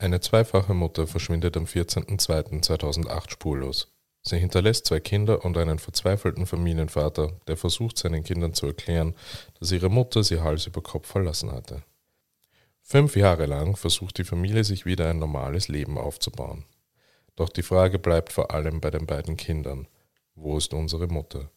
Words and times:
Eine 0.00 0.20
zweifache 0.20 0.74
Mutter 0.74 1.08
verschwindet 1.08 1.56
am 1.56 1.64
14.02.2008 1.64 3.30
spurlos. 3.30 3.92
Sie 4.22 4.38
hinterlässt 4.38 4.86
zwei 4.86 5.00
Kinder 5.00 5.44
und 5.44 5.58
einen 5.58 5.80
verzweifelten 5.80 6.46
Familienvater, 6.46 7.32
der 7.48 7.56
versucht 7.56 7.98
seinen 7.98 8.22
Kindern 8.22 8.54
zu 8.54 8.66
erklären, 8.66 9.14
dass 9.58 9.72
ihre 9.72 9.88
Mutter 9.88 10.22
sie 10.22 10.40
Hals 10.40 10.66
über 10.66 10.82
Kopf 10.82 11.08
verlassen 11.08 11.50
hatte. 11.50 11.82
Fünf 12.82 13.16
Jahre 13.16 13.46
lang 13.46 13.76
versucht 13.76 14.18
die 14.18 14.24
Familie 14.24 14.64
sich 14.64 14.86
wieder 14.86 15.10
ein 15.10 15.18
normales 15.18 15.68
Leben 15.68 15.98
aufzubauen. 15.98 16.64
Doch 17.34 17.48
die 17.48 17.62
Frage 17.62 17.98
bleibt 17.98 18.32
vor 18.32 18.52
allem 18.52 18.80
bei 18.80 18.90
den 18.90 19.06
beiden 19.06 19.36
Kindern, 19.36 19.88
wo 20.34 20.56
ist 20.58 20.72
unsere 20.74 21.08
Mutter? 21.08 21.50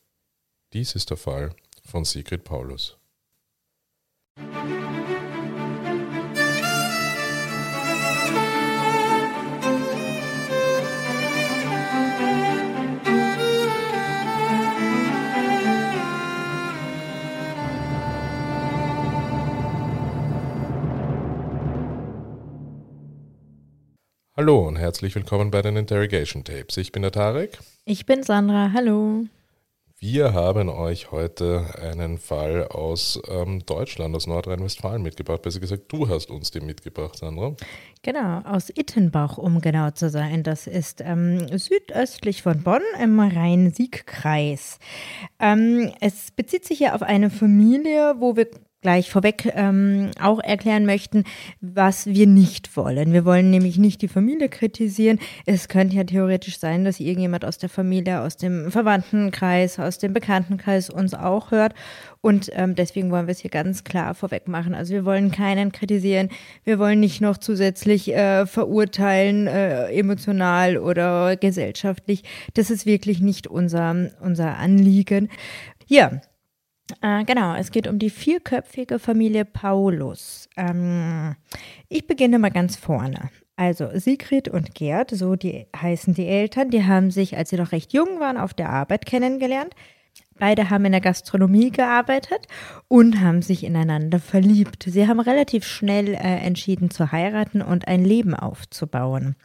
Dies 0.74 0.96
ist 0.96 1.10
der 1.10 1.18
Fall 1.18 1.56
von 1.86 2.06
Sigrid 2.06 2.44
Paulus. 2.44 2.98
Hallo 24.38 24.66
und 24.66 24.78
herzlich 24.78 25.14
willkommen 25.14 25.52
bei 25.52 25.62
den 25.62 25.76
Interrogation 25.76 26.46
Tapes. 26.46 26.78
Ich 26.78 26.94
bin 26.94 27.02
der 27.02 27.12
Tarek. 27.12 27.60
Ich 27.84 28.06
bin 28.06 28.24
Sandra. 28.24 28.72
Hallo. 28.74 29.26
Wir 30.00 30.32
haben 30.34 30.70
euch 30.70 31.12
heute 31.12 31.66
einen 31.82 32.18
Fall 32.18 32.66
aus 32.70 33.22
ähm, 33.28 33.66
Deutschland, 33.66 34.16
aus 34.16 34.28
Nordrhein-Westfalen 34.28 35.02
mitgebracht. 35.02 35.42
Besser 35.42 35.60
gesagt, 35.60 35.92
du 35.92 36.08
hast 36.08 36.32
uns 36.32 36.50
den 36.50 36.66
mitgebracht, 36.66 37.18
Sandra. 37.18 37.58
Genau, 38.04 38.40
aus 38.46 38.70
Ittenbach, 38.70 39.38
um 39.38 39.60
genau 39.60 39.92
zu 39.92 40.10
sein. 40.10 40.44
Das 40.44 40.66
ist 40.66 41.02
ähm, 41.02 41.46
südöstlich 41.58 42.42
von 42.42 42.64
Bonn 42.64 42.82
im 43.04 43.20
Rhein-Sieg-Kreis. 43.20 44.80
Ähm, 45.42 45.92
es 46.00 46.32
bezieht 46.32 46.64
sich 46.64 46.80
ja 46.80 46.96
auf 46.96 47.02
eine 47.02 47.30
Familie, 47.30 48.16
wo 48.20 48.38
wir 48.38 48.48
gleich 48.82 49.12
vorweg 49.12 49.52
ähm, 49.56 50.12
auch 50.20 50.40
erklären 50.40 50.86
möchten, 50.86 51.24
was 51.62 52.08
wir 52.08 52.26
nicht 52.26 52.76
wollen. 52.76 53.14
Wir 53.14 53.26
wollen 53.26 53.52
nämlich 53.52 53.78
nicht 53.78 54.02
die 54.02 54.08
Familie 54.08 54.50
kritisieren. 54.50 55.20
Es 55.46 55.68
könnte 55.68 55.96
ja 55.96 56.04
theoretisch 56.04 56.58
sein, 56.58 56.84
dass 56.84 57.00
irgendjemand 57.00 57.46
aus 57.46 57.60
der 57.60 57.70
Familie, 57.70 58.22
aus 58.22 58.38
dem 58.38 58.72
Verwandtenkreis, 58.72 59.80
aus 59.80 60.00
dem 60.00 60.14
Bekanntenkreis 60.14 60.90
uns 60.90 61.14
auch 61.14 61.52
hört. 61.52 61.74
Und 62.22 62.50
ähm, 62.54 62.76
deswegen 62.76 63.12
wollen 63.12 63.28
wir 63.28 63.32
es 63.32 63.40
hier 63.40 63.52
ganz 63.52 63.84
klar 63.84 64.16
vorweg 64.16 64.48
machen. 64.48 64.74
Also 64.74 64.94
wir 64.94 65.06
wollen 65.06 65.32
keinen 65.32 65.72
kritisieren. 65.72 66.30
Wir 66.64 66.80
wollen 66.80 67.00
nicht 67.00 67.22
noch 67.22 67.38
zusätzlich 67.38 68.14
äh, 68.14 68.46
verurteilen, 68.46 69.48
äh, 69.48 69.92
emotional 69.92 70.78
oder 70.78 71.36
gesellschaftlich. 71.36 72.24
Das 72.56 72.72
ist 72.72 72.86
wirklich 72.86 73.22
nicht 73.22 73.48
unser, 73.48 74.10
unser 74.22 74.58
Anliegen. 74.58 75.30
Ja, 75.88 76.22
äh, 77.02 77.24
genau, 77.24 77.56
es 77.56 77.72
geht 77.72 77.88
um 77.88 78.00
die 78.00 78.10
vierköpfige 78.10 79.00
Familie 79.00 79.46
Paulus. 79.46 80.50
Ähm, 80.58 81.36
ich 81.88 82.08
beginne 82.08 82.40
mal 82.40 82.52
ganz 82.52 82.76
vorne. 82.76 83.30
Also 83.56 83.90
Sigrid 83.94 84.48
und 84.48 84.74
Gerd, 84.74 85.12
so 85.12 85.36
die 85.36 85.68
heißen 85.76 86.14
die 86.14 86.28
Eltern, 86.28 86.70
die 86.70 86.84
haben 86.84 87.12
sich, 87.12 87.38
als 87.38 87.52
sie 87.52 87.58
noch 87.58 87.72
recht 87.72 87.94
jung 87.94 88.20
waren, 88.20 88.38
auf 88.38 88.54
der 88.54 88.70
Arbeit 88.70 89.06
kennengelernt. 89.06 89.76
Beide 90.40 90.72
haben 90.72 90.86
in 90.86 90.92
der 90.94 91.02
Gastronomie 91.02 91.70
gearbeitet 91.70 92.48
und 92.88 93.20
haben 93.22 93.44
sich 93.44 93.64
ineinander 93.64 94.20
verliebt. 94.20 94.86
Sie 94.88 95.08
haben 95.08 95.20
relativ 95.20 95.66
schnell 95.66 96.16
äh, 96.16 96.18
entschieden 96.18 96.90
zu 96.90 97.12
heiraten 97.12 97.62
und 97.62 97.88
ein 97.88 98.04
Leben 98.04 98.34
aufzubauen. 98.34 99.36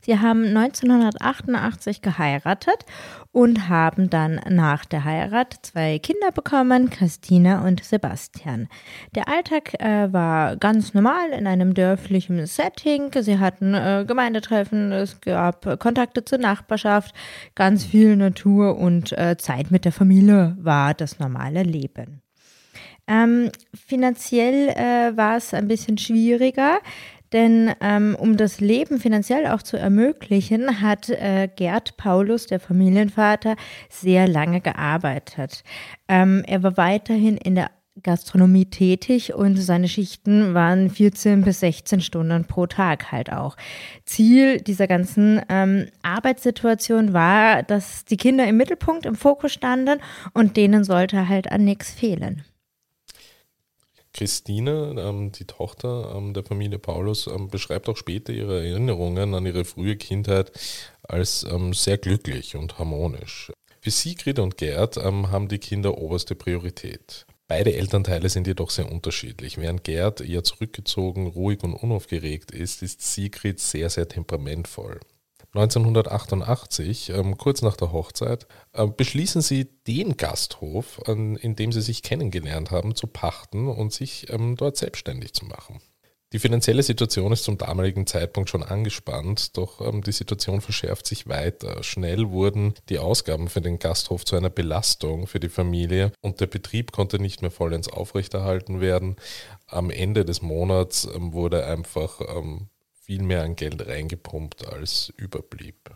Sie 0.00 0.18
haben 0.18 0.56
1988 0.56 2.02
geheiratet 2.02 2.84
und 3.32 3.68
haben 3.68 4.08
dann 4.08 4.40
nach 4.48 4.84
der 4.84 5.04
Heirat 5.04 5.58
zwei 5.62 5.98
Kinder 5.98 6.32
bekommen, 6.32 6.90
Christina 6.90 7.66
und 7.66 7.84
Sebastian. 7.84 8.68
Der 9.14 9.28
Alltag 9.28 9.74
äh, 9.80 10.12
war 10.12 10.56
ganz 10.56 10.94
normal 10.94 11.30
in 11.30 11.46
einem 11.46 11.74
dörflichen 11.74 12.46
Setting. 12.46 13.10
Sie 13.20 13.38
hatten 13.38 13.74
äh, 13.74 14.04
Gemeindetreffen, 14.06 14.92
es 14.92 15.20
gab 15.20 15.78
Kontakte 15.78 16.24
zur 16.24 16.38
Nachbarschaft, 16.38 17.14
ganz 17.54 17.84
viel 17.84 18.16
Natur 18.16 18.78
und 18.78 19.12
äh, 19.12 19.36
Zeit 19.36 19.70
mit 19.70 19.84
der 19.84 19.92
Familie 19.92 20.56
war 20.60 20.94
das 20.94 21.18
normale 21.18 21.62
Leben. 21.62 22.22
Ähm, 23.08 23.50
finanziell 23.72 24.68
äh, 24.70 25.16
war 25.16 25.36
es 25.36 25.54
ein 25.54 25.68
bisschen 25.68 25.96
schwieriger. 25.96 26.80
Denn 27.36 27.70
ähm, 27.82 28.16
um 28.18 28.38
das 28.38 28.60
Leben 28.60 28.98
finanziell 28.98 29.46
auch 29.48 29.60
zu 29.60 29.76
ermöglichen, 29.76 30.80
hat 30.80 31.10
äh, 31.10 31.50
Gerd 31.54 31.98
Paulus, 31.98 32.46
der 32.46 32.60
Familienvater, 32.60 33.56
sehr 33.90 34.26
lange 34.26 34.62
gearbeitet. 34.62 35.62
Ähm, 36.08 36.42
er 36.46 36.62
war 36.62 36.78
weiterhin 36.78 37.36
in 37.36 37.54
der 37.54 37.70
Gastronomie 38.02 38.64
tätig 38.64 39.34
und 39.34 39.56
seine 39.56 39.86
Schichten 39.86 40.54
waren 40.54 40.88
14 40.88 41.42
bis 41.42 41.60
16 41.60 42.00
Stunden 42.00 42.46
pro 42.46 42.66
Tag 42.66 43.12
halt 43.12 43.30
auch. 43.30 43.58
Ziel 44.06 44.62
dieser 44.62 44.86
ganzen 44.86 45.42
ähm, 45.50 45.88
Arbeitssituation 46.00 47.12
war, 47.12 47.62
dass 47.64 48.06
die 48.06 48.16
Kinder 48.16 48.46
im 48.46 48.56
Mittelpunkt, 48.56 49.04
im 49.04 49.14
Fokus 49.14 49.52
standen 49.52 50.00
und 50.32 50.56
denen 50.56 50.84
sollte 50.84 51.28
halt 51.28 51.52
an 51.52 51.66
nichts 51.66 51.90
fehlen. 51.90 52.44
Christine, 54.16 54.94
ähm, 54.98 55.30
die 55.32 55.44
Tochter 55.44 56.14
ähm, 56.16 56.32
der 56.32 56.42
Familie 56.42 56.78
Paulus, 56.78 57.26
ähm, 57.26 57.48
beschreibt 57.48 57.88
auch 57.88 57.96
später 57.96 58.32
ihre 58.32 58.66
Erinnerungen 58.66 59.34
an 59.34 59.44
ihre 59.44 59.64
frühe 59.64 59.96
Kindheit 59.96 60.52
als 61.02 61.44
ähm, 61.44 61.74
sehr 61.74 61.98
glücklich 61.98 62.56
und 62.56 62.78
harmonisch. 62.78 63.52
Für 63.80 63.90
Sigrid 63.90 64.38
und 64.38 64.56
Gerd 64.56 64.96
ähm, 64.96 65.30
haben 65.30 65.48
die 65.48 65.58
Kinder 65.58 65.98
oberste 65.98 66.34
Priorität. 66.34 67.26
Beide 67.46 67.74
Elternteile 67.74 68.28
sind 68.28 68.46
jedoch 68.46 68.70
sehr 68.70 68.90
unterschiedlich. 68.90 69.58
Während 69.58 69.84
Gerd 69.84 70.20
eher 70.20 70.42
zurückgezogen, 70.42 71.28
ruhig 71.28 71.62
und 71.62 71.74
unaufgeregt 71.74 72.50
ist, 72.50 72.82
ist 72.82 73.02
Sigrid 73.02 73.60
sehr, 73.60 73.90
sehr 73.90 74.08
temperamentvoll. 74.08 74.98
1988, 75.56 77.10
ähm, 77.10 77.38
kurz 77.38 77.62
nach 77.62 77.76
der 77.76 77.92
Hochzeit, 77.92 78.46
äh, 78.72 78.86
beschließen 78.86 79.40
sie, 79.40 79.64
den 79.86 80.16
Gasthof, 80.16 81.00
an, 81.06 81.36
in 81.36 81.56
dem 81.56 81.72
sie 81.72 81.82
sich 81.82 82.02
kennengelernt 82.02 82.70
haben, 82.70 82.94
zu 82.94 83.06
pachten 83.06 83.68
und 83.68 83.92
sich 83.92 84.30
ähm, 84.30 84.56
dort 84.56 84.76
selbstständig 84.76 85.32
zu 85.32 85.46
machen. 85.46 85.80
Die 86.32 86.40
finanzielle 86.40 86.82
Situation 86.82 87.30
ist 87.32 87.44
zum 87.44 87.56
damaligen 87.56 88.06
Zeitpunkt 88.06 88.50
schon 88.50 88.64
angespannt, 88.64 89.56
doch 89.56 89.80
ähm, 89.80 90.02
die 90.02 90.12
Situation 90.12 90.60
verschärft 90.60 91.06
sich 91.06 91.28
weiter. 91.28 91.84
Schnell 91.84 92.30
wurden 92.30 92.74
die 92.88 92.98
Ausgaben 92.98 93.48
für 93.48 93.60
den 93.60 93.78
Gasthof 93.78 94.24
zu 94.24 94.34
einer 94.34 94.50
Belastung 94.50 95.28
für 95.28 95.38
die 95.38 95.48
Familie 95.48 96.12
und 96.22 96.40
der 96.40 96.48
Betrieb 96.48 96.90
konnte 96.90 97.20
nicht 97.20 97.42
mehr 97.42 97.52
vollends 97.52 97.88
aufrechterhalten 97.88 98.80
werden. 98.80 99.16
Am 99.68 99.88
Ende 99.88 100.24
des 100.24 100.42
Monats 100.42 101.08
ähm, 101.14 101.32
wurde 101.32 101.64
einfach 101.64 102.20
ähm, 102.20 102.68
viel 103.06 103.22
mehr 103.22 103.42
an 103.42 103.54
Geld 103.54 103.86
reingepumpt, 103.86 104.66
als 104.66 105.12
überblieb. 105.16 105.90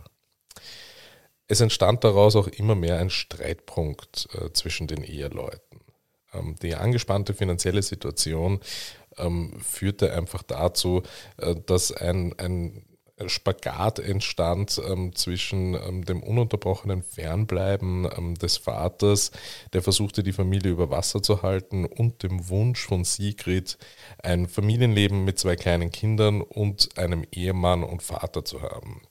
Es 1.48 1.60
entstand 1.60 2.04
daraus 2.04 2.36
auch 2.36 2.46
immer 2.46 2.76
mehr 2.76 2.98
ein 2.98 3.10
Streitpunkt 3.10 4.28
äh, 4.34 4.52
zwischen 4.52 4.86
den 4.86 5.02
Eheleuten. 5.02 5.80
Ähm, 6.32 6.54
die 6.62 6.76
angespannte 6.76 7.34
finanzielle 7.34 7.82
Situation 7.82 8.60
ähm, 9.16 9.60
führte 9.60 10.12
einfach 10.12 10.44
dazu, 10.44 11.02
äh, 11.38 11.56
dass 11.66 11.90
ein, 11.90 12.38
ein 12.38 12.86
Spagat 13.26 13.98
entstand 13.98 14.80
ähm, 14.86 15.14
zwischen 15.14 15.74
ähm, 15.74 16.04
dem 16.04 16.22
ununterbrochenen 16.22 17.02
Fernbleiben 17.02 18.08
ähm, 18.16 18.34
des 18.36 18.56
Vaters, 18.56 19.30
der 19.72 19.82
versuchte, 19.82 20.22
die 20.22 20.32
Familie 20.32 20.72
über 20.72 20.90
Wasser 20.90 21.22
zu 21.22 21.42
halten, 21.42 21.84
und 21.84 22.22
dem 22.22 22.48
Wunsch 22.48 22.86
von 22.86 23.04
Sigrid, 23.04 23.78
ein 24.22 24.48
Familienleben 24.48 25.24
mit 25.24 25.38
zwei 25.38 25.56
kleinen 25.56 25.90
Kindern 25.90 26.40
und 26.42 26.96
einem 26.98 27.24
Ehemann 27.32 27.82
und 27.82 28.02
Vater 28.02 28.44
zu 28.44 28.62
haben. 28.62 29.02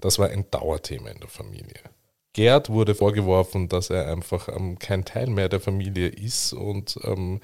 Das 0.00 0.18
war 0.18 0.28
ein 0.28 0.50
Dauerthema 0.50 1.10
in 1.10 1.20
der 1.20 1.28
Familie. 1.28 1.80
Gerd 2.34 2.68
wurde 2.68 2.96
vorgeworfen, 2.96 3.68
dass 3.68 3.90
er 3.90 4.10
einfach 4.10 4.48
ähm, 4.48 4.78
kein 4.80 5.04
Teil 5.04 5.28
mehr 5.28 5.48
der 5.48 5.60
Familie 5.60 6.08
ist 6.08 6.52
und 6.52 6.98
ähm, 7.04 7.40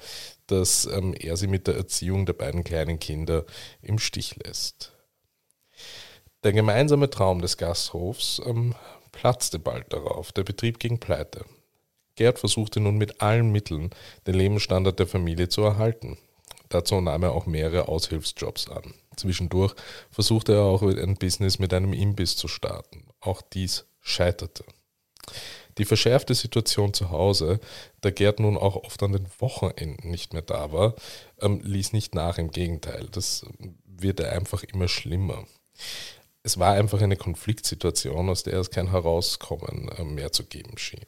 dass 0.47 0.85
ähm, 0.85 1.13
er 1.17 1.37
sie 1.37 1.47
mit 1.47 1.67
der 1.67 1.75
Erziehung 1.75 2.25
der 2.25 2.33
beiden 2.33 2.65
kleinen 2.65 2.99
Kinder 2.99 3.45
im 3.81 3.99
Stich 3.99 4.35
lässt. 4.43 4.90
Der 6.43 6.53
gemeinsame 6.53 7.09
Traum 7.09 7.41
des 7.41 7.57
Gasthofs 7.57 8.41
ähm, 8.45 8.73
platzte 9.11 9.59
bald 9.59 9.93
darauf. 9.93 10.31
Der 10.31 10.43
Betrieb 10.43 10.79
ging 10.79 10.97
pleite. 10.99 11.45
Gerd 12.15 12.39
versuchte 12.39 12.79
nun 12.79 12.97
mit 12.97 13.21
allen 13.21 13.51
Mitteln, 13.51 13.91
den 14.25 14.35
Lebensstandard 14.35 14.97
der 14.97 15.07
Familie 15.07 15.49
zu 15.49 15.61
erhalten. 15.61 16.17
Dazu 16.69 16.99
nahm 16.99 17.23
er 17.23 17.33
auch 17.33 17.45
mehrere 17.45 17.87
Aushilfsjobs 17.87 18.69
an. 18.69 18.93
Zwischendurch 19.15 19.75
versuchte 20.09 20.53
er 20.53 20.63
auch 20.63 20.81
ein 20.81 21.15
Business 21.15 21.59
mit 21.59 21.73
einem 21.73 21.93
Imbiss 21.93 22.35
zu 22.37 22.47
starten. 22.47 23.05
Auch 23.19 23.41
dies 23.41 23.85
scheiterte. 23.99 24.63
Die 25.77 25.85
verschärfte 25.85 26.33
Situation 26.33 26.93
zu 26.93 27.11
Hause, 27.11 27.59
da 28.01 28.09
Gerd 28.09 28.39
nun 28.39 28.57
auch 28.57 28.77
oft 28.77 29.01
an 29.03 29.13
den 29.13 29.27
Wochenenden 29.39 30.09
nicht 30.09 30.33
mehr 30.33 30.41
da 30.41 30.71
war, 30.71 30.95
ähm, 31.39 31.61
ließ 31.63 31.93
nicht 31.93 32.15
nach, 32.15 32.37
im 32.37 32.51
Gegenteil. 32.51 33.07
Das 33.11 33.45
wird 33.85 34.19
er 34.19 34.31
einfach 34.31 34.63
immer 34.63 34.87
schlimmer. 34.87 35.45
Es 36.43 36.57
war 36.57 36.73
einfach 36.73 37.01
eine 37.01 37.17
Konfliktsituation, 37.17 38.29
aus 38.29 38.43
der 38.43 38.59
es 38.59 38.71
kein 38.71 38.89
Herauskommen 38.89 39.89
äh, 39.89 40.03
mehr 40.03 40.31
zu 40.31 40.45
geben 40.45 40.77
schien. 40.77 41.05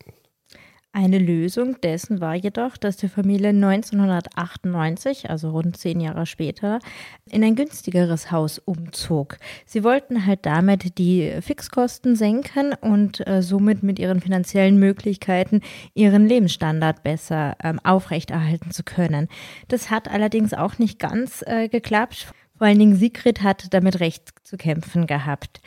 Eine 0.95 1.17
Lösung 1.17 1.81
dessen 1.81 2.21
war 2.21 2.35
jedoch, 2.35 2.77
dass 2.77 2.97
die 2.97 3.07
Familie 3.07 3.49
1998, 3.49 5.27
also 5.27 5.49
rund 5.49 5.75
zehn 5.75 5.99
Jahre 5.99 6.27
später, 6.27 6.77
in 7.31 7.43
ein 7.43 7.55
günstigeres 7.55 8.29
Haus 8.31 8.59
umzog. 8.59 9.39
Sie 9.65 9.83
wollten 9.83 10.27
halt 10.27 10.45
damit 10.45 10.99
die 10.99 11.33
Fixkosten 11.41 12.15
senken 12.15 12.75
und 12.79 13.25
äh, 13.25 13.41
somit 13.41 13.81
mit 13.81 13.97
ihren 13.97 14.21
finanziellen 14.21 14.77
Möglichkeiten 14.77 15.61
ihren 15.95 16.27
Lebensstandard 16.27 17.01
besser 17.01 17.55
ähm, 17.63 17.79
aufrechterhalten 17.83 18.69
zu 18.69 18.83
können. 18.83 19.29
Das 19.69 19.89
hat 19.89 20.07
allerdings 20.11 20.53
auch 20.53 20.77
nicht 20.77 20.99
ganz 20.99 21.43
äh, 21.47 21.69
geklappt. 21.69 22.27
Vor 22.57 22.67
allen 22.67 22.79
Dingen 22.79 22.95
Sigrid 22.95 23.41
hat 23.41 23.73
damit 23.73 23.99
recht 23.99 24.29
zu 24.43 24.57
kämpfen 24.57 25.07
gehabt. 25.07 25.59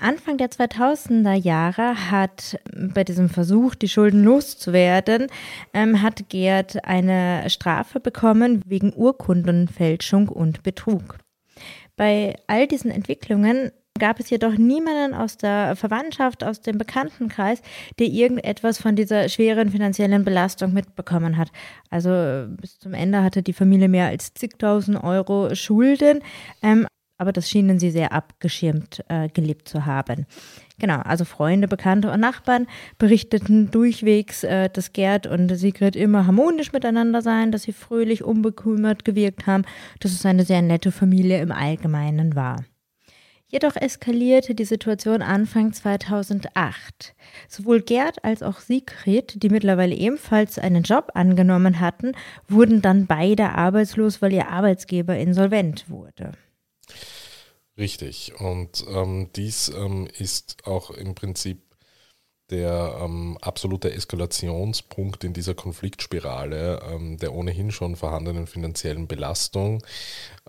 Anfang 0.00 0.36
der 0.36 0.50
2000er 0.50 1.34
Jahre 1.34 2.10
hat 2.10 2.58
bei 2.72 3.04
diesem 3.04 3.28
Versuch, 3.28 3.74
die 3.76 3.88
Schulden 3.88 4.24
loszuwerden, 4.24 5.28
ähm, 5.72 6.02
hat 6.02 6.28
Gerd 6.28 6.84
eine 6.84 7.48
Strafe 7.48 8.00
bekommen 8.00 8.62
wegen 8.66 8.92
Urkundenfälschung 8.92 10.28
und 10.28 10.64
Betrug. 10.64 11.18
Bei 11.96 12.34
all 12.48 12.66
diesen 12.66 12.90
Entwicklungen 12.90 13.70
gab 14.00 14.18
es 14.18 14.28
jedoch 14.28 14.58
niemanden 14.58 15.14
aus 15.14 15.36
der 15.36 15.76
Verwandtschaft, 15.76 16.42
aus 16.42 16.60
dem 16.60 16.78
Bekanntenkreis, 16.78 17.62
der 18.00 18.08
irgendetwas 18.08 18.80
von 18.80 18.96
dieser 18.96 19.28
schweren 19.28 19.70
finanziellen 19.70 20.24
Belastung 20.24 20.72
mitbekommen 20.72 21.36
hat. 21.36 21.50
Also 21.90 22.46
bis 22.60 22.78
zum 22.80 22.92
Ende 22.92 23.22
hatte 23.22 23.42
die 23.42 23.52
Familie 23.52 23.88
mehr 23.88 24.08
als 24.08 24.34
zigtausend 24.34 25.02
Euro 25.04 25.54
Schulden. 25.54 26.22
Ähm, 26.60 26.88
aber 27.18 27.30
das 27.30 27.48
schienen 27.48 27.78
sie 27.78 27.92
sehr 27.92 28.12
abgeschirmt 28.12 29.04
äh, 29.08 29.28
gelebt 29.28 29.68
zu 29.68 29.86
haben. 29.86 30.26
Genau, 30.80 30.98
also 30.98 31.24
Freunde, 31.24 31.68
Bekannte 31.68 32.10
und 32.10 32.18
Nachbarn 32.18 32.66
berichteten 32.98 33.70
durchwegs, 33.70 34.42
äh, 34.42 34.68
dass 34.70 34.92
Gerd 34.92 35.28
und 35.28 35.54
Sigrid 35.56 35.94
immer 35.94 36.26
harmonisch 36.26 36.72
miteinander 36.72 37.22
seien, 37.22 37.52
dass 37.52 37.62
sie 37.62 37.72
fröhlich, 37.72 38.24
unbekümmert 38.24 39.04
gewirkt 39.04 39.46
haben, 39.46 39.64
dass 40.00 40.10
es 40.10 40.26
eine 40.26 40.44
sehr 40.44 40.62
nette 40.62 40.90
Familie 40.90 41.40
im 41.40 41.52
Allgemeinen 41.52 42.34
war. 42.34 42.64
Jedoch 43.46 43.76
eskalierte 43.76 44.54
die 44.54 44.64
Situation 44.64 45.22
Anfang 45.22 45.72
2008. 45.72 47.14
Sowohl 47.48 47.82
Gerd 47.82 48.24
als 48.24 48.42
auch 48.42 48.60
Sigrid, 48.60 49.42
die 49.42 49.48
mittlerweile 49.48 49.94
ebenfalls 49.94 50.58
einen 50.58 50.82
Job 50.82 51.12
angenommen 51.14 51.78
hatten, 51.78 52.12
wurden 52.48 52.82
dann 52.82 53.06
beide 53.06 53.50
arbeitslos, 53.50 54.22
weil 54.22 54.32
ihr 54.32 54.48
Arbeitsgeber 54.48 55.16
insolvent 55.16 55.88
wurde. 55.88 56.32
Richtig. 57.76 58.32
Und 58.38 58.84
ähm, 58.88 59.30
dies 59.36 59.68
ähm, 59.68 60.08
ist 60.18 60.66
auch 60.66 60.90
im 60.90 61.14
Prinzip 61.14 61.60
der 62.50 62.98
ähm, 63.00 63.38
absolute 63.40 63.92
Eskalationspunkt 63.92 65.24
in 65.24 65.32
dieser 65.32 65.54
Konfliktspirale 65.54 66.80
ähm, 66.90 67.16
der 67.16 67.34
ohnehin 67.34 67.72
schon 67.72 67.96
vorhandenen 67.96 68.46
finanziellen 68.46 69.08
Belastung, 69.08 69.82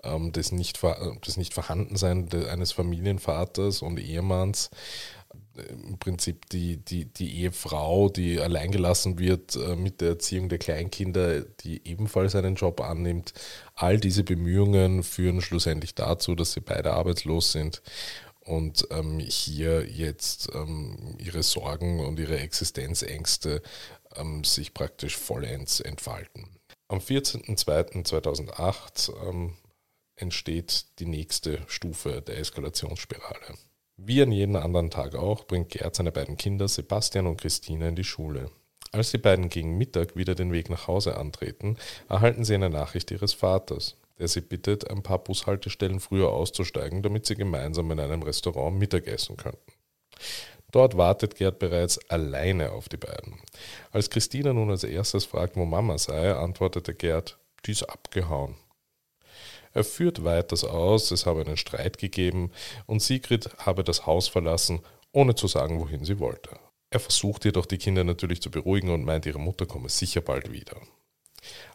ähm, 0.05 0.31
des, 0.31 0.51
nicht, 0.51 0.79
des 1.25 1.37
Nicht-Vorhandensein 1.37 2.29
eines 2.49 2.71
Familienvaters 2.71 3.81
und 3.81 3.99
Ehemanns 3.99 4.69
im 5.57 5.97
Prinzip 5.99 6.49
die, 6.49 6.77
die, 6.77 7.05
die 7.05 7.41
Ehefrau, 7.41 8.09
die 8.09 8.39
alleingelassen 8.39 9.19
wird 9.19 9.55
äh, 9.55 9.75
mit 9.75 10.01
der 10.01 10.09
Erziehung 10.09 10.49
der 10.49 10.57
Kleinkinder, 10.57 11.41
die 11.41 11.87
ebenfalls 11.87 12.35
einen 12.35 12.55
Job 12.55 12.81
annimmt. 12.81 13.33
All 13.73 13.99
diese 13.99 14.23
Bemühungen 14.23 15.03
führen 15.03 15.41
schlussendlich 15.41 15.93
dazu, 15.95 16.35
dass 16.35 16.53
sie 16.53 16.61
beide 16.61 16.93
arbeitslos 16.93 17.51
sind 17.51 17.81
und 18.41 18.87
ähm, 18.91 19.19
hier 19.19 19.87
jetzt 19.87 20.49
ähm, 20.53 21.15
ihre 21.17 21.43
Sorgen 21.43 21.99
und 21.99 22.19
ihre 22.19 22.39
Existenzängste 22.39 23.61
ähm, 24.15 24.43
sich 24.43 24.73
praktisch 24.73 25.17
vollends 25.17 25.79
entfalten. 25.79 26.47
Am 26.87 26.99
14.02.2008 26.99 29.11
ähm, 29.27 29.53
entsteht 30.15 30.85
die 30.99 31.05
nächste 31.05 31.59
Stufe 31.67 32.21
der 32.21 32.37
Eskalationsspirale. 32.37 33.57
Wie 33.97 34.21
an 34.21 34.31
jedem 34.31 34.57
anderen 34.57 34.89
Tag 34.89 35.15
auch 35.15 35.45
bringt 35.45 35.69
Gerd 35.69 35.95
seine 35.95 36.11
beiden 36.11 36.37
Kinder 36.37 36.67
Sebastian 36.67 37.27
und 37.27 37.39
Christina 37.39 37.87
in 37.87 37.95
die 37.95 38.03
Schule. 38.03 38.51
Als 38.91 39.11
die 39.11 39.17
beiden 39.17 39.49
gegen 39.49 39.77
Mittag 39.77 40.15
wieder 40.15 40.35
den 40.35 40.51
Weg 40.51 40.69
nach 40.69 40.87
Hause 40.87 41.17
antreten, 41.17 41.77
erhalten 42.09 42.43
sie 42.43 42.55
eine 42.55 42.69
Nachricht 42.69 43.11
ihres 43.11 43.33
Vaters, 43.33 43.97
der 44.19 44.27
sie 44.27 44.41
bittet, 44.41 44.89
ein 44.89 45.03
paar 45.03 45.19
Bushaltestellen 45.19 45.99
früher 45.99 46.29
auszusteigen, 46.29 47.03
damit 47.03 47.25
sie 47.25 47.35
gemeinsam 47.35 47.91
in 47.91 47.99
einem 47.99 48.23
Restaurant 48.23 48.77
Mittag 48.77 49.07
essen 49.07 49.37
könnten. 49.37 49.71
Dort 50.71 50.97
wartet 50.97 51.35
Gerd 51.35 51.59
bereits 51.59 51.99
alleine 52.09 52.71
auf 52.71 52.89
die 52.89 52.97
beiden. 52.97 53.39
Als 53.91 54.09
Christina 54.09 54.51
nun 54.51 54.69
als 54.69 54.83
erstes 54.83 55.25
fragt, 55.25 55.55
wo 55.55 55.65
Mama 55.65 55.97
sei, 55.97 56.33
antwortete 56.33 56.93
Gerd, 56.93 57.37
die 57.65 57.71
ist 57.71 57.83
abgehauen. 57.83 58.55
Er 59.75 59.83
führt 59.83 60.23
weiters 60.23 60.63
aus, 60.63 61.11
es 61.11 61.25
habe 61.25 61.41
einen 61.41 61.57
Streit 61.57 61.97
gegeben 61.97 62.49
und 62.85 63.01
Sigrid 63.01 63.49
habe 63.57 63.83
das 63.83 64.05
Haus 64.05 64.29
verlassen, 64.29 64.79
ohne 65.11 65.35
zu 65.35 65.47
sagen, 65.47 65.81
wohin 65.81 66.05
sie 66.05 66.17
wollte. 66.17 66.57
Er 66.89 67.01
versucht 67.01 67.43
jedoch 67.43 67.65
die 67.65 67.77
Kinder 67.77 68.05
natürlich 68.05 68.41
zu 68.41 68.49
beruhigen 68.49 68.89
und 68.89 69.03
meint, 69.03 69.25
ihre 69.25 69.39
Mutter 69.39 69.65
komme 69.65 69.89
sicher 69.89 70.21
bald 70.21 70.53
wieder. 70.53 70.77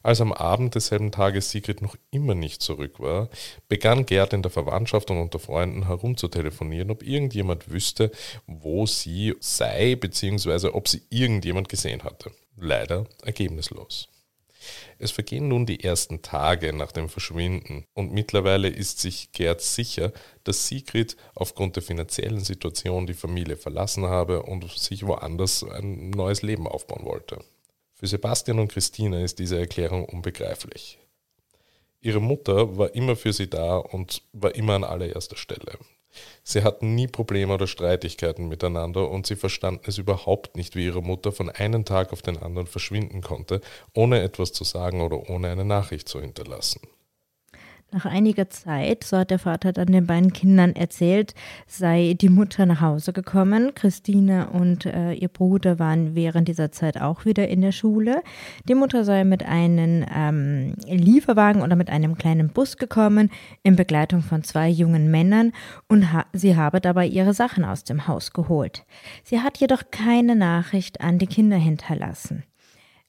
Als 0.03 0.23
am 0.23 0.33
Abend 0.33 0.75
desselben 0.75 1.13
Tages 1.13 1.51
Sigrid 1.51 1.83
noch 1.83 1.95
immer 2.11 2.35
nicht 2.35 2.63
zurück 2.63 3.01
war, 3.01 3.29
begann 3.69 4.07
Gerd 4.07 4.33
in 4.33 4.41
der 4.41 4.51
Verwandtschaft 4.51 5.11
und 5.11 5.21
unter 5.21 5.39
Freunden 5.39 5.87
herumzutelefonieren, 5.87 6.91
ob 6.91 7.03
irgendjemand 7.03 7.71
wüsste, 7.71 8.11
wo 8.47 8.87
sie 8.87 9.35
sei, 9.41 9.95
beziehungsweise 9.95 10.75
ob 10.75 10.89
sie 10.89 11.03
irgendjemand 11.11 11.69
gesehen 11.69 12.03
hatte. 12.03 12.33
Leider 12.57 13.07
ergebnislos. 13.23 14.09
Es 14.99 15.11
vergehen 15.11 15.49
nun 15.49 15.67
die 15.67 15.83
ersten 15.83 16.23
Tage 16.23 16.73
nach 16.73 16.93
dem 16.93 17.09
Verschwinden 17.09 17.85
und 17.95 18.13
mittlerweile 18.13 18.69
ist 18.69 18.99
sich 19.01 19.33
Gerd 19.33 19.61
sicher, 19.61 20.13
dass 20.45 20.67
Sigrid 20.67 21.17
aufgrund 21.35 21.77
der 21.77 21.83
finanziellen 21.83 22.41
Situation 22.41 23.07
die 23.07 23.15
Familie 23.15 23.57
verlassen 23.57 24.07
habe 24.07 24.43
und 24.43 24.71
sich 24.71 25.07
woanders 25.07 25.65
ein 25.65 26.11
neues 26.11 26.43
Leben 26.43 26.67
aufbauen 26.67 27.05
wollte. 27.05 27.43
Für 27.95 28.07
Sebastian 28.07 28.59
und 28.59 28.73
Christina 28.73 29.21
ist 29.21 29.39
diese 29.39 29.59
Erklärung 29.59 30.05
unbegreiflich. 30.07 30.99
Ihre 32.01 32.21
Mutter 32.21 32.79
war 32.79 32.95
immer 32.95 33.15
für 33.15 33.33
sie 33.33 33.51
da 33.51 33.77
und 33.77 34.23
war 34.33 34.55
immer 34.55 34.75
an 34.75 34.85
allererster 34.85 35.37
Stelle. 35.37 35.79
Sie 36.43 36.63
hatten 36.63 36.95
nie 36.95 37.07
Probleme 37.07 37.55
oder 37.55 37.67
Streitigkeiten 37.67 38.49
miteinander 38.49 39.09
und 39.11 39.27
sie 39.27 39.37
verstanden 39.37 39.85
es 39.87 39.99
überhaupt 39.99 40.57
nicht, 40.57 40.77
wie 40.77 40.87
ihre 40.87 41.03
Mutter 41.03 41.33
von 41.33 41.51
einem 41.51 41.85
Tag 41.85 42.13
auf 42.13 42.23
den 42.23 42.37
anderen 42.37 42.67
verschwinden 42.67 43.23
konnte, 43.23 43.61
ohne 43.95 44.21
etwas 44.21 44.53
zu 44.53 44.65
sagen 44.65 45.01
oder 45.01 45.29
ohne 45.31 45.51
eine 45.51 45.65
Nachricht 45.65 46.09
zu 46.09 46.21
hinterlassen. 46.21 46.81
Nach 47.93 48.05
einiger 48.05 48.49
Zeit, 48.49 49.03
so 49.03 49.17
hat 49.17 49.33
der 49.33 49.41
Vater 49.41 49.73
dann 49.73 49.89
den 49.89 50.07
beiden 50.07 50.33
Kindern 50.33 50.77
erzählt, 50.77 51.35
sei 51.67 52.15
die 52.17 52.29
Mutter 52.29 52.65
nach 52.65 52.81
Hause 52.81 53.13
gekommen. 53.13 53.75
Christine 53.75 54.49
und 54.51 54.87
äh, 54.87 55.13
ihr 55.15 55.27
Bruder 55.27 55.81
waren 55.81 56.15
während 56.15 56.47
dieser 56.47 56.71
Zeit 56.71 57.01
auch 57.01 57.25
wieder 57.25 57.49
in 57.49 57.63
der 57.63 57.73
Schule. 57.73 58.23
Die 58.69 58.77
Mutter 58.77 59.05
sei 59.05 59.25
mit 59.25 59.45
einem 59.45 60.07
ähm, 60.15 60.75
Lieferwagen 60.87 61.63
oder 61.63 61.75
mit 61.75 61.91
einem 61.91 62.17
kleinen 62.17 62.51
Bus 62.51 62.77
gekommen, 62.77 63.29
in 63.65 63.75
Begleitung 63.75 64.23
von 64.23 64.45
zwei 64.45 64.69
jungen 64.69 65.11
Männern, 65.11 65.51
und 65.89 66.13
ha 66.13 66.27
sie 66.33 66.55
habe 66.55 66.81
dabei 66.81 67.09
ihre 67.09 67.35
Sachen 67.35 67.65
aus 67.65 67.83
dem 67.83 68.07
Haus 68.07 68.33
geholt. 68.33 68.85
Sie 69.25 69.41
hat 69.41 69.59
jedoch 69.59 69.91
keine 69.91 70.37
Nachricht 70.37 71.01
an 71.01 71.19
die 71.19 71.27
Kinder 71.27 71.57
hinterlassen. 71.57 72.45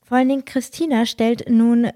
Vor 0.01 0.17
allen 0.17 0.29
Dingen 0.29 0.45
Christina 0.45 1.05
stellt 1.05 1.49
nun 1.49 1.91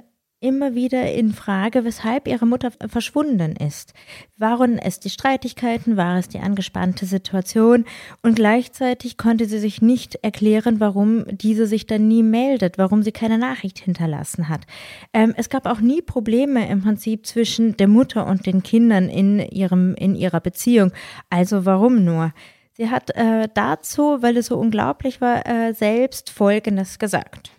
immer 0.45 0.75
wieder 0.75 1.11
in 1.11 1.33
Frage, 1.33 1.83
weshalb 1.85 2.27
ihre 2.27 2.45
Mutter 2.45 2.71
verschwunden 2.87 3.55
ist. 3.55 3.93
Waren 4.37 4.77
es 4.77 4.99
die 4.99 5.09
Streitigkeiten, 5.09 5.97
war 5.97 6.19
es 6.19 6.29
die 6.29 6.39
angespannte 6.39 7.07
Situation 7.07 7.85
und 8.21 8.35
gleichzeitig 8.35 9.17
konnte 9.17 9.45
sie 9.45 9.57
sich 9.57 9.81
nicht 9.81 10.15
erklären, 10.21 10.79
warum 10.79 11.25
diese 11.29 11.65
sich 11.65 11.87
dann 11.87 12.07
nie 12.07 12.21
meldet, 12.21 12.77
warum 12.77 13.01
sie 13.01 13.11
keine 13.11 13.39
Nachricht 13.39 13.79
hinterlassen 13.79 14.47
hat. 14.47 14.61
Ähm, 15.13 15.33
es 15.35 15.49
gab 15.49 15.65
auch 15.65 15.79
nie 15.79 16.03
Probleme 16.03 16.69
im 16.69 16.83
Prinzip 16.83 17.25
zwischen 17.25 17.75
der 17.77 17.87
Mutter 17.87 18.27
und 18.27 18.45
den 18.45 18.61
Kindern 18.61 19.09
in, 19.09 19.39
ihrem, 19.39 19.95
in 19.95 20.13
ihrer 20.15 20.41
Beziehung. 20.41 20.91
Also 21.31 21.65
warum 21.65 22.05
nur? 22.05 22.33
Sie 22.73 22.89
hat 22.89 23.09
äh, 23.15 23.47
dazu, 23.53 24.17
weil 24.21 24.37
es 24.37 24.47
so 24.47 24.57
unglaublich 24.57 25.21
war, 25.21 25.47
äh, 25.47 25.73
selbst 25.73 26.29
Folgendes 26.29 26.99
gesagt. 26.99 27.54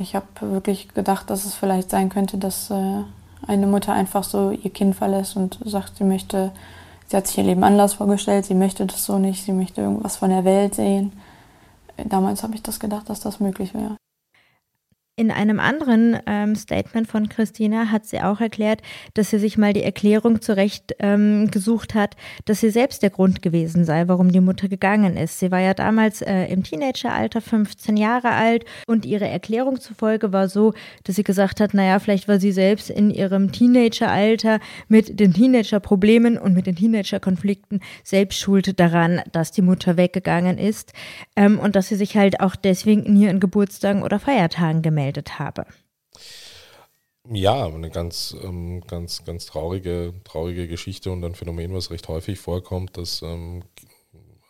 Ich 0.00 0.14
habe 0.14 0.26
wirklich 0.40 0.88
gedacht, 0.94 1.28
dass 1.28 1.44
es 1.44 1.54
vielleicht 1.54 1.90
sein 1.90 2.08
könnte, 2.08 2.38
dass 2.38 2.70
äh, 2.70 3.02
eine 3.46 3.66
Mutter 3.66 3.92
einfach 3.92 4.24
so 4.24 4.50
ihr 4.50 4.70
Kind 4.70 4.96
verlässt 4.96 5.36
und 5.36 5.58
sagt, 5.64 5.98
sie 5.98 6.04
möchte, 6.04 6.52
sie 7.06 7.16
hat 7.18 7.26
sich 7.26 7.36
ihr 7.36 7.44
Leben 7.44 7.62
anders 7.62 7.94
vorgestellt, 7.94 8.46
sie 8.46 8.54
möchte 8.54 8.86
das 8.86 9.04
so 9.04 9.18
nicht, 9.18 9.44
sie 9.44 9.52
möchte 9.52 9.82
irgendwas 9.82 10.16
von 10.16 10.30
der 10.30 10.44
Welt 10.44 10.74
sehen. 10.74 11.12
Damals 12.02 12.42
habe 12.42 12.54
ich 12.54 12.62
das 12.62 12.80
gedacht, 12.80 13.10
dass 13.10 13.20
das 13.20 13.40
möglich 13.40 13.74
wäre. 13.74 13.96
In 15.16 15.30
einem 15.30 15.60
anderen 15.60 16.16
ähm, 16.26 16.54
Statement 16.54 17.06
von 17.06 17.28
Christina 17.28 17.90
hat 17.90 18.06
sie 18.06 18.20
auch 18.22 18.40
erklärt, 18.40 18.80
dass 19.12 19.28
sie 19.28 19.38
sich 19.38 19.58
mal 19.58 19.74
die 19.74 19.82
Erklärung 19.82 20.40
zurecht 20.40 20.94
ähm, 20.98 21.50
gesucht 21.50 21.94
hat, 21.94 22.16
dass 22.46 22.60
sie 22.60 22.70
selbst 22.70 23.02
der 23.02 23.10
Grund 23.10 23.42
gewesen 23.42 23.84
sei, 23.84 24.08
warum 24.08 24.32
die 24.32 24.40
Mutter 24.40 24.68
gegangen 24.68 25.18
ist. 25.18 25.38
Sie 25.38 25.50
war 25.50 25.58
ja 25.58 25.74
damals 25.74 26.22
äh, 26.22 26.44
im 26.44 26.62
Teenageralter, 26.62 27.42
15 27.42 27.98
Jahre 27.98 28.30
alt 28.30 28.64
und 28.86 29.04
ihre 29.04 29.28
Erklärung 29.28 29.78
zufolge 29.78 30.32
war 30.32 30.48
so, 30.48 30.72
dass 31.04 31.16
sie 31.16 31.24
gesagt 31.24 31.60
hat, 31.60 31.74
naja, 31.74 31.98
vielleicht 31.98 32.26
war 32.26 32.40
sie 32.40 32.52
selbst 32.52 32.88
in 32.88 33.10
ihrem 33.10 33.52
Teenageralter 33.52 34.58
mit 34.88 35.20
den 35.20 35.34
Teenagerproblemen 35.34 36.38
und 36.38 36.54
mit 36.54 36.66
den 36.66 36.76
Teenagerkonflikten 36.76 37.80
selbst 38.04 38.38
schuld 38.38 38.80
daran, 38.80 39.20
dass 39.32 39.52
die 39.52 39.62
Mutter 39.62 39.98
weggegangen 39.98 40.56
ist 40.56 40.94
ähm, 41.36 41.58
und 41.58 41.76
dass 41.76 41.88
sie 41.88 41.96
sich 41.96 42.16
halt 42.16 42.40
auch 42.40 42.56
deswegen 42.56 43.12
nie 43.12 43.28
an 43.28 43.40
Geburtstagen 43.40 44.02
oder 44.02 44.18
Feiertagen 44.18 44.80
gemeldet 44.80 44.99
gemeldet 45.00 45.38
habe. 45.38 45.66
Ja, 47.30 47.66
eine 47.66 47.90
ganz, 47.90 48.34
ähm, 48.42 48.80
ganz, 48.86 49.24
ganz 49.24 49.46
traurige, 49.46 50.14
traurige 50.24 50.66
Geschichte 50.68 51.10
und 51.10 51.24
ein 51.24 51.34
Phänomen, 51.34 51.74
was 51.74 51.90
recht 51.90 52.08
häufig 52.08 52.38
vorkommt, 52.38 52.96
dass 52.96 53.22
ähm, 53.22 53.62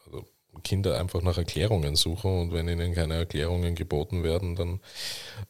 also 0.07 0.25
Kinder 0.63 0.99
einfach 0.99 1.23
nach 1.23 1.37
Erklärungen 1.37 1.97
suchen 1.97 2.41
und 2.41 2.53
wenn 2.53 2.69
ihnen 2.69 2.95
keine 2.95 3.15
Erklärungen 3.15 3.75
geboten 3.75 4.23
werden, 4.23 4.57
dann 4.57 4.81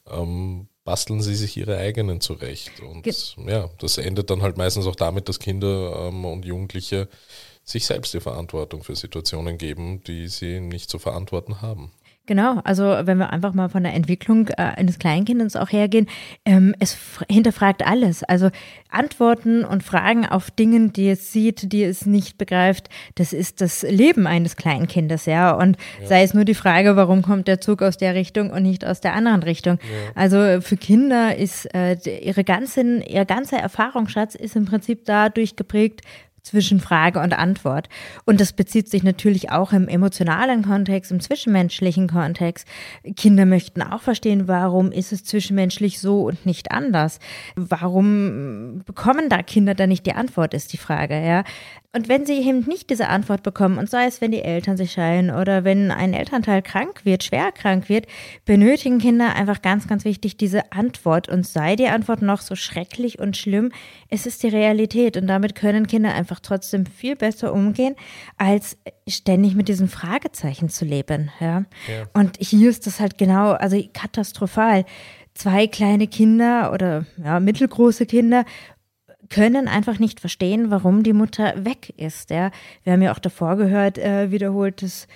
ähm, 0.06 0.68
basteln 0.84 1.20
sie 1.20 1.34
sich 1.34 1.56
ihre 1.56 1.76
eigenen 1.76 2.20
zurecht. 2.20 2.80
Und 2.80 3.02
Ge 3.02 3.14
ja, 3.46 3.68
das 3.78 3.98
endet 3.98 4.30
dann 4.30 4.42
halt 4.42 4.56
meistens 4.56 4.86
auch 4.86 4.96
damit, 4.96 5.28
dass 5.28 5.38
Kinder 5.38 6.08
ähm, 6.08 6.24
und 6.24 6.44
Jugendliche 6.44 7.08
sich 7.62 7.84
selbst 7.84 8.14
die 8.14 8.20
Verantwortung 8.20 8.82
für 8.82 8.96
Situationen 8.96 9.58
geben, 9.58 10.02
die 10.04 10.26
sie 10.28 10.58
nicht 10.60 10.90
zu 10.90 10.98
verantworten 10.98 11.60
haben. 11.60 11.92
Genau, 12.30 12.60
also 12.62 12.84
wenn 12.84 13.18
wir 13.18 13.32
einfach 13.32 13.54
mal 13.54 13.68
von 13.68 13.82
der 13.82 13.92
Entwicklung 13.92 14.46
äh, 14.50 14.54
eines 14.58 15.00
Kleinkindes 15.00 15.56
auch 15.56 15.72
hergehen, 15.72 16.06
ähm, 16.44 16.76
es 16.78 16.96
hinterfragt 17.28 17.84
alles. 17.84 18.22
Also 18.22 18.50
Antworten 18.88 19.64
und 19.64 19.82
Fragen 19.82 20.26
auf 20.26 20.52
Dingen, 20.52 20.92
die 20.92 21.08
es 21.08 21.32
sieht, 21.32 21.72
die 21.72 21.82
es 21.82 22.06
nicht 22.06 22.38
begreift, 22.38 22.88
das 23.16 23.32
ist 23.32 23.60
das 23.60 23.82
Leben 23.82 24.28
eines 24.28 24.54
Kleinkindes, 24.54 25.26
ja. 25.26 25.50
Und 25.50 25.76
ja. 26.02 26.06
sei 26.06 26.22
es 26.22 26.32
nur 26.32 26.44
die 26.44 26.54
Frage, 26.54 26.94
warum 26.94 27.22
kommt 27.22 27.48
der 27.48 27.60
Zug 27.60 27.82
aus 27.82 27.96
der 27.96 28.14
Richtung 28.14 28.50
und 28.50 28.62
nicht 28.62 28.84
aus 28.84 29.00
der 29.00 29.14
anderen 29.14 29.42
Richtung. 29.42 29.80
Ja. 29.82 30.12
Also 30.14 30.60
für 30.60 30.76
Kinder 30.76 31.34
ist 31.34 31.66
äh, 31.74 31.96
ihre 32.20 32.44
ganzen, 32.44 33.02
ihr 33.02 33.24
ganzer 33.24 33.58
Erfahrungsschatz 33.58 34.36
ist 34.36 34.54
im 34.54 34.66
Prinzip 34.66 35.04
dadurch 35.04 35.56
geprägt, 35.56 36.02
zwischen 36.42 36.80
Frage 36.80 37.20
und 37.20 37.32
Antwort. 37.38 37.88
Und 38.24 38.40
das 38.40 38.52
bezieht 38.52 38.88
sich 38.88 39.02
natürlich 39.02 39.50
auch 39.50 39.72
im 39.72 39.88
emotionalen 39.88 40.62
Kontext, 40.62 41.10
im 41.10 41.20
zwischenmenschlichen 41.20 42.08
Kontext. 42.08 42.66
Kinder 43.16 43.46
möchten 43.46 43.82
auch 43.82 44.02
verstehen, 44.02 44.48
warum 44.48 44.92
ist 44.92 45.12
es 45.12 45.24
zwischenmenschlich 45.24 46.00
so 46.00 46.22
und 46.22 46.46
nicht 46.46 46.70
anders? 46.70 47.18
Warum 47.56 48.82
bekommen 48.84 49.28
da 49.28 49.42
Kinder 49.42 49.74
dann 49.74 49.88
nicht 49.90 50.06
die 50.06 50.14
Antwort, 50.14 50.54
ist 50.54 50.72
die 50.72 50.78
Frage, 50.78 51.20
ja. 51.24 51.44
Und 51.92 52.08
wenn 52.08 52.24
sie 52.24 52.34
eben 52.34 52.60
nicht 52.68 52.88
diese 52.88 53.08
Antwort 53.08 53.42
bekommen, 53.42 53.76
und 53.76 53.90
sei 53.90 54.06
es, 54.06 54.20
wenn 54.20 54.30
die 54.30 54.42
Eltern 54.42 54.76
sich 54.76 54.92
scheiden 54.92 55.32
oder 55.32 55.64
wenn 55.64 55.90
ein 55.90 56.14
Elternteil 56.14 56.62
krank 56.62 57.04
wird, 57.04 57.24
schwer 57.24 57.50
krank 57.50 57.88
wird, 57.88 58.06
benötigen 58.44 59.00
Kinder 59.00 59.34
einfach 59.34 59.60
ganz, 59.60 59.88
ganz 59.88 60.04
wichtig 60.04 60.36
diese 60.36 60.70
Antwort. 60.70 61.28
Und 61.28 61.44
sei 61.44 61.74
die 61.74 61.88
Antwort 61.88 62.22
noch 62.22 62.42
so 62.42 62.54
schrecklich 62.54 63.18
und 63.18 63.36
schlimm, 63.36 63.72
es 64.08 64.24
ist 64.24 64.44
die 64.44 64.48
Realität. 64.48 65.16
Und 65.16 65.26
damit 65.26 65.56
können 65.56 65.88
Kinder 65.88 66.14
einfach 66.14 66.38
trotzdem 66.38 66.86
viel 66.86 67.16
besser 67.16 67.52
umgehen, 67.52 67.96
als 68.36 68.78
ständig 69.08 69.56
mit 69.56 69.66
diesen 69.66 69.88
Fragezeichen 69.88 70.68
zu 70.68 70.84
leben. 70.84 71.32
Ja? 71.40 71.64
ja. 71.88 72.06
Und 72.12 72.36
hier 72.38 72.70
ist 72.70 72.86
das 72.86 73.00
halt 73.00 73.18
genau, 73.18 73.50
also 73.50 73.82
katastrophal. 73.92 74.84
Zwei 75.34 75.66
kleine 75.66 76.06
Kinder 76.06 76.72
oder 76.72 77.06
ja, 77.22 77.40
mittelgroße 77.40 78.06
Kinder 78.06 78.44
können 79.30 79.68
einfach 79.68 79.98
nicht 79.98 80.20
verstehen, 80.20 80.70
warum 80.70 81.02
die 81.02 81.12
Mutter 81.12 81.64
weg 81.64 81.94
ist. 81.96 82.30
Ja. 82.30 82.50
Wir 82.84 82.92
haben 82.92 83.02
ja 83.02 83.12
auch 83.12 83.18
davor 83.18 83.56
gehört, 83.56 83.96
äh, 83.96 84.30
wiederholt, 84.30 84.82
dass 84.82 85.06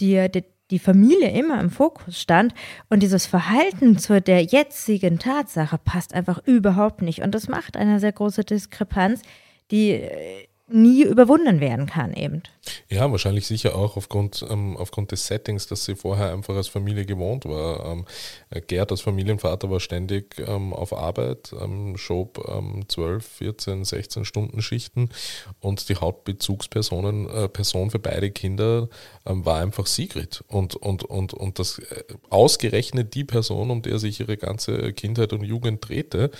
die, 0.00 0.28
die, 0.30 0.44
die 0.70 0.78
Familie 0.78 1.30
immer 1.30 1.60
im 1.60 1.70
Fokus 1.70 2.20
stand 2.20 2.54
und 2.90 3.02
dieses 3.02 3.26
Verhalten 3.26 3.98
zu 3.98 4.20
der 4.20 4.42
jetzigen 4.42 5.18
Tatsache 5.18 5.78
passt 5.78 6.14
einfach 6.14 6.46
überhaupt 6.46 7.02
nicht. 7.02 7.22
Und 7.22 7.34
das 7.34 7.48
macht 7.48 7.76
eine 7.76 8.00
sehr 8.00 8.12
große 8.12 8.44
Diskrepanz, 8.44 9.22
die 9.70 9.92
äh, 9.92 10.46
nie 10.68 11.02
überwunden 11.02 11.60
werden 11.60 11.86
kann 11.86 12.14
eben. 12.14 12.42
Ja, 12.88 13.10
wahrscheinlich 13.10 13.46
sicher 13.46 13.76
auch 13.76 13.96
aufgrund, 13.96 14.44
ähm, 14.48 14.76
aufgrund 14.76 15.12
des 15.12 15.26
Settings, 15.26 15.66
dass 15.66 15.84
sie 15.84 15.94
vorher 15.94 16.32
einfach 16.32 16.54
als 16.56 16.68
Familie 16.68 17.04
gewohnt 17.04 17.44
war. 17.44 17.84
Ähm, 17.84 18.06
Gerd 18.60 18.90
als 18.90 19.00
Familienvater 19.00 19.70
war 19.70 19.80
ständig 19.80 20.36
ähm, 20.38 20.72
auf 20.72 20.92
Arbeit, 20.92 21.54
ähm, 21.60 21.96
schob 21.96 22.44
ähm, 22.48 22.84
12, 22.88 23.26
14, 23.26 23.84
16 23.84 24.24
Stunden 24.24 24.62
Schichten 24.62 25.10
und 25.60 25.88
die 25.88 25.96
Hauptbezugspersonen 25.96 27.28
äh, 27.28 27.48
Person 27.48 27.90
für 27.90 27.98
beide 27.98 28.30
Kinder 28.30 28.88
ähm, 29.26 29.44
war 29.44 29.60
einfach 29.60 29.86
Sigrid. 29.86 30.44
Und, 30.48 30.76
und, 30.76 31.04
und, 31.04 31.34
und 31.34 31.58
das 31.58 31.78
äh, 31.78 32.04
ausgerechnet 32.30 33.14
die 33.14 33.24
Person, 33.24 33.70
um 33.70 33.82
der 33.82 33.98
sich 33.98 34.20
ihre 34.20 34.36
ganze 34.36 34.92
Kindheit 34.92 35.32
und 35.32 35.44
Jugend 35.44 35.88
drehte, 35.88 36.30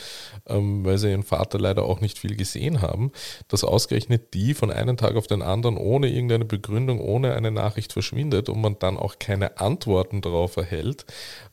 ähm, 0.46 0.84
weil 0.84 0.98
sie 0.98 1.10
ihren 1.10 1.22
Vater 1.22 1.58
leider 1.58 1.84
auch 1.84 2.00
nicht 2.00 2.18
viel 2.18 2.36
gesehen 2.36 2.82
haben, 2.82 3.12
dass 3.48 3.64
ausgerechnet 3.64 3.94
ausgerechnet 3.94 4.34
die 4.34 4.54
von 4.54 4.70
einem 4.70 4.96
Tag 4.96 5.16
auf 5.16 5.26
den 5.26 5.42
anderen 5.42 5.76
ohne 5.76 6.08
irgendeine 6.08 6.44
Begründung, 6.44 7.00
ohne 7.00 7.34
eine 7.34 7.50
Nachricht 7.50 7.92
verschwindet 7.92 8.48
und 8.48 8.60
man 8.60 8.76
dann 8.78 8.96
auch 8.96 9.18
keine 9.18 9.58
Antworten 9.58 10.20
darauf 10.20 10.56
erhält, 10.56 11.04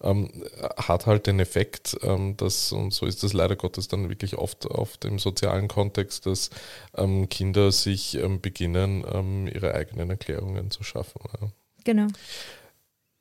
ähm, 0.01 0.29
hat 0.77 1.05
halt 1.05 1.27
den 1.27 1.39
Effekt, 1.39 1.97
ähm, 2.03 2.35
dass, 2.37 2.71
und 2.71 2.93
so 2.93 3.05
ist 3.05 3.23
das 3.23 3.33
leider 3.33 3.55
Gottes 3.55 3.87
dann 3.87 4.09
wirklich 4.09 4.37
oft 4.37 4.65
auf 4.69 4.97
dem 4.97 5.19
sozialen 5.19 5.67
Kontext, 5.67 6.25
dass 6.25 6.49
ähm, 6.95 7.29
Kinder 7.29 7.71
sich 7.71 8.15
ähm, 8.15 8.41
beginnen, 8.41 9.03
ähm, 9.11 9.47
ihre 9.47 9.73
eigenen 9.73 10.09
Erklärungen 10.09 10.71
zu 10.71 10.83
schaffen. 10.83 11.21
Ja. 11.39 11.47
Genau. 11.83 12.07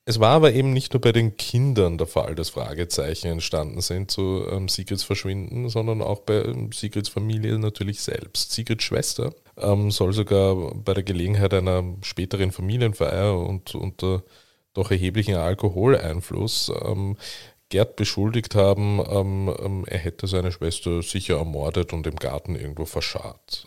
Es 0.07 0.19
war 0.19 0.31
aber 0.31 0.53
eben 0.55 0.73
nicht 0.73 0.93
nur 0.93 1.01
bei 1.01 1.13
den 1.13 1.37
Kindern 1.37 1.97
der 1.97 2.07
Fall, 2.07 2.35
dass 2.35 2.51
Fragezeichen 2.51 3.29
entstanden 3.29 3.81
sind 3.81 4.11
zu 4.11 4.45
ähm, 4.51 4.69
Sigrids 4.69 5.05
Verschwinden, 5.05 5.69
sondern 5.69 6.03
auch 6.03 6.21
bei 6.21 6.43
ähm, 6.43 6.73
Sigrids 6.73 7.09
Familie 7.09 7.59
natürlich 7.59 8.01
selbst. 8.01 8.51
Sigrids 8.51 8.83
Schwester 8.83 9.33
ähm, 9.57 9.91
soll 9.91 10.13
sogar 10.13 10.75
bei 10.75 10.95
der 10.95 11.05
Gelegenheit 11.05 11.55
einer 11.55 11.85
späteren 12.03 12.51
Familienfeier 12.51 13.39
und 13.39 13.75
unter 13.75 14.25
doch 14.75 14.91
erheblichen 14.91 15.37
Alkoholeinfluss 15.37 16.73
ähm, 16.85 17.17
Gerd 17.71 17.97
beschuldigt 17.97 18.55
haben, 18.57 19.01
ähm, 19.09 19.55
ähm, 19.63 19.85
er 19.87 19.99
hätte 19.99 20.27
seine 20.27 20.51
Schwester 20.53 21.03
sicher 21.03 21.39
ermordet 21.39 21.93
und 21.93 22.07
im 22.07 22.17
Garten 22.17 22.57
irgendwo 22.57 22.85
verscharrt. 22.85 23.65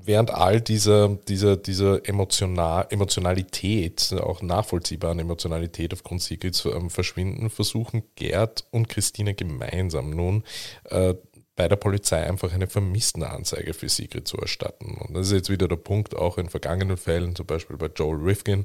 Während 0.00 0.30
all 0.30 0.60
dieser, 0.60 1.08
dieser, 1.28 1.56
dieser 1.56 2.08
Emotional, 2.08 2.86
Emotionalität, 2.90 4.14
auch 4.20 4.42
nachvollziehbaren 4.42 5.18
Emotionalität 5.18 5.92
aufgrund 5.92 6.22
Sigrids 6.22 6.64
ähm, 6.66 6.90
verschwinden, 6.90 7.50
versuchen 7.50 8.02
Gerd 8.14 8.64
und 8.70 8.88
Christine 8.88 9.34
gemeinsam 9.34 10.10
nun 10.10 10.44
äh, 10.84 11.14
bei 11.58 11.66
der 11.66 11.74
Polizei 11.74 12.24
einfach 12.24 12.52
eine 12.52 12.68
Vermisstenanzeige 12.68 13.74
für 13.74 13.88
Sigrid 13.88 14.28
zu 14.28 14.36
erstatten. 14.36 14.94
Und 14.94 15.14
das 15.14 15.26
ist 15.26 15.32
jetzt 15.32 15.50
wieder 15.50 15.66
der 15.66 15.74
Punkt, 15.74 16.14
auch 16.14 16.38
in 16.38 16.48
vergangenen 16.48 16.96
Fällen, 16.96 17.34
zum 17.34 17.46
Beispiel 17.46 17.76
bei 17.76 17.88
Joel 17.88 18.20
Rifkin, 18.20 18.64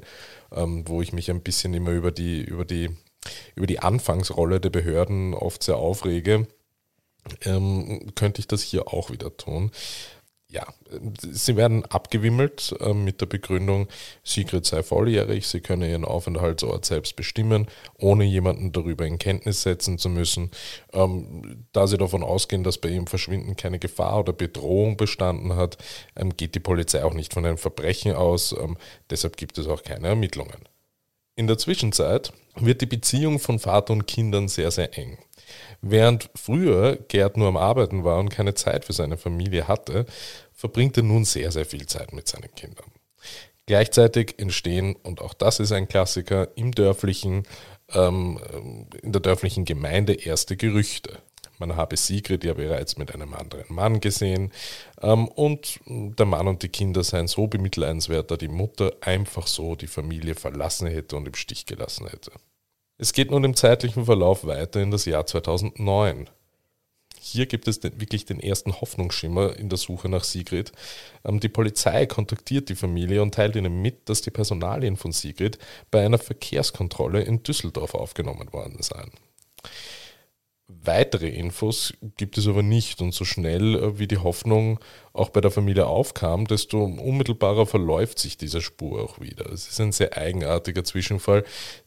ähm, 0.52 0.84
wo 0.86 1.02
ich 1.02 1.12
mich 1.12 1.28
ein 1.28 1.40
bisschen 1.40 1.74
immer 1.74 1.90
über 1.90 2.12
die, 2.12 2.42
über 2.42 2.64
die, 2.64 2.90
über 3.56 3.66
die 3.66 3.80
Anfangsrolle 3.80 4.60
der 4.60 4.70
Behörden 4.70 5.34
oft 5.34 5.64
sehr 5.64 5.76
aufrege, 5.76 6.46
ähm, 7.44 8.12
könnte 8.14 8.38
ich 8.38 8.46
das 8.46 8.62
hier 8.62 8.86
auch 8.86 9.10
wieder 9.10 9.36
tun 9.36 9.72
ja, 10.54 10.66
sie 11.20 11.56
werden 11.56 11.84
abgewimmelt 11.86 12.76
äh, 12.78 12.94
mit 12.94 13.20
der 13.20 13.26
Begründung, 13.26 13.88
Sigrid 14.22 14.64
sei 14.64 14.84
volljährig, 14.84 15.48
sie 15.48 15.60
könne 15.60 15.90
ihren 15.90 16.04
Aufenthaltsort 16.04 16.84
selbst 16.84 17.16
bestimmen, 17.16 17.66
ohne 17.98 18.22
jemanden 18.22 18.70
darüber 18.70 19.04
in 19.04 19.18
Kenntnis 19.18 19.62
setzen 19.62 19.98
zu 19.98 20.08
müssen. 20.08 20.52
Ähm, 20.92 21.66
da 21.72 21.88
sie 21.88 21.98
davon 21.98 22.22
ausgehen, 22.22 22.62
dass 22.62 22.78
bei 22.78 22.90
ihrem 22.90 23.08
Verschwinden 23.08 23.56
keine 23.56 23.80
Gefahr 23.80 24.20
oder 24.20 24.32
Bedrohung 24.32 24.96
bestanden 24.96 25.56
hat, 25.56 25.76
ähm, 26.14 26.36
geht 26.36 26.54
die 26.54 26.60
Polizei 26.60 27.04
auch 27.04 27.14
nicht 27.14 27.34
von 27.34 27.44
einem 27.44 27.58
Verbrechen 27.58 28.14
aus, 28.14 28.52
ähm, 28.52 28.76
deshalb 29.10 29.36
gibt 29.36 29.58
es 29.58 29.66
auch 29.66 29.82
keine 29.82 30.06
Ermittlungen. 30.06 30.68
In 31.34 31.48
der 31.48 31.58
Zwischenzeit 31.58 32.32
wird 32.54 32.80
die 32.80 32.86
Beziehung 32.86 33.40
von 33.40 33.58
Vater 33.58 33.92
und 33.92 34.06
Kindern 34.06 34.46
sehr, 34.46 34.70
sehr 34.70 34.96
eng. 34.96 35.18
Während 35.82 36.30
früher 36.34 36.96
Gerd 37.08 37.36
nur 37.36 37.48
am 37.48 37.56
Arbeiten 37.56 38.04
war 38.04 38.18
und 38.18 38.30
keine 38.30 38.54
Zeit 38.54 38.84
für 38.84 38.92
seine 38.92 39.16
Familie 39.16 39.68
hatte, 39.68 40.06
verbringt 40.54 40.96
er 40.96 41.02
nun 41.02 41.24
sehr, 41.24 41.50
sehr 41.50 41.66
viel 41.66 41.86
Zeit 41.86 42.12
mit 42.12 42.28
seinen 42.28 42.54
Kindern. 42.54 42.90
Gleichzeitig 43.66 44.38
entstehen, 44.38 44.94
und 45.02 45.20
auch 45.20 45.34
das 45.34 45.58
ist 45.58 45.72
ein 45.72 45.88
Klassiker, 45.88 46.48
im 46.56 46.72
dörflichen, 46.72 47.44
ähm, 47.92 48.38
in 49.02 49.12
der 49.12 49.20
dörflichen 49.20 49.64
Gemeinde 49.64 50.14
erste 50.14 50.56
Gerüchte. 50.56 51.18
Man 51.58 51.76
habe 51.76 51.96
Sigrid 51.96 52.44
ja 52.44 52.54
bereits 52.54 52.98
mit 52.98 53.14
einem 53.14 53.32
anderen 53.32 53.72
Mann 53.72 54.00
gesehen 54.00 54.52
ähm, 55.00 55.28
und 55.28 55.80
der 55.86 56.26
Mann 56.26 56.48
und 56.48 56.62
die 56.62 56.68
Kinder 56.68 57.04
seien 57.04 57.28
so 57.28 57.46
bemitleidenswert, 57.46 58.30
da 58.30 58.36
die 58.36 58.48
Mutter 58.48 58.92
einfach 59.00 59.46
so 59.46 59.76
die 59.76 59.86
Familie 59.86 60.34
verlassen 60.34 60.88
hätte 60.88 61.16
und 61.16 61.28
im 61.28 61.34
Stich 61.34 61.66
gelassen 61.66 62.08
hätte. 62.08 62.32
Es 62.98 63.12
geht 63.12 63.30
nun 63.30 63.44
im 63.44 63.56
zeitlichen 63.56 64.04
Verlauf 64.04 64.46
weiter 64.46 64.80
in 64.80 64.90
das 64.90 65.04
Jahr 65.04 65.26
2009. 65.26 66.28
Hier 67.26 67.46
gibt 67.46 67.68
es 67.68 67.80
den, 67.80 67.98
wirklich 67.98 68.26
den 68.26 68.38
ersten 68.38 68.82
Hoffnungsschimmer 68.82 69.56
in 69.56 69.70
der 69.70 69.78
Suche 69.78 70.10
nach 70.10 70.24
Sigrid. 70.24 70.72
Ähm, 71.24 71.40
die 71.40 71.48
Polizei 71.48 72.04
kontaktiert 72.04 72.68
die 72.68 72.74
Familie 72.74 73.22
und 73.22 73.34
teilt 73.34 73.56
ihnen 73.56 73.80
mit, 73.80 74.10
dass 74.10 74.20
die 74.20 74.30
Personalien 74.30 74.98
von 74.98 75.10
Sigrid 75.10 75.58
bei 75.90 76.04
einer 76.04 76.18
Verkehrskontrolle 76.18 77.22
in 77.22 77.42
Düsseldorf 77.42 77.94
aufgenommen 77.94 78.52
worden 78.52 78.82
seien. 78.82 79.10
Weitere 80.68 81.28
Infos 81.28 81.94
gibt 82.18 82.36
es 82.36 82.46
aber 82.46 82.62
nicht 82.62 83.00
und 83.00 83.14
so 83.14 83.24
schnell 83.24 83.74
äh, 83.74 83.98
wie 83.98 84.06
die 84.06 84.18
Hoffnung 84.18 84.78
auch 85.14 85.30
bei 85.30 85.40
der 85.40 85.50
Familie 85.50 85.86
aufkam, 85.86 86.46
desto 86.46 86.84
unmittelbarer 86.84 87.64
verläuft 87.64 88.18
sich 88.18 88.36
diese 88.36 88.60
Spur 88.60 89.02
auch 89.02 89.18
wieder. 89.18 89.50
Es 89.50 89.66
ist 89.66 89.80
ein 89.80 89.92
sehr 89.92 90.18
eigenartiger 90.18 90.84
Zwischenfall, 90.84 91.44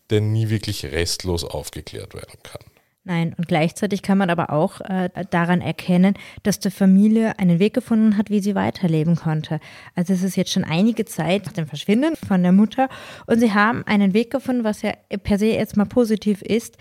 der 0.09 0.21
nie 0.21 0.49
wirklich 0.49 0.83
restlos 0.83 1.43
aufgeklärt 1.43 2.15
werden 2.15 2.39
kann. 2.41 2.63
Nein, 3.07 3.33
und 3.37 3.47
gleichzeitig 3.47 4.01
kann 4.01 4.17
man 4.17 4.29
aber 4.29 4.51
auch 4.51 4.81
äh, 4.81 5.09
daran 5.29 5.61
erkennen, 5.61 6.15
dass 6.43 6.59
die 6.59 6.69
Familie 6.69 7.39
einen 7.39 7.57
Weg 7.57 7.73
gefunden 7.73 8.17
hat, 8.17 8.29
wie 8.29 8.41
sie 8.41 8.53
weiterleben 8.53 9.15
konnte. 9.15 9.61
Also 9.95 10.11
es 10.11 10.23
ist 10.23 10.35
jetzt 10.35 10.51
schon 10.51 10.65
einige 10.65 11.05
Zeit 11.05 11.45
nach 11.45 11.53
dem 11.53 11.67
Verschwinden 11.67 12.17
von 12.17 12.43
der 12.43 12.51
Mutter 12.51 12.89
und 13.25 13.39
sie 13.39 13.53
haben 13.53 13.87
einen 13.87 14.13
Weg 14.13 14.29
gefunden, 14.29 14.65
was 14.65 14.81
ja 14.81 14.91
per 15.23 15.39
se 15.39 15.45
jetzt 15.45 15.77
mal 15.77 15.85
positiv 15.85 16.41
ist, 16.41 16.75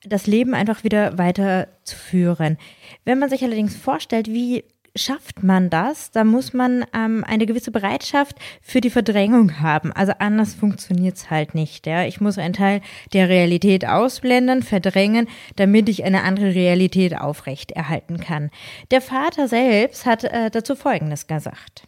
das 0.00 0.26
Leben 0.26 0.54
einfach 0.54 0.82
wieder 0.82 1.18
weiterzuführen. 1.18 2.56
Wenn 3.04 3.18
man 3.18 3.28
sich 3.28 3.44
allerdings 3.44 3.76
vorstellt, 3.76 4.28
wie 4.28 4.64
schafft 4.96 5.42
man 5.42 5.70
das, 5.70 6.10
dann 6.10 6.28
muss 6.28 6.52
man 6.52 6.84
ähm, 6.94 7.24
eine 7.26 7.46
gewisse 7.46 7.70
Bereitschaft 7.70 8.36
für 8.62 8.80
die 8.80 8.90
Verdrängung 8.90 9.60
haben. 9.60 9.92
Also 9.92 10.12
anders 10.18 10.54
funktioniert 10.54 11.16
es 11.16 11.30
halt 11.30 11.54
nicht. 11.54 11.86
Ja? 11.86 12.04
Ich 12.04 12.20
muss 12.20 12.38
einen 12.38 12.54
Teil 12.54 12.80
der 13.12 13.28
Realität 13.28 13.86
ausblenden, 13.86 14.62
verdrängen, 14.62 15.28
damit 15.56 15.88
ich 15.88 16.04
eine 16.04 16.22
andere 16.22 16.54
Realität 16.54 17.18
aufrechterhalten 17.18 18.18
kann. 18.18 18.50
Der 18.90 19.00
Vater 19.00 19.48
selbst 19.48 20.06
hat 20.06 20.24
äh, 20.24 20.50
dazu 20.50 20.74
Folgendes 20.74 21.26
gesagt. 21.26 21.86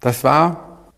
Das 0.00 0.22
war, 0.24 0.92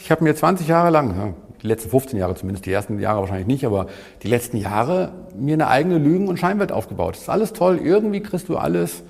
ich 0.00 0.10
habe 0.10 0.24
mir 0.24 0.34
20 0.34 0.68
Jahre 0.68 0.90
lang, 0.90 1.34
die 1.62 1.66
letzten 1.66 1.90
15 1.90 2.18
Jahre 2.18 2.34
zumindest, 2.34 2.66
die 2.66 2.72
ersten 2.72 2.98
Jahre 2.98 3.20
wahrscheinlich 3.20 3.46
nicht, 3.46 3.64
aber 3.64 3.86
die 4.22 4.28
letzten 4.28 4.56
Jahre 4.58 5.12
mir 5.36 5.54
eine 5.54 5.68
eigene 5.68 5.98
Lügen- 5.98 6.28
und 6.28 6.38
Scheinwelt 6.38 6.72
aufgebaut. 6.72 7.14
Das 7.14 7.22
ist 7.22 7.28
alles 7.28 7.52
toll, 7.52 7.80
irgendwie 7.82 8.20
kriegst 8.20 8.48
du 8.48 8.56
alles 8.56 9.02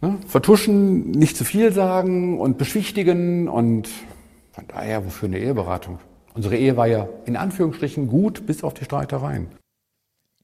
Ne? 0.00 0.18
Vertuschen, 0.26 1.10
nicht 1.10 1.36
zu 1.36 1.44
viel 1.44 1.72
sagen 1.72 2.38
und 2.40 2.56
beschwichtigen 2.56 3.48
und 3.48 3.88
von 4.52 4.64
daher, 4.68 5.04
wofür 5.04 5.28
eine 5.28 5.38
Eheberatung? 5.38 5.98
Unsere 6.34 6.56
Ehe 6.56 6.76
war 6.76 6.86
ja 6.86 7.08
in 7.26 7.36
Anführungsstrichen 7.36 8.08
gut, 8.08 8.46
bis 8.46 8.64
auf 8.64 8.74
die 8.74 8.84
Streitereien. 8.84 9.48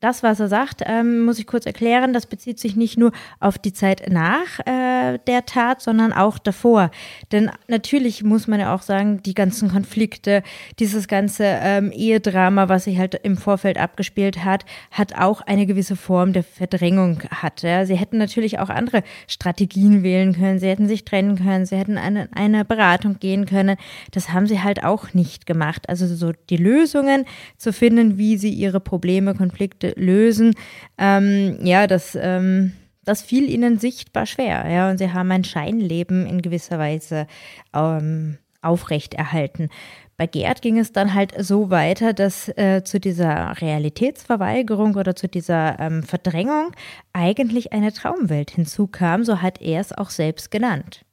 Das, 0.07 0.23
was 0.23 0.39
er 0.39 0.47
sagt, 0.47 0.85
ähm, 0.87 1.25
muss 1.25 1.41
ich 1.41 1.49
kurz 1.49 1.67
erklären, 1.67 2.13
das 2.13 2.27
bezieht 2.27 2.61
sich 2.61 2.77
nicht 2.77 2.97
nur 2.97 3.11
auf 3.41 3.59
die 3.59 3.73
Zeit 3.73 4.09
nach 4.09 4.61
äh, 4.61 5.19
der 5.27 5.47
Tat, 5.47 5.83
sondern 5.83 6.13
auch 6.13 6.39
davor. 6.39 6.93
Denn 7.33 7.51
natürlich 7.67 8.23
muss 8.23 8.47
man 8.47 8.61
ja 8.61 8.73
auch 8.73 8.83
sagen, 8.83 9.21
die 9.25 9.35
ganzen 9.35 9.69
Konflikte, 9.69 10.45
dieses 10.79 11.09
ganze 11.09 11.43
ähm, 11.45 11.91
Ehedrama, 11.91 12.69
was 12.69 12.85
sich 12.85 12.99
halt 12.99 13.17
im 13.25 13.37
Vorfeld 13.37 13.79
abgespielt 13.79 14.45
hat, 14.45 14.65
hat 14.93 15.17
auch 15.17 15.41
eine 15.41 15.67
gewisse 15.67 15.97
Form 15.97 16.33
der 16.33 16.45
Verdrängung 16.45 17.25
hat. 17.29 17.63
Ja. 17.63 17.85
Sie 17.85 17.97
hätten 17.97 18.19
natürlich 18.19 18.61
auch 18.61 18.69
andere 18.69 19.03
Strategien 19.27 20.05
wählen 20.05 20.35
können, 20.35 20.61
sie 20.61 20.69
hätten 20.69 20.87
sich 20.87 21.05
trennen 21.05 21.35
können, 21.35 21.67
sie 21.67 21.75
hätten 21.75 21.99
eine, 21.99 22.29
eine 22.33 22.65
Beratung 22.65 23.19
gehen 23.19 23.45
können. 23.45 23.77
Das 24.13 24.33
haben 24.33 24.47
sie 24.47 24.63
halt 24.63 24.85
auch 24.85 25.15
nicht 25.15 25.47
gemacht. 25.47 25.89
Also 25.89 26.07
so 26.07 26.31
die 26.49 26.59
Lösungen 26.59 27.25
zu 27.57 27.73
finden, 27.73 28.19
wie 28.19 28.37
sie 28.37 28.51
ihre 28.51 28.79
Probleme, 28.79 29.35
Konflikte 29.35 29.96
lösen, 29.97 30.55
ähm, 30.99 31.59
ja, 31.63 31.87
das, 31.87 32.17
ähm, 32.21 32.73
das 33.05 33.23
fiel 33.23 33.51
ihnen 33.51 33.79
sichtbar 33.79 34.27
schwer. 34.27 34.69
Ja, 34.71 34.91
und 34.91 34.99
sie 34.99 35.13
haben 35.13 35.31
ein 35.33 35.45
Scheinleben 35.45 36.27
in 36.27 36.43
gewisser 36.43 36.79
Weise 36.79 37.27
ähm, 37.75 38.39
aufrechterhalten. 38.63 39.71
Bei 40.19 40.27
Gerd 40.27 40.63
ging 40.63 40.79
es 40.79 40.93
dann 40.93 41.13
halt 41.13 41.35
so 41.39 41.69
weiter, 41.69 42.15
dass 42.15 42.49
äh, 42.57 42.83
zu 42.85 42.99
dieser 42.99 43.61
Realitätsverweigerung 43.61 44.95
oder 44.95 45.15
zu 45.15 45.29
dieser 45.29 45.79
ähm, 45.79 46.03
Verdrängung 46.03 46.73
eigentlich 47.13 47.75
eine 47.75 47.93
Traumwelt 47.93 48.51
hinzukam, 48.51 49.25
so 49.25 49.43
hat 49.43 49.61
er 49.61 49.81
es 49.81 49.93
auch 49.93 50.09
selbst 50.09 50.51
genannt. 50.51 51.05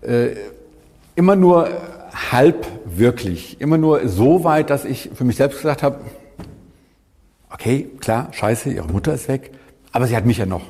Äh, 0.00 0.36
immer 1.16 1.34
nur 1.34 1.68
halb 2.30 2.66
wirklich, 2.84 3.60
immer 3.60 3.78
nur 3.78 4.08
so 4.08 4.44
weit, 4.44 4.70
dass 4.70 4.84
ich 4.84 5.10
für 5.12 5.24
mich 5.24 5.36
selbst 5.36 5.56
gesagt 5.56 5.82
habe, 5.82 6.00
okay, 7.58 7.90
klar, 8.00 8.32
scheiße, 8.32 8.72
ihre 8.72 8.86
Mutter 8.86 9.14
ist 9.14 9.28
weg, 9.28 9.52
aber 9.92 10.06
sie 10.06 10.16
hat 10.16 10.26
mich 10.26 10.38
ja 10.38 10.46
noch. 10.46 10.62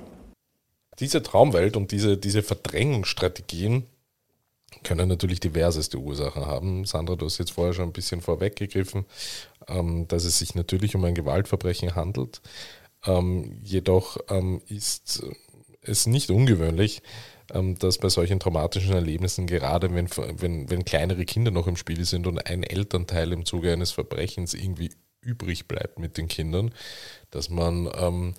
Diese 0.99 1.22
Traumwelt 1.22 1.77
und 1.77 1.90
diese, 1.90 2.16
diese 2.16 2.42
Verdrängungsstrategien 2.42 3.87
können 4.83 5.09
natürlich 5.09 5.40
diverseste 5.40 5.99
Ursachen 5.99 6.46
haben. 6.46 6.85
Sandra, 6.85 7.16
du 7.16 7.27
hast 7.27 7.38
jetzt 7.38 7.53
vorher 7.53 7.75
schon 7.75 7.88
ein 7.88 7.92
bisschen 7.92 8.20
vorweggegriffen, 8.20 9.05
ähm, 9.68 10.07
dass 10.09 10.25
es 10.25 10.38
sich 10.38 10.55
natürlich 10.55 10.94
um 10.94 11.05
ein 11.05 11.14
Gewaltverbrechen 11.14 11.94
handelt. 11.96 12.40
Ähm, 13.05 13.59
jedoch 13.62 14.18
ähm, 14.31 14.62
ist 14.68 15.25
es 15.83 16.07
nicht 16.07 16.31
ungewöhnlich, 16.31 17.03
dass 17.49 17.99
bei 17.99 18.09
solchen 18.09 18.40
traumatischen 18.40 18.92
Erlebnissen, 18.92 19.46
gerade 19.46 19.94
wenn, 19.94 20.09
wenn, 20.11 20.68
wenn 20.68 20.85
kleinere 20.85 21.25
Kinder 21.25 21.53
noch 21.53 21.68
im 21.68 21.77
Spiel 21.77 22.05
sind 22.05 22.27
und 22.27 22.44
ein 22.44 22.64
Elternteil 22.64 23.31
im 23.33 23.44
Zuge 23.44 23.72
eines 23.72 23.92
Verbrechens 23.92 24.53
irgendwie 24.53 24.90
übrig 25.26 25.66
bleibt 25.66 25.98
mit 25.98 26.16
den 26.16 26.28
Kindern, 26.28 26.72
dass 27.30 27.50
man 27.50 27.90
ähm, 27.98 28.34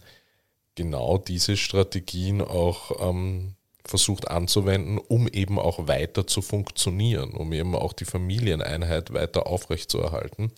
genau 0.76 1.18
diese 1.18 1.58
Strategien 1.58 2.42
auch 2.42 3.10
ähm, 3.10 3.56
versucht 3.86 4.28
anzuwenden, 4.28 4.98
um 4.98 5.28
eben 5.28 5.60
auch 5.60 5.88
weiter 5.88 6.28
zu 6.28 6.42
funktionieren, 6.42 7.32
um 7.32 7.52
eben 7.54 7.76
auch 7.76 7.94
die 7.94 8.06
Familieneinheit 8.06 9.14
weiter 9.14 9.48
aufrechtzuerhalten. 9.48 10.52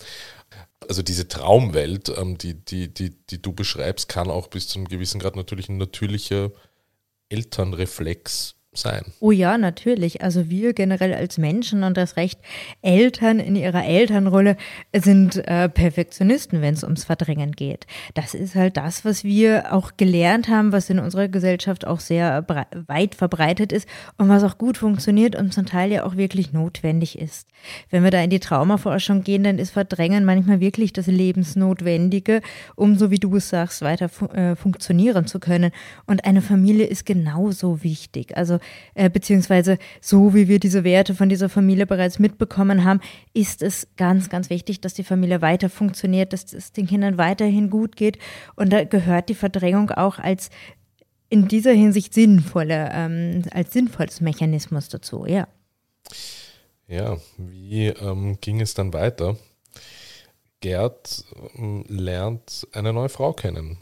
Also 0.88 1.02
diese 1.02 1.28
Traumwelt, 1.28 2.10
ähm, 2.10 2.38
die, 2.38 2.54
die, 2.54 2.94
die, 2.94 3.12
die 3.12 3.42
du 3.42 3.54
beschreibst, 3.54 4.10
kann 4.10 4.30
auch 4.30 4.48
bis 4.48 4.68
zu 4.68 4.80
einem 4.80 4.88
gewissen 4.88 5.20
Grad 5.20 5.36
natürlich 5.36 5.70
ein 5.70 5.78
natürlicher 5.78 6.52
Elternreflex 7.30 8.56
sein. 8.74 9.04
Oh 9.20 9.32
ja, 9.32 9.58
natürlich. 9.58 10.22
Also 10.22 10.50
wir 10.50 10.74
generell 10.74 11.14
als 11.14 11.40
Menschen 11.40 11.84
und 11.84 11.98
das 11.98 12.18
Recht 12.18 12.40
Eltern 12.84 13.40
in 13.40 13.56
ihrer 13.56 13.84
Elternrolle 13.84 14.58
sind 14.96 15.38
äh, 15.48 15.70
Perfektionisten, 15.70 16.62
wenn 16.62 16.76
es 16.76 16.84
ums 16.84 17.04
Verdrängen 17.04 17.54
geht. 17.54 17.88
Das 18.14 18.36
ist 18.36 18.54
halt 18.54 18.78
das, 18.78 19.04
was 19.06 19.24
wir 19.24 19.74
auch 19.74 19.94
gelernt 19.98 20.50
haben, 20.50 20.72
was 20.72 20.90
in 20.90 21.00
unserer 21.00 21.28
Gesellschaft 21.28 21.88
auch 21.88 22.00
sehr 22.00 22.46
weit 22.88 23.16
verbreitet 23.16 23.72
ist 23.72 23.90
und 24.18 24.30
was 24.30 24.44
auch 24.44 24.60
gut 24.60 24.78
funktioniert 24.78 25.36
und 25.36 25.52
zum 25.52 25.66
Teil 25.66 25.92
ja 25.92 26.04
auch 26.04 26.16
wirklich 26.16 26.54
notwendig 26.54 27.18
ist. 27.18 27.48
Wenn 27.90 28.04
wir 28.04 28.12
da 28.12 28.22
in 28.22 28.30
die 28.30 28.40
Traumaforschung 28.40 29.24
gehen, 29.24 29.44
dann 29.44 29.58
ist 29.58 29.72
Verdrängen 29.72 30.26
manchmal 30.26 30.60
wirklich 30.60 30.94
das 30.94 31.08
Lebensnotwendige, 31.08 32.42
um, 32.76 32.98
so 32.98 33.10
wie 33.10 33.20
du 33.20 33.36
es 33.36 33.50
sagst, 33.50 33.82
weiter 33.82 34.10
fu 34.10 34.28
äh, 34.28 34.56
funktionieren 34.56 35.26
zu 35.26 35.40
können. 35.40 35.72
Und 36.06 36.26
eine 36.26 36.42
Familie 36.42 36.86
ist 36.86 37.06
genauso 37.06 37.84
wichtig. 37.84 38.38
Also 38.38 38.59
äh, 38.94 39.10
beziehungsweise 39.10 39.78
so 40.02 40.34
wie 40.34 40.48
wir 40.48 40.60
diese 40.60 40.84
Werte 40.84 41.16
von 41.16 41.30
dieser 41.30 41.50
Familie 41.50 41.86
bereits 41.86 42.20
mitbekommen 42.20 42.84
haben, 42.84 43.02
ist 43.34 43.62
es 43.62 43.88
ganz, 43.98 44.30
ganz 44.30 44.50
wichtig, 44.50 44.82
dass 44.82 44.94
die 44.94 45.04
Familie 45.04 45.42
weiter 45.42 45.70
funktioniert, 45.70 46.34
dass 46.34 46.54
es 46.54 46.72
den 46.72 46.88
Kindern 46.88 47.18
weiterhin 47.18 47.70
gut 47.70 47.96
geht. 47.96 48.18
Und 48.56 48.72
da 48.72 48.84
gehört 48.84 49.30
die 49.30 49.36
Verdrängung 49.36 49.92
auch 49.92 50.20
als 50.20 50.50
in 51.30 51.48
dieser 51.48 51.74
Hinsicht 51.74 52.14
sinnvolle, 52.14 52.90
ähm, 52.92 53.44
als 53.52 53.74
sinnvolles 53.74 54.22
Mechanismus 54.22 54.90
dazu, 54.90 55.26
ja. 55.26 55.48
Ja, 56.88 57.18
wie 57.38 57.88
ähm, 57.88 58.40
ging 58.42 58.62
es 58.62 58.74
dann 58.74 58.94
weiter? 58.94 59.38
Gerd 60.60 61.24
ähm, 61.56 61.86
lernt 61.88 62.68
eine 62.74 62.94
neue 62.94 63.10
Frau 63.10 63.34
kennen. 63.34 63.78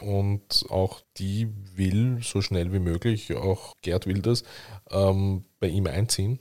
Und 0.00 0.66
auch 0.70 1.00
die 1.16 1.48
will 1.74 2.18
so 2.22 2.42
schnell 2.42 2.72
wie 2.72 2.78
möglich, 2.78 3.34
auch 3.36 3.74
Gerd 3.82 4.06
will 4.06 4.22
das, 4.22 4.44
ähm, 4.90 5.44
bei 5.58 5.68
ihm 5.68 5.86
einziehen. 5.86 6.40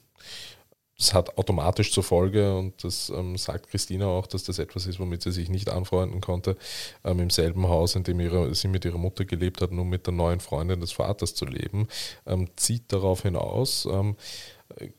Das 0.97 1.13
hat 1.13 1.37
automatisch 1.37 1.93
zur 1.93 2.03
Folge, 2.03 2.57
und 2.57 2.83
das 2.83 3.09
ähm, 3.09 3.37
sagt 3.37 3.69
Christina 3.69 4.07
auch, 4.07 4.27
dass 4.27 4.43
das 4.43 4.59
etwas 4.59 4.85
ist, 4.85 4.99
womit 4.99 5.21
sie 5.21 5.31
sich 5.31 5.49
nicht 5.49 5.69
anfreunden 5.69 6.19
konnte, 6.19 6.57
ähm, 7.05 7.19
im 7.19 7.29
selben 7.29 7.69
Haus, 7.69 7.95
in 7.95 8.03
dem 8.03 8.19
ihre, 8.19 8.53
sie 8.53 8.67
mit 8.67 8.83
ihrer 8.83 8.97
Mutter 8.97 9.23
gelebt 9.23 9.61
hat, 9.61 9.71
nur 9.71 9.85
mit 9.85 10.07
der 10.07 10.13
neuen 10.13 10.41
Freundin 10.41 10.81
des 10.81 10.91
Vaters 10.91 11.35
zu 11.35 11.45
leben, 11.45 11.87
ähm, 12.25 12.49
zieht 12.57 12.91
darauf 12.91 13.21
hinaus, 13.21 13.87
ähm, 13.89 14.17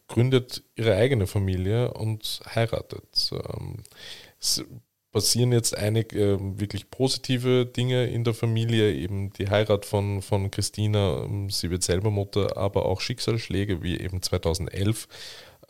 gründet 0.09 0.63
ihre 0.75 0.97
eigene 0.97 1.27
Familie 1.27 1.93
und 1.93 2.41
heiratet. 2.55 3.31
Ähm, 3.33 3.83
es 4.41 4.65
passieren 5.13 5.53
jetzt 5.53 5.77
einige 5.77 6.35
äh, 6.35 6.39
wirklich 6.41 6.91
positive 6.91 7.67
Dinge 7.67 8.07
in 8.07 8.25
der 8.25 8.35
Familie, 8.35 8.95
eben 8.95 9.33
die 9.33 9.51
Heirat 9.51 9.85
von, 9.85 10.23
von 10.23 10.51
Christina, 10.51 11.25
ähm, 11.25 11.51
sie 11.51 11.71
wird 11.71 11.83
selber 11.83 12.11
Mutter, 12.11 12.57
aber 12.57 12.87
auch 12.87 13.01
Schicksalsschläge, 13.01 13.83
wie 13.83 13.99
eben 13.99 14.23
2011 14.23 15.09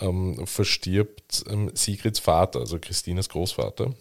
ähm, 0.00 0.46
verstirbt 0.46 1.44
ähm, 1.48 1.70
Sigrids 1.74 2.18
Vater, 2.18 2.60
also 2.60 2.78
Christinas 2.78 3.28
Großvater. 3.28 3.94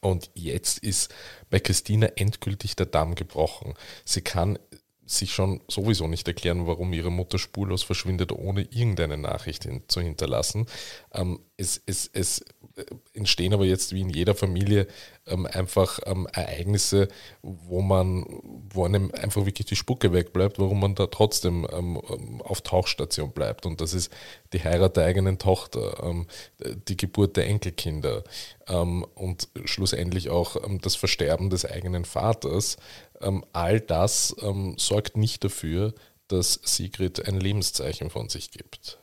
Und 0.00 0.30
jetzt 0.34 0.78
ist 0.78 1.14
bei 1.50 1.60
Christina 1.60 2.06
endgültig 2.16 2.76
der 2.76 2.86
Damm 2.86 3.14
gebrochen. 3.14 3.74
Sie 4.04 4.22
kann 4.22 4.58
sich 5.06 5.32
schon 5.32 5.60
sowieso 5.68 6.06
nicht 6.06 6.26
erklären, 6.26 6.66
warum 6.66 6.92
ihre 6.92 7.10
Mutter 7.10 7.38
spurlos 7.38 7.82
verschwindet, 7.82 8.32
ohne 8.32 8.62
irgendeine 8.62 9.18
Nachricht 9.18 9.64
hin, 9.64 9.82
zu 9.88 10.00
hinterlassen. 10.00 10.66
Ähm, 11.12 11.40
es, 11.56 11.82
es, 11.86 12.08
es 12.12 12.44
entstehen 13.12 13.54
aber 13.54 13.64
jetzt 13.64 13.92
wie 13.92 14.00
in 14.00 14.10
jeder 14.10 14.34
Familie 14.34 14.86
ähm, 15.26 15.46
einfach 15.46 16.00
ähm, 16.06 16.26
Ereignisse, 16.32 17.08
wo 17.42 17.80
man, 17.80 18.26
wo 18.70 18.84
einem 18.84 19.12
einfach 19.12 19.46
wirklich 19.46 19.66
die 19.66 19.76
Spucke 19.76 20.12
wegbleibt, 20.12 20.58
warum 20.58 20.80
man 20.80 20.94
da 20.94 21.06
trotzdem 21.06 21.66
ähm, 21.72 21.98
auf 22.42 22.62
Tauchstation 22.62 23.32
bleibt. 23.32 23.66
Und 23.66 23.80
das 23.80 23.94
ist 23.94 24.12
die 24.52 24.62
Heirat 24.62 24.96
der 24.96 25.04
eigenen 25.04 25.38
Tochter, 25.38 26.02
ähm, 26.02 26.26
die 26.88 26.96
Geburt 26.96 27.36
der 27.36 27.46
Enkelkinder 27.46 28.24
ähm, 28.66 29.06
und 29.14 29.48
schlussendlich 29.64 30.30
auch 30.30 30.56
das 30.82 30.96
Versterben 30.96 31.50
des 31.50 31.64
eigenen 31.64 32.04
Vaters 32.04 32.76
ähm, 33.20 33.44
all 33.52 33.80
das 33.80 34.34
ähm, 34.42 34.74
sorgt 34.78 35.16
nicht 35.16 35.44
dafür, 35.44 35.94
dass 36.28 36.60
Sigrid 36.62 37.26
ein 37.26 37.40
Lebenszeichen 37.40 38.10
von 38.10 38.28
sich 38.28 38.50
gibt. 38.50 38.98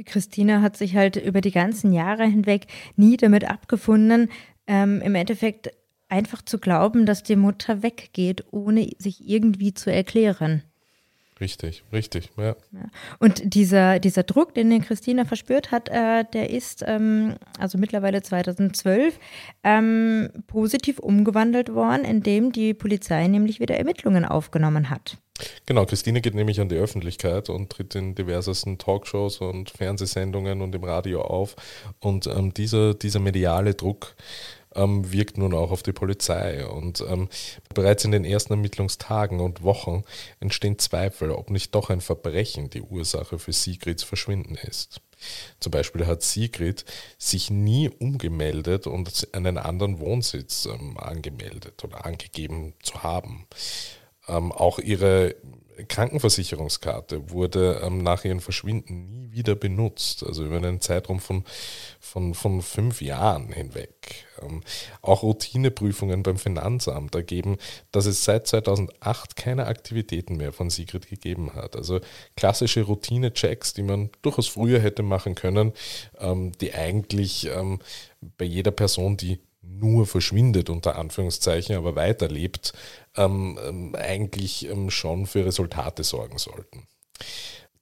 Die 0.00 0.04
Christina 0.04 0.62
hat 0.62 0.78
sich 0.78 0.96
halt 0.96 1.16
über 1.16 1.42
die 1.42 1.50
ganzen 1.50 1.92
Jahre 1.92 2.24
hinweg 2.24 2.68
nie 2.96 3.18
damit 3.18 3.44
abgefunden, 3.44 4.30
ähm, 4.66 5.02
im 5.02 5.14
Endeffekt 5.14 5.72
einfach 6.08 6.40
zu 6.40 6.58
glauben, 6.58 7.04
dass 7.04 7.22
die 7.22 7.36
Mutter 7.36 7.82
weggeht, 7.82 8.46
ohne 8.50 8.88
sich 8.96 9.28
irgendwie 9.28 9.74
zu 9.74 9.92
erklären. 9.92 10.62
Richtig, 11.40 11.84
richtig, 11.90 12.28
ja. 12.36 12.54
Und 13.18 13.54
dieser, 13.54 13.98
dieser 13.98 14.24
Druck, 14.24 14.54
den 14.54 14.68
die 14.68 14.80
Christina 14.80 15.24
verspürt 15.24 15.70
hat, 15.70 15.88
äh, 15.88 16.24
der 16.32 16.50
ist 16.50 16.84
ähm, 16.86 17.36
also 17.58 17.78
mittlerweile 17.78 18.22
2012 18.22 19.18
ähm, 19.64 20.28
positiv 20.46 20.98
umgewandelt 20.98 21.72
worden, 21.74 22.04
indem 22.04 22.52
die 22.52 22.74
Polizei 22.74 23.26
nämlich 23.26 23.58
wieder 23.58 23.76
Ermittlungen 23.76 24.26
aufgenommen 24.26 24.90
hat. 24.90 25.16
Genau, 25.64 25.86
Christine 25.86 26.20
geht 26.20 26.34
nämlich 26.34 26.60
an 26.60 26.68
die 26.68 26.76
Öffentlichkeit 26.76 27.48
und 27.48 27.70
tritt 27.70 27.94
in 27.94 28.14
diversesten 28.14 28.76
Talkshows 28.76 29.38
und 29.38 29.70
Fernsehsendungen 29.70 30.60
und 30.60 30.74
im 30.74 30.84
Radio 30.84 31.22
auf. 31.22 31.56
Und 32.00 32.26
ähm, 32.26 32.52
dieser, 32.52 32.94
dieser 32.94 33.20
mediale 33.20 33.74
Druck 33.74 34.14
ähm, 34.74 35.12
wirkt 35.12 35.38
nun 35.38 35.54
auch 35.54 35.70
auf 35.70 35.82
die 35.82 35.92
Polizei. 35.92 36.66
Und 36.66 37.04
ähm, 37.08 37.28
bereits 37.74 38.04
in 38.04 38.12
den 38.12 38.24
ersten 38.24 38.54
Ermittlungstagen 38.54 39.40
und 39.40 39.62
Wochen 39.62 40.04
entstehen 40.40 40.78
Zweifel, 40.78 41.30
ob 41.30 41.50
nicht 41.50 41.74
doch 41.74 41.90
ein 41.90 42.00
Verbrechen 42.00 42.70
die 42.70 42.82
Ursache 42.82 43.38
für 43.38 43.52
Sigrids 43.52 44.02
Verschwinden 44.02 44.54
ist. 44.54 45.00
Zum 45.60 45.70
Beispiel 45.70 46.06
hat 46.06 46.22
Sigrid 46.22 46.84
sich 47.18 47.50
nie 47.50 47.90
umgemeldet 47.90 48.86
und 48.86 49.28
einen 49.32 49.58
anderen 49.58 49.98
Wohnsitz 49.98 50.66
ähm, 50.66 50.96
angemeldet 50.98 51.84
oder 51.84 52.06
angegeben 52.06 52.74
zu 52.82 53.02
haben. 53.02 53.46
Ähm, 54.28 54.52
auch 54.52 54.78
ihre 54.78 55.34
Krankenversicherungskarte 55.84 57.30
wurde 57.30 57.80
ähm, 57.84 58.02
nach 58.02 58.24
ihrem 58.24 58.40
Verschwinden 58.40 59.10
nie 59.10 59.32
wieder 59.32 59.54
benutzt, 59.54 60.24
also 60.24 60.44
über 60.44 60.56
einen 60.56 60.80
Zeitraum 60.80 61.20
von, 61.20 61.44
von, 61.98 62.34
von 62.34 62.62
fünf 62.62 63.00
Jahren 63.00 63.52
hinweg. 63.52 64.26
Ähm, 64.42 64.62
auch 65.02 65.22
Routineprüfungen 65.22 66.22
beim 66.22 66.36
Finanzamt 66.36 67.14
ergeben, 67.14 67.56
dass 67.92 68.06
es 68.06 68.24
seit 68.24 68.46
2008 68.46 69.36
keine 69.36 69.66
Aktivitäten 69.66 70.36
mehr 70.36 70.52
von 70.52 70.70
Sigrid 70.70 71.08
gegeben 71.08 71.54
hat. 71.54 71.76
Also 71.76 72.00
klassische 72.36 72.82
Routine-Checks, 72.82 73.74
die 73.74 73.82
man 73.82 74.10
durchaus 74.22 74.48
früher 74.48 74.80
hätte 74.80 75.02
machen 75.02 75.34
können, 75.34 75.72
ähm, 76.18 76.52
die 76.60 76.74
eigentlich 76.74 77.46
ähm, 77.46 77.80
bei 78.20 78.44
jeder 78.44 78.70
Person, 78.70 79.16
die 79.16 79.40
nur 79.78 80.06
verschwindet, 80.06 80.70
unter 80.70 80.96
Anführungszeichen, 80.96 81.76
aber 81.76 81.96
weiterlebt, 81.96 82.72
ähm, 83.16 83.58
ähm, 83.66 83.94
eigentlich 83.94 84.68
ähm, 84.68 84.90
schon 84.90 85.26
für 85.26 85.44
Resultate 85.44 86.04
sorgen 86.04 86.38
sollten. 86.38 86.86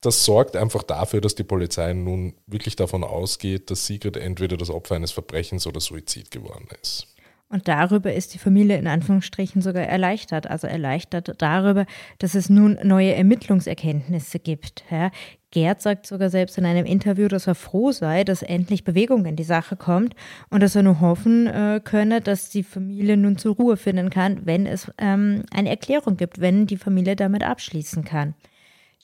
Das 0.01 0.24
sorgt 0.24 0.57
einfach 0.57 0.85
dafür, 0.85 1.20
dass 1.20 1.35
die 1.35 1.44
Polizei 1.44 1.92
nun 1.92 2.35
wirklich 2.46 2.77
davon 2.77 3.03
ausgeht, 3.03 3.70
dass 3.70 3.87
Sigrid 3.87 4.16
entweder 4.16 4.57
das 4.57 4.70
Opfer 4.70 4.94
eines 4.94 5.11
Verbrechens 5.11 5.66
oder 5.66 5.81
Suizid 5.81 6.31
geworden 6.31 6.68
ist. 6.81 7.09
Und 7.51 7.66
darüber 7.66 8.12
ist 8.12 8.35
die 8.35 8.38
Familie 8.38 8.77
in 8.77 8.87
Anführungsstrichen 8.87 9.62
sogar 9.62 9.85
erleichtert. 9.85 10.46
Also 10.48 10.66
erleichtert 10.66 11.33
darüber, 11.38 11.87
dass 12.18 12.35
es 12.35 12.51
nun 12.51 12.79
neue 12.83 13.14
Ermittlungserkenntnisse 13.14 14.38
gibt. 14.38 14.85
Ja, 14.90 15.11
Gerd 15.51 15.81
sagt 15.81 16.07
sogar 16.07 16.29
selbst 16.29 16.59
in 16.59 16.67
einem 16.67 16.85
Interview, 16.85 17.27
dass 17.29 17.47
er 17.47 17.55
froh 17.55 17.91
sei, 17.91 18.23
dass 18.25 18.43
endlich 18.43 18.85
Bewegung 18.85 19.25
in 19.25 19.37
die 19.37 19.45
Sache 19.45 19.77
kommt 19.77 20.15
und 20.51 20.63
dass 20.63 20.77
er 20.77 20.83
nur 20.83 21.01
hoffen 21.01 21.47
äh, 21.47 21.81
könne, 21.83 22.21
dass 22.21 22.51
die 22.51 22.63
Familie 22.63 23.17
nun 23.17 23.39
zur 23.39 23.55
Ruhe 23.55 23.79
finden 23.79 24.11
kann, 24.11 24.45
wenn 24.45 24.67
es 24.67 24.93
ähm, 24.99 25.45
eine 25.51 25.71
Erklärung 25.71 26.19
gibt, 26.19 26.41
wenn 26.41 26.67
die 26.67 26.77
Familie 26.77 27.17
damit 27.17 27.45
abschließen 27.45 28.05
kann. 28.05 28.35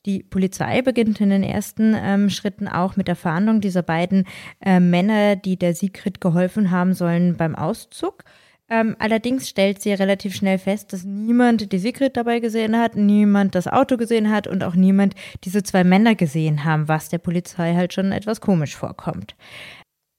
Die 0.05 0.23
Polizei 0.23 0.83
beginnt 0.83 1.19
in 1.23 1.31
den 1.31 1.43
ersten 1.43 1.97
ähm, 1.97 2.29
Schritten 2.29 2.69
auch 2.69 2.97
mit 2.97 3.09
der 3.09 3.17
Fahndung 3.17 3.63
dieser 3.63 3.83
beiden 3.83 4.27
äh, 4.61 4.81
Männer, 4.81 5.37
die 5.37 5.57
der 5.57 5.75
Sigrid 5.75 6.21
geholfen 6.21 6.71
haben 6.71 6.93
sollen 6.93 7.39
beim 7.39 7.55
Auszug. 7.55 8.25
Ähm, 8.71 8.97
allerdings 8.99 9.49
stellt 9.49 9.83
sie 9.83 9.93
relativ 9.93 10.35
schnell 10.35 10.59
fest, 10.59 10.93
dass 10.93 11.05
niemand 11.05 11.71
die 11.71 11.79
Sigrid 11.79 12.17
dabei 12.17 12.41
gesehen 12.41 12.79
hat, 12.79 12.97
niemand 12.97 13.55
das 13.55 13.69
Auto 13.69 13.99
gesehen 13.99 14.31
hat 14.31 14.47
und 14.47 14.65
auch 14.65 14.75
niemand 14.75 15.15
diese 15.45 15.63
zwei 15.63 15.85
Männer 15.85 16.15
gesehen 16.15 16.65
haben, 16.65 16.89
was 16.89 17.11
der 17.11 17.19
Polizei 17.19 17.75
halt 17.75 17.93
schon 17.93 18.11
etwas 18.13 18.41
komisch 18.41 18.75
vorkommt. 18.75 19.37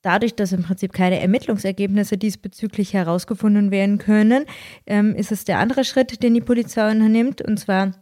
Dadurch, 0.04 0.36
dass 0.36 0.52
im 0.52 0.62
Prinzip 0.62 0.94
keine 0.94 1.20
Ermittlungsergebnisse 1.20 2.20
diesbezüglich 2.20 2.94
herausgefunden 2.94 3.72
werden 3.72 3.98
können, 3.98 4.46
ähm, 4.86 5.16
ist 5.16 5.32
es 5.32 5.46
der 5.46 5.58
andere 5.58 5.84
Schritt, 5.84 6.22
den 6.22 6.36
die 6.36 6.42
Polizei 6.42 6.92
unternimmt. 6.92 7.42
Und 7.42 7.58
zwar 7.58 7.94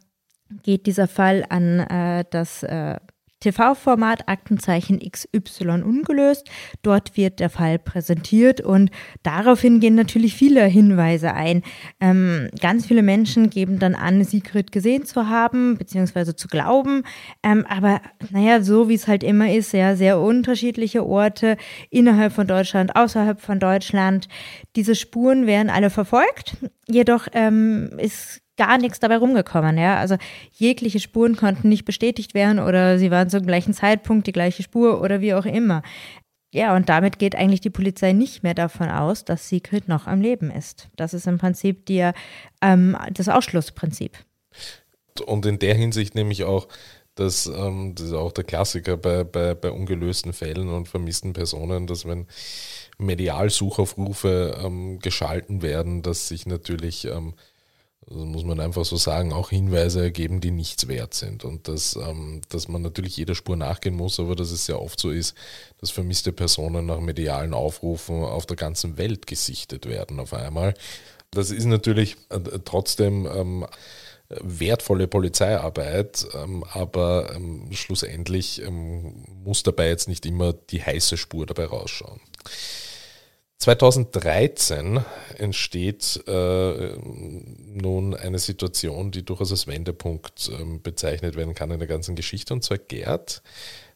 geht 0.64 0.86
dieser 0.86 1.08
Fall 1.08 1.46
an 1.48 1.80
äh, 1.80 2.26
das 2.30 2.64
äh, 2.64 2.98
TV-Format 3.44 4.28
Aktenzeichen 4.28 5.00
XY 5.00 5.84
ungelöst. 5.84 6.50
Dort 6.82 7.18
wird 7.18 7.40
der 7.40 7.50
Fall 7.50 7.78
präsentiert 7.78 8.62
und 8.62 8.90
daraufhin 9.22 9.80
gehen 9.80 9.96
natürlich 9.96 10.36
viele 10.36 10.64
Hinweise 10.66 11.34
ein. 11.34 11.62
Ähm, 12.00 12.50
ganz 12.62 12.86
viele 12.86 13.04
Menschen 13.04 13.50
geben 13.50 13.80
dann 13.80 13.96
an, 13.96 14.24
Sigrid 14.24 14.72
gesehen 14.72 15.06
zu 15.06 15.28
haben, 15.28 15.78
beziehungsweise 15.78 16.36
zu 16.36 16.48
glauben. 16.48 17.04
Ähm, 17.44 17.66
aber 17.68 18.02
naja, 18.32 18.62
so 18.62 18.88
wie 18.88 18.96
es 18.96 19.08
halt 19.08 19.24
immer 19.24 19.52
ist, 19.52 19.74
ja, 19.74 19.96
sehr 19.96 20.20
unterschiedliche 20.20 21.06
Orte 21.06 21.58
innerhalb 21.90 22.34
von 22.34 22.48
Deutschland, 22.48 22.96
außerhalb 22.96 23.42
von 23.42 23.60
Deutschland. 23.60 24.28
Diese 24.76 24.96
Spuren 24.96 25.46
werden 25.46 25.70
alle 25.70 25.90
verfolgt. 25.90 26.56
Jedoch 26.88 27.28
ähm, 27.34 27.92
ist 27.98 28.43
gar 28.58 28.78
nichts 28.78 29.00
dabei 29.00 29.18
rumgekommen, 29.18 29.78
ja. 29.78 29.98
Also 29.98 30.18
jegliche 30.52 31.00
Spuren 31.00 31.36
konnten 31.36 31.70
nicht 31.70 31.86
bestätigt 31.86 32.34
werden 32.34 32.60
oder 32.60 33.00
sie 33.00 33.12
waren 33.12 33.30
zum 33.30 33.46
gleichen 33.46 33.74
Zeitpunkt 33.74 34.28
die 34.28 34.32
gleiche 34.32 34.64
Spur 34.64 35.02
oder 35.02 35.22
wie 35.22 35.34
auch 35.34 35.46
immer. 35.46 35.82
Ja, 36.54 36.76
und 36.76 36.88
damit 36.88 37.18
geht 37.18 37.36
eigentlich 37.36 37.62
die 37.62 37.72
Polizei 37.72 38.14
nicht 38.14 38.44
mehr 38.44 38.54
davon 38.54 38.90
aus, 38.90 39.26
dass 39.26 39.50
Sigrid 39.50 39.88
noch 39.88 40.06
am 40.06 40.22
Leben 40.22 40.52
ist. 40.52 40.88
Das 40.96 41.16
ist 41.16 41.26
im 41.26 41.40
Prinzip 41.40 41.88
die, 41.88 42.12
ähm, 42.62 42.96
das 43.12 43.28
Ausschlussprinzip. 43.28 44.16
Und 45.26 45.48
in 45.48 45.58
der 45.58 45.74
Hinsicht 45.74 46.14
nämlich 46.14 46.44
auch, 46.44 46.68
dass 47.16 47.48
ähm, 47.48 47.94
das 47.96 48.08
ist 48.08 48.14
auch 48.14 48.32
der 48.32 48.44
Klassiker 48.44 48.98
bei, 48.98 49.24
bei, 49.24 49.56
bei 49.56 49.72
ungelösten 49.72 50.32
Fällen 50.32 50.70
und 50.70 50.88
vermissten 50.88 51.34
Personen, 51.34 51.88
dass 51.88 52.08
wenn 52.08 52.28
Medialsuchaufrufe 53.00 54.60
ähm, 54.64 55.00
geschalten 55.00 55.64
werden, 55.64 56.04
dass 56.04 56.28
sich 56.28 56.46
natürlich 56.46 57.06
ähm, 57.06 57.34
also 58.10 58.26
muss 58.26 58.44
man 58.44 58.60
einfach 58.60 58.86
so 58.86 58.98
sagen, 58.98 59.34
auch 59.34 59.50
Hinweise 59.50 60.02
ergeben, 60.02 60.42
die 60.42 60.52
nichts 60.52 60.88
wert 60.88 61.14
sind. 61.14 61.44
Und 61.44 61.68
dass, 61.68 61.96
ähm, 61.96 62.42
dass 62.50 62.68
man 62.68 62.82
natürlich 62.82 63.18
jeder 63.18 63.36
Spur 63.36 63.56
nachgehen 63.56 63.96
muss, 63.96 64.20
aber 64.20 64.36
dass 64.36 64.52
es 64.52 64.66
sehr 64.66 64.82
oft 64.82 65.00
so 65.00 65.10
ist, 65.10 65.36
dass 65.80 65.92
vermisste 65.92 66.32
Personen 66.32 66.86
nach 66.86 67.00
medialen 67.00 67.54
Aufrufen 67.54 68.24
auf 68.24 68.46
der 68.46 68.58
ganzen 68.58 68.98
Welt 68.98 69.28
gesichtet 69.28 69.88
werden 69.88 70.20
auf 70.20 70.34
einmal. 70.34 70.74
Das 71.32 71.50
ist 71.50 71.66
natürlich 71.66 72.18
äh, 72.30 72.40
trotzdem 72.64 73.26
ähm, 73.26 73.66
wertvolle 74.42 75.08
Polizeiarbeit, 75.08 76.26
ähm, 76.34 76.64
aber 76.72 77.34
ähm, 77.36 77.68
schlussendlich 77.72 78.62
ähm, 78.62 79.24
muss 79.44 79.64
dabei 79.64 79.90
jetzt 79.90 80.08
nicht 80.08 80.26
immer 80.26 80.54
die 80.54 80.84
heiße 80.84 81.18
Spur 81.18 81.46
dabei 81.46 81.66
rausschauen. 81.66 82.20
2013 83.60 85.00
entsteht 85.38 86.22
äh, 86.28 86.98
nun 86.98 88.14
eine 88.14 88.40
Situation, 88.40 89.12
die 89.12 89.24
durchaus 89.24 89.52
als 89.52 89.68
Wendepunkt 89.68 90.50
äh, 90.50 90.78
bezeichnet 90.80 91.36
werden 91.36 91.56
kann 91.56 91.72
in 91.72 91.80
der 91.80 91.88
ganzen 91.88 92.16
Geschichte. 92.16 92.54
Und 92.54 92.64
zwar 92.64 92.78
Gerd 92.78 93.42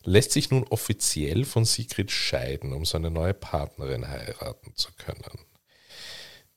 lässt 0.03 0.31
sich 0.31 0.51
nun 0.51 0.63
offiziell 0.69 1.43
von 1.43 1.65
Sigrid 1.65 2.11
scheiden, 2.11 2.71
um 2.71 2.85
seine 2.85 3.11
neue 3.11 3.33
Partnerin 3.33 4.07
heiraten 4.07 4.71
zu 4.75 4.89
können. 4.97 5.39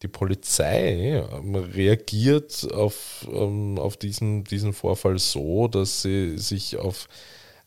Die 0.02 0.08
Polizei 0.08 1.22
ähm, 1.32 1.56
reagiert 1.56 2.72
auf, 2.72 3.26
ähm, 3.30 3.78
auf 3.78 3.96
diesen, 3.96 4.44
diesen 4.44 4.72
Vorfall 4.72 5.18
so, 5.18 5.68
dass 5.68 6.02
sie 6.02 6.38
sich 6.38 6.76
auf 6.76 7.08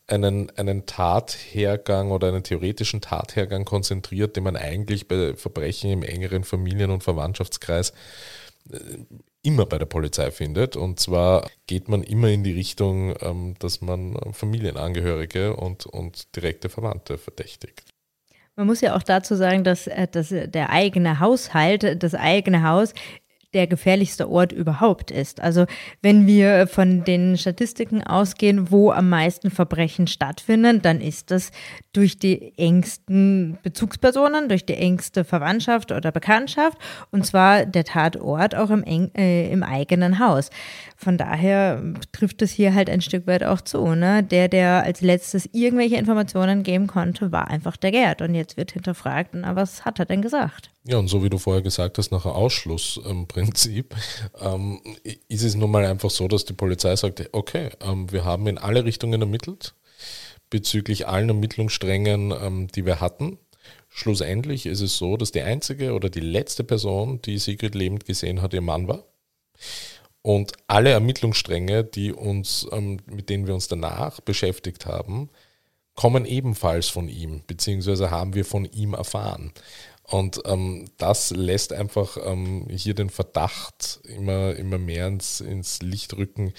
einen, 0.06 0.50
einen 0.56 0.86
Tathergang 0.86 2.10
oder 2.10 2.28
einen 2.28 2.42
theoretischen 2.42 3.00
Tathergang 3.00 3.64
konzentriert, 3.64 4.36
den 4.36 4.44
man 4.44 4.56
eigentlich 4.56 5.08
bei 5.08 5.34
Verbrechen 5.34 5.90
im 5.90 6.02
engeren 6.02 6.44
Familien- 6.44 6.90
und 6.90 7.02
Verwandtschaftskreis 7.02 7.92
äh, 8.70 8.78
immer 9.42 9.66
bei 9.66 9.78
der 9.78 9.86
Polizei 9.86 10.30
findet. 10.30 10.76
Und 10.76 11.00
zwar 11.00 11.48
geht 11.66 11.88
man 11.88 12.02
immer 12.02 12.28
in 12.28 12.44
die 12.44 12.52
Richtung, 12.52 13.14
ähm, 13.20 13.54
dass 13.58 13.80
man 13.80 14.16
Familienangehörige 14.32 15.56
und, 15.56 15.86
und 15.86 16.34
direkte 16.36 16.68
Verwandte 16.68 17.18
verdächtigt. 17.18 17.84
Man 18.56 18.66
muss 18.68 18.80
ja 18.80 18.94
auch 18.96 19.02
dazu 19.02 19.34
sagen, 19.34 19.64
dass, 19.64 19.86
äh, 19.86 20.06
dass 20.08 20.28
der 20.28 20.70
eigene 20.70 21.18
Haushalt, 21.20 22.02
das 22.02 22.14
eigene 22.14 22.62
Haus 22.62 22.94
der 23.54 23.66
gefährlichste 23.66 24.28
Ort 24.28 24.52
überhaupt 24.52 25.10
ist. 25.10 25.40
Also 25.40 25.66
wenn 26.02 26.26
wir 26.26 26.66
von 26.66 27.04
den 27.04 27.38
Statistiken 27.38 28.02
ausgehen, 28.02 28.70
wo 28.70 28.90
am 28.90 29.08
meisten 29.08 29.50
Verbrechen 29.50 30.06
stattfinden, 30.06 30.82
dann 30.82 31.00
ist 31.00 31.30
das 31.30 31.50
durch 31.92 32.18
die 32.18 32.52
engsten 32.58 33.58
Bezugspersonen, 33.62 34.48
durch 34.48 34.66
die 34.66 34.74
engste 34.74 35.24
Verwandtschaft 35.24 35.92
oder 35.92 36.12
Bekanntschaft 36.12 36.78
und 37.10 37.24
zwar 37.24 37.64
der 37.64 37.84
Tatort 37.84 38.54
auch 38.54 38.70
im, 38.70 38.82
eng, 38.82 39.10
äh, 39.16 39.50
im 39.50 39.62
eigenen 39.62 40.18
Haus. 40.18 40.50
Von 40.96 41.16
daher 41.16 41.82
trifft 42.12 42.42
es 42.42 42.50
hier 42.50 42.74
halt 42.74 42.90
ein 42.90 43.00
Stück 43.00 43.26
weit 43.26 43.44
auch 43.44 43.60
zu. 43.60 43.94
Ne? 43.94 44.22
Der, 44.22 44.48
der 44.48 44.82
als 44.82 45.00
letztes 45.00 45.48
irgendwelche 45.52 45.96
Informationen 45.96 46.62
geben 46.62 46.86
konnte, 46.86 47.30
war 47.32 47.48
einfach 47.48 47.76
der 47.76 47.92
Gerd. 47.92 48.22
Und 48.22 48.34
jetzt 48.34 48.56
wird 48.56 48.72
hinterfragt, 48.72 49.30
na, 49.34 49.54
was 49.54 49.84
hat 49.84 49.98
er 49.98 50.06
denn 50.06 50.22
gesagt? 50.22 50.73
Ja, 50.86 50.98
und 50.98 51.08
so 51.08 51.24
wie 51.24 51.30
du 51.30 51.38
vorher 51.38 51.62
gesagt 51.62 51.96
hast, 51.96 52.10
nach 52.10 52.26
einem 52.26 52.34
Ausschlussprinzip, 52.34 53.94
ähm, 54.40 54.80
ist 55.28 55.42
es 55.42 55.54
nun 55.54 55.70
mal 55.70 55.84
einfach 55.86 56.10
so, 56.10 56.28
dass 56.28 56.44
die 56.44 56.52
Polizei 56.52 56.94
sagt, 56.94 57.26
okay, 57.32 57.70
ähm, 57.80 58.12
wir 58.12 58.24
haben 58.24 58.46
in 58.46 58.58
alle 58.58 58.84
Richtungen 58.84 59.20
ermittelt, 59.20 59.74
bezüglich 60.50 61.08
allen 61.08 61.30
Ermittlungssträngen, 61.30 62.32
ähm, 62.32 62.68
die 62.68 62.84
wir 62.84 63.00
hatten. 63.00 63.38
Schlussendlich 63.88 64.66
ist 64.66 64.82
es 64.82 64.98
so, 64.98 65.16
dass 65.16 65.32
die 65.32 65.40
einzige 65.40 65.94
oder 65.94 66.10
die 66.10 66.20
letzte 66.20 66.64
Person, 66.64 67.22
die 67.22 67.38
Sigrid 67.38 67.74
lebend 67.74 68.04
gesehen 68.04 68.42
hat, 68.42 68.52
ihr 68.52 68.60
Mann 68.60 68.86
war. 68.86 69.04
Und 70.20 70.52
alle 70.66 70.90
Ermittlungsstränge, 70.90 71.84
die 71.84 72.12
uns, 72.12 72.66
ähm, 72.72 72.98
mit 73.06 73.30
denen 73.30 73.46
wir 73.46 73.54
uns 73.54 73.68
danach 73.68 74.20
beschäftigt 74.20 74.84
haben, 74.84 75.30
kommen 75.94 76.24
ebenfalls 76.26 76.88
von 76.88 77.08
ihm, 77.08 77.42
beziehungsweise 77.46 78.10
haben 78.10 78.34
wir 78.34 78.44
von 78.44 78.64
ihm 78.64 78.94
erfahren. 78.94 79.52
Und 80.14 80.42
ähm, 80.44 80.84
das 80.96 81.30
lässt 81.30 81.72
einfach 81.72 82.16
ähm, 82.24 82.68
hier 82.70 82.94
den 82.94 83.10
Verdacht 83.10 83.98
immer, 84.04 84.54
immer 84.54 84.78
mehr 84.78 85.08
ins, 85.08 85.40
ins 85.40 85.82
Licht 85.82 86.16
rücken, 86.16 86.52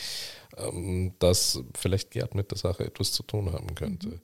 ähm, 0.58 1.14
dass 1.20 1.64
vielleicht 1.74 2.12
Gerd 2.12 2.36
mit 2.36 2.52
der 2.52 2.58
Sache 2.58 2.84
etwas 2.84 3.14
zu 3.14 3.24
tun 3.24 3.54
haben 3.54 3.74
könnte. 3.74 4.10
Mhm. 4.10 4.22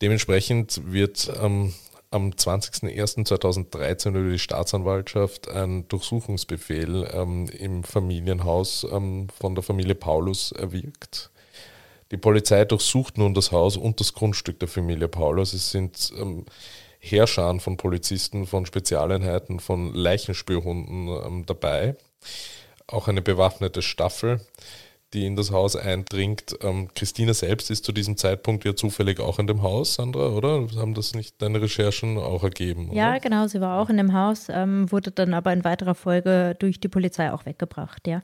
Dementsprechend 0.00 0.90
wird 0.90 1.30
ähm, 1.38 1.74
am 2.10 2.30
20.01.2013 2.30 4.08
über 4.08 4.30
die 4.30 4.38
Staatsanwaltschaft 4.38 5.50
ein 5.50 5.86
Durchsuchungsbefehl 5.88 7.10
ähm, 7.12 7.50
im 7.58 7.84
Familienhaus 7.84 8.86
ähm, 8.90 9.26
von 9.38 9.54
der 9.54 9.62
Familie 9.62 9.94
Paulus 9.94 10.52
erwirkt. 10.52 11.30
Die 12.10 12.16
Polizei 12.16 12.64
durchsucht 12.64 13.18
nun 13.18 13.34
das 13.34 13.52
Haus 13.52 13.76
und 13.76 14.00
das 14.00 14.14
Grundstück 14.14 14.58
der 14.60 14.68
Familie 14.68 15.08
Paulus. 15.08 15.52
Es 15.52 15.70
sind 15.72 16.10
Heerscharen 16.98 17.60
von 17.60 17.76
Polizisten, 17.76 18.46
von 18.46 18.66
Spezialeinheiten, 18.66 19.60
von 19.60 19.94
Leichenspürhunden 19.94 21.08
ähm, 21.08 21.46
dabei. 21.46 21.96
Auch 22.86 23.08
eine 23.08 23.22
bewaffnete 23.22 23.82
Staffel, 23.82 24.40
die 25.14 25.26
in 25.26 25.36
das 25.36 25.50
Haus 25.50 25.76
eindringt. 25.76 26.58
Ähm, 26.62 26.88
Christina 26.94 27.34
selbst 27.34 27.70
ist 27.70 27.84
zu 27.84 27.92
diesem 27.92 28.16
Zeitpunkt 28.16 28.64
ja 28.64 28.74
zufällig 28.74 29.20
auch 29.20 29.38
in 29.38 29.46
dem 29.46 29.62
Haus, 29.62 29.94
Sandra, 29.94 30.28
oder? 30.28 30.66
Haben 30.76 30.94
das 30.94 31.14
nicht 31.14 31.40
deine 31.40 31.62
Recherchen 31.62 32.18
auch 32.18 32.42
ergeben? 32.42 32.90
Ja, 32.92 33.18
genau, 33.18 33.46
sie 33.46 33.60
war 33.60 33.80
auch 33.80 33.90
in 33.90 33.96
dem 33.96 34.12
Haus, 34.12 34.48
ähm, 34.48 34.90
wurde 34.90 35.10
dann 35.10 35.34
aber 35.34 35.52
in 35.52 35.64
weiterer 35.64 35.94
Folge 35.94 36.56
durch 36.58 36.80
die 36.80 36.88
Polizei 36.88 37.32
auch 37.32 37.46
weggebracht, 37.46 38.06
ja. 38.06 38.22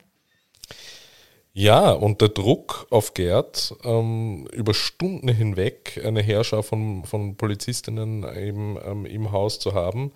Ja, 1.57 1.93
und 1.93 2.21
der 2.21 2.31
Druck 2.31 2.89
auf 2.91 3.15
Gerd, 3.15 3.77
ähm, 3.85 4.49
über 4.53 4.75
Stunden 4.75 5.29
hinweg 5.29 6.01
eine 6.05 6.21
Herrscher 6.21 6.65
von, 6.65 7.05
von 7.05 7.37
Polizistinnen 7.37 8.25
eben, 8.37 8.77
ähm, 8.85 9.07
im 9.07 9.31
Haus 9.31 9.61
zu 9.61 9.73
haben, 9.73 10.11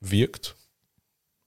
wirkt. 0.00 0.56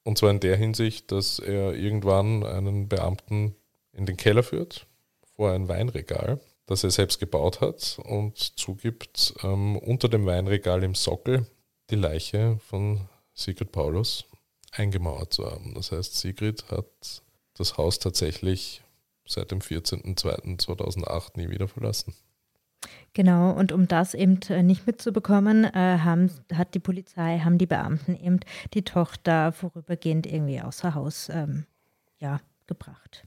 Und 0.04 0.18
zwar 0.18 0.32
in 0.32 0.40
der 0.40 0.56
Hinsicht, 0.56 1.12
dass 1.12 1.40
er 1.40 1.74
irgendwann 1.74 2.46
einen 2.46 2.88
Beamten 2.88 3.54
in 3.92 4.06
den 4.06 4.16
Keller 4.16 4.44
führt, 4.44 4.88
vor 5.36 5.52
ein 5.52 5.68
Weinregal, 5.68 6.40
das 6.68 6.86
er 6.86 6.92
selbst 6.92 7.20
gebaut 7.20 7.60
hat 7.60 8.00
und 8.06 8.38
zugibt, 8.38 9.34
ähm, 9.44 9.76
unter 9.78 10.08
dem 10.08 10.26
Weinregal 10.26 10.84
im 10.84 10.96
Sockel 10.96 11.46
die 11.90 11.96
Leiche 11.96 12.60
von 12.66 13.10
Sigrid 13.34 13.74
Paulus 13.74 14.24
eingemauert 14.72 15.34
zu 15.34 15.52
haben. 15.52 15.74
Das 15.74 15.92
heißt, 15.92 16.16
Sigrid 16.16 16.64
hat 16.72 17.24
das 17.60 17.78
Haus 17.78 18.00
tatsächlich 18.00 18.82
seit 19.26 19.52
dem 19.52 19.60
14.02.2008 19.60 21.32
nie 21.36 21.50
wieder 21.50 21.68
verlassen. 21.68 22.14
Genau, 23.14 23.52
und 23.52 23.72
um 23.72 23.88
das 23.88 24.14
eben 24.14 24.40
äh, 24.50 24.62
nicht 24.64 24.86
mitzubekommen, 24.86 25.66
äh, 25.66 26.00
haben, 26.00 26.30
hat 26.54 26.76
die 26.76 26.80
Polizei, 26.80 27.40
haben 27.40 27.58
die 27.58 27.66
Beamten 27.66 28.16
eben 28.16 28.40
die 28.74 28.84
Tochter 28.84 29.52
vorübergehend 29.52 30.28
irgendwie 30.28 30.62
außer 30.62 30.94
Haus 30.94 31.30
ähm, 31.30 31.66
ja, 32.20 32.40
gebracht. 32.68 33.26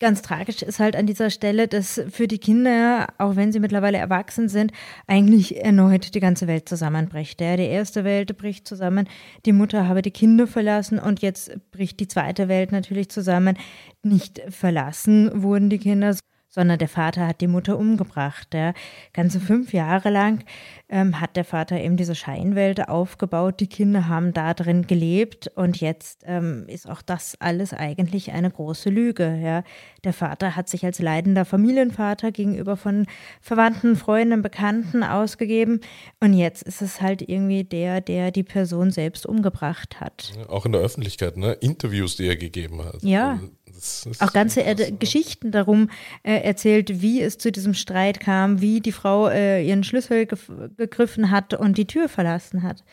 Ganz 0.00 0.22
tragisch 0.22 0.62
ist 0.62 0.80
halt 0.80 0.96
an 0.96 1.04
dieser 1.04 1.28
Stelle, 1.28 1.68
dass 1.68 2.00
für 2.08 2.26
die 2.26 2.38
Kinder, 2.38 3.08
auch 3.18 3.36
wenn 3.36 3.52
sie 3.52 3.60
mittlerweile 3.60 3.98
erwachsen 3.98 4.48
sind, 4.48 4.72
eigentlich 5.06 5.62
erneut 5.62 6.14
die 6.14 6.20
ganze 6.20 6.46
Welt 6.46 6.70
zusammenbricht. 6.70 7.38
Ja, 7.42 7.54
die 7.58 7.64
erste 7.64 8.02
Welt 8.02 8.34
bricht 8.38 8.66
zusammen, 8.66 9.06
die 9.44 9.52
Mutter 9.52 9.88
habe 9.88 10.00
die 10.00 10.10
Kinder 10.10 10.46
verlassen 10.46 10.98
und 10.98 11.20
jetzt 11.20 11.52
bricht 11.70 12.00
die 12.00 12.08
zweite 12.08 12.48
Welt 12.48 12.72
natürlich 12.72 13.10
zusammen. 13.10 13.58
Nicht 14.02 14.40
verlassen 14.48 15.42
wurden 15.42 15.68
die 15.68 15.78
Kinder, 15.78 16.16
sondern 16.50 16.78
der 16.78 16.88
Vater 16.88 17.28
hat 17.28 17.40
die 17.40 17.46
Mutter 17.46 17.78
umgebracht. 17.78 18.48
Ja. 18.52 18.74
Ganze 19.12 19.40
fünf 19.40 19.72
Jahre 19.72 20.10
lang 20.10 20.44
ähm, 20.88 21.20
hat 21.20 21.36
der 21.36 21.44
Vater 21.44 21.80
eben 21.80 21.96
diese 21.96 22.14
Scheinwelt 22.14 22.88
aufgebaut. 22.88 23.60
Die 23.60 23.68
Kinder 23.68 24.08
haben 24.08 24.34
da 24.34 24.52
drin 24.52 24.86
gelebt 24.86 25.48
und 25.54 25.80
jetzt 25.80 26.24
ähm, 26.26 26.64
ist 26.66 26.90
auch 26.90 27.02
das 27.02 27.40
alles 27.40 27.72
eigentlich 27.72 28.32
eine 28.32 28.50
große 28.50 28.90
Lüge. 28.90 29.38
Ja. 29.42 29.62
Der 30.04 30.12
Vater 30.12 30.56
hat 30.56 30.68
sich 30.68 30.84
als 30.84 30.98
leidender 30.98 31.44
Familienvater 31.44 32.32
gegenüber 32.32 32.76
von 32.76 33.06
Verwandten, 33.40 33.96
Freunden, 33.96 34.42
Bekannten 34.42 35.04
ausgegeben 35.04 35.80
und 36.18 36.34
jetzt 36.34 36.64
ist 36.64 36.82
es 36.82 37.00
halt 37.00 37.22
irgendwie 37.22 37.64
der, 37.64 38.00
der 38.00 38.32
die 38.32 38.42
Person 38.42 38.90
selbst 38.90 39.24
umgebracht 39.24 40.00
hat. 40.00 40.32
auch 40.48 40.66
in 40.66 40.72
der 40.72 40.80
Öffentlichkeit, 40.80 41.36
ne? 41.36 41.52
Interviews, 41.52 42.16
die 42.16 42.26
er 42.26 42.36
gegeben 42.36 42.84
hat. 42.84 43.02
Ja. 43.02 43.38
Also 43.80 44.24
auch 44.24 44.32
ganze 44.32 44.62
krass, 44.62 44.92
Geschichten 44.98 45.50
darum 45.50 45.90
äh, 46.22 46.40
erzählt, 46.42 47.00
wie 47.00 47.22
es 47.22 47.38
zu 47.38 47.50
diesem 47.50 47.74
Streit 47.74 48.20
kam, 48.20 48.60
wie 48.60 48.80
die 48.80 48.92
Frau 48.92 49.28
äh, 49.28 49.66
ihren 49.66 49.84
Schlüssel 49.84 50.26
ge 50.26 50.38
gegriffen 50.76 51.30
hat 51.30 51.54
und 51.54 51.78
die 51.78 51.86
Tür 51.86 52.08
verlassen 52.08 52.62
hat. 52.62 52.84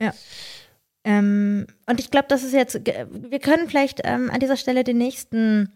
Ja. 0.00 0.12
Ähm, 1.04 1.66
und 1.88 2.00
ich 2.00 2.10
glaube, 2.10 2.26
das 2.28 2.42
ist 2.42 2.52
jetzt, 2.52 2.80
wir 2.84 3.38
können 3.38 3.68
vielleicht 3.68 4.00
ähm, 4.04 4.30
an 4.30 4.40
dieser 4.40 4.56
Stelle 4.56 4.82
den 4.82 4.98
nächsten, 4.98 5.72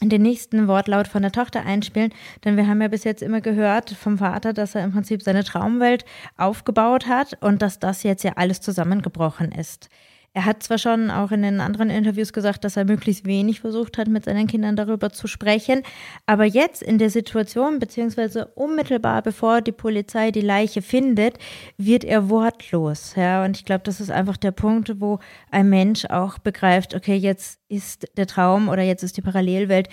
den 0.00 0.22
nächsten 0.22 0.68
Wortlaut 0.68 1.06
von 1.06 1.22
der 1.22 1.32
Tochter 1.32 1.64
einspielen, 1.64 2.12
denn 2.44 2.56
wir 2.56 2.66
haben 2.66 2.80
ja 2.80 2.88
bis 2.88 3.04
jetzt 3.04 3.22
immer 3.22 3.40
gehört 3.40 3.90
vom 3.90 4.18
Vater, 4.18 4.52
dass 4.52 4.74
er 4.74 4.84
im 4.84 4.92
Prinzip 4.92 5.22
seine 5.22 5.44
Traumwelt 5.44 6.04
aufgebaut 6.36 7.06
hat 7.06 7.36
und 7.42 7.62
dass 7.62 7.78
das 7.78 8.02
jetzt 8.02 8.24
ja 8.24 8.32
alles 8.36 8.60
zusammengebrochen 8.60 9.52
ist. 9.52 9.90
Er 10.34 10.46
hat 10.46 10.62
zwar 10.62 10.78
schon 10.78 11.10
auch 11.10 11.30
in 11.30 11.42
den 11.42 11.60
anderen 11.60 11.90
Interviews 11.90 12.32
gesagt, 12.32 12.64
dass 12.64 12.78
er 12.78 12.86
möglichst 12.86 13.26
wenig 13.26 13.60
versucht 13.60 13.98
hat, 13.98 14.08
mit 14.08 14.24
seinen 14.24 14.46
Kindern 14.46 14.76
darüber 14.76 15.10
zu 15.10 15.26
sprechen, 15.26 15.82
aber 16.24 16.44
jetzt 16.44 16.82
in 16.82 16.96
der 16.96 17.10
Situation, 17.10 17.78
beziehungsweise 17.78 18.46
unmittelbar 18.54 19.20
bevor 19.20 19.60
die 19.60 19.72
Polizei 19.72 20.30
die 20.30 20.40
Leiche 20.40 20.80
findet, 20.80 21.38
wird 21.76 22.04
er 22.04 22.30
wortlos. 22.30 23.14
Ja, 23.14 23.44
und 23.44 23.58
ich 23.58 23.66
glaube, 23.66 23.82
das 23.84 24.00
ist 24.00 24.10
einfach 24.10 24.38
der 24.38 24.52
Punkt, 24.52 25.00
wo 25.00 25.18
ein 25.50 25.68
Mensch 25.68 26.06
auch 26.06 26.38
begreift, 26.38 26.94
okay, 26.94 27.16
jetzt 27.16 27.61
ist 27.72 28.06
der 28.16 28.26
Traum 28.26 28.68
oder 28.68 28.82
jetzt 28.82 29.02
ist 29.02 29.16
die 29.16 29.22
Parallelwelt 29.22 29.88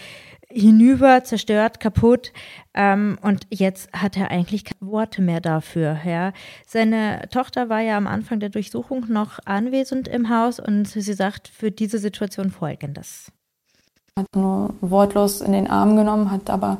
hinüber, 0.52 1.24
zerstört, 1.24 1.80
kaputt. 1.80 2.34
Ähm, 2.74 3.18
und 3.22 3.46
jetzt 3.50 3.92
hat 3.94 4.18
er 4.18 4.32
eigentlich 4.32 4.66
keine 4.66 4.92
Worte 4.92 5.22
mehr 5.22 5.42
dafür. 5.42 5.98
Ja. 6.06 6.34
Seine 6.68 7.28
Tochter 7.32 7.70
war 7.70 7.82
ja 7.82 7.98
am 7.98 8.08
Anfang 8.08 8.40
der 8.40 8.50
Durchsuchung 8.50 9.06
noch 9.10 9.40
anwesend 9.46 10.08
im 10.08 10.30
Haus 10.30 10.60
und 10.60 10.86
sie 10.86 11.14
sagt 11.14 11.48
für 11.48 11.72
diese 11.72 12.00
Situation 12.00 12.52
folgendes. 12.52 13.32
Hat 14.18 14.28
nur 14.36 14.74
wortlos 14.82 15.42
in 15.42 15.54
den 15.54 15.70
Arm 15.70 15.96
genommen, 15.96 16.32
hat 16.32 16.50
aber 16.50 16.78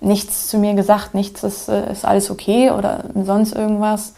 nichts 0.00 0.48
zu 0.48 0.58
mir 0.58 0.74
gesagt, 0.74 1.14
nichts 1.14 1.44
ist, 1.44 1.68
äh, 1.68 1.90
ist 1.92 2.04
alles 2.04 2.30
okay 2.30 2.70
oder 2.70 3.04
sonst 3.14 3.54
irgendwas. 3.54 4.14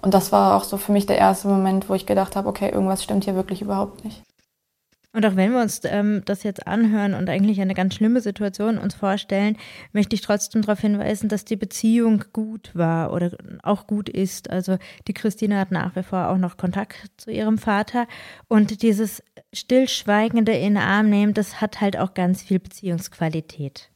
Und 0.00 0.14
das 0.14 0.32
war 0.32 0.56
auch 0.56 0.64
so 0.64 0.76
für 0.78 0.92
mich 0.92 1.06
der 1.06 1.18
erste 1.18 1.48
Moment, 1.48 1.88
wo 1.88 1.94
ich 1.94 2.06
gedacht 2.06 2.34
habe, 2.34 2.48
okay, 2.48 2.70
irgendwas 2.70 3.02
stimmt 3.02 3.24
hier 3.24 3.34
wirklich 3.34 3.60
überhaupt 3.60 4.04
nicht. 4.04 4.22
Und 5.18 5.26
auch 5.26 5.34
wenn 5.34 5.50
wir 5.50 5.60
uns 5.60 5.80
ähm, 5.82 6.22
das 6.26 6.44
jetzt 6.44 6.68
anhören 6.68 7.12
und 7.12 7.28
eigentlich 7.28 7.60
eine 7.60 7.74
ganz 7.74 7.96
schlimme 7.96 8.20
Situation 8.20 8.78
uns 8.78 8.94
vorstellen, 8.94 9.56
möchte 9.92 10.14
ich 10.14 10.20
trotzdem 10.20 10.62
darauf 10.62 10.78
hinweisen, 10.78 11.28
dass 11.28 11.44
die 11.44 11.56
Beziehung 11.56 12.22
gut 12.32 12.70
war 12.74 13.12
oder 13.12 13.32
auch 13.64 13.88
gut 13.88 14.08
ist. 14.08 14.48
Also 14.48 14.78
die 15.08 15.14
Christine 15.14 15.58
hat 15.58 15.72
nach 15.72 15.96
wie 15.96 16.04
vor 16.04 16.28
auch 16.28 16.36
noch 16.36 16.56
Kontakt 16.56 17.10
zu 17.16 17.32
ihrem 17.32 17.58
Vater 17.58 18.06
und 18.46 18.80
dieses 18.82 19.20
stillschweigende 19.52 20.52
in 20.52 20.74
den 20.74 20.76
Arm 20.76 21.10
nehmen, 21.10 21.34
das 21.34 21.60
hat 21.60 21.80
halt 21.80 21.98
auch 21.98 22.14
ganz 22.14 22.42
viel 22.42 22.60
Beziehungsqualität. 22.60 23.90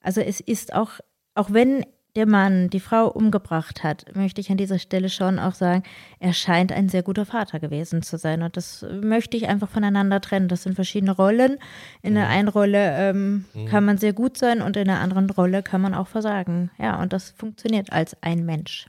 Also 0.00 0.22
es 0.22 0.40
ist 0.40 0.72
auch, 0.72 0.98
auch 1.36 1.52
wenn 1.52 1.86
der 2.14 2.26
Mann 2.26 2.68
die 2.68 2.80
Frau 2.80 3.08
umgebracht 3.08 3.82
hat, 3.82 4.04
möchte 4.14 4.40
ich 4.40 4.50
an 4.50 4.58
dieser 4.58 4.78
Stelle 4.78 5.08
schon 5.08 5.38
auch 5.38 5.54
sagen, 5.54 5.82
er 6.18 6.34
scheint 6.34 6.70
ein 6.70 6.88
sehr 6.88 7.02
guter 7.02 7.24
Vater 7.24 7.58
gewesen 7.58 8.02
zu 8.02 8.18
sein. 8.18 8.42
Und 8.42 8.56
das 8.56 8.84
möchte 9.02 9.36
ich 9.36 9.48
einfach 9.48 9.70
voneinander 9.70 10.20
trennen. 10.20 10.48
Das 10.48 10.62
sind 10.62 10.74
verschiedene 10.74 11.12
Rollen. 11.12 11.58
In 12.02 12.14
der 12.14 12.26
mhm. 12.26 12.30
einen 12.30 12.48
Rolle 12.48 12.96
ähm, 12.98 13.44
mhm. 13.54 13.66
kann 13.66 13.84
man 13.84 13.96
sehr 13.96 14.12
gut 14.12 14.36
sein 14.36 14.60
und 14.60 14.76
in 14.76 14.86
der 14.86 15.00
anderen 15.00 15.30
Rolle 15.30 15.62
kann 15.62 15.80
man 15.80 15.94
auch 15.94 16.08
versagen. 16.08 16.70
Ja, 16.78 17.00
und 17.00 17.12
das 17.14 17.30
funktioniert 17.30 17.92
als 17.92 18.14
ein 18.22 18.44
Mensch. 18.44 18.86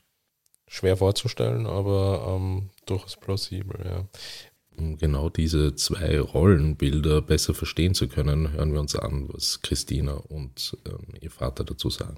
Schwer 0.67 0.97
vorzustellen, 0.97 1.65
aber 1.65 2.35
ähm, 2.35 2.69
durchaus 2.85 3.15
plausibel, 3.15 3.79
ja. 3.85 4.05
Um 4.75 4.97
genau 4.97 5.29
diese 5.29 5.75
zwei 5.75 6.19
Rollenbilder 6.19 7.21
besser 7.21 7.53
verstehen 7.53 7.93
zu 7.93 8.07
können, 8.07 8.53
hören 8.53 8.73
wir 8.73 8.79
uns 8.79 8.95
an, 8.95 9.29
was 9.31 9.61
Christina 9.61 10.13
und 10.13 10.75
ähm, 10.87 11.13
ihr 11.21 11.29
Vater 11.29 11.63
dazu 11.63 11.91
sagen 11.91 12.15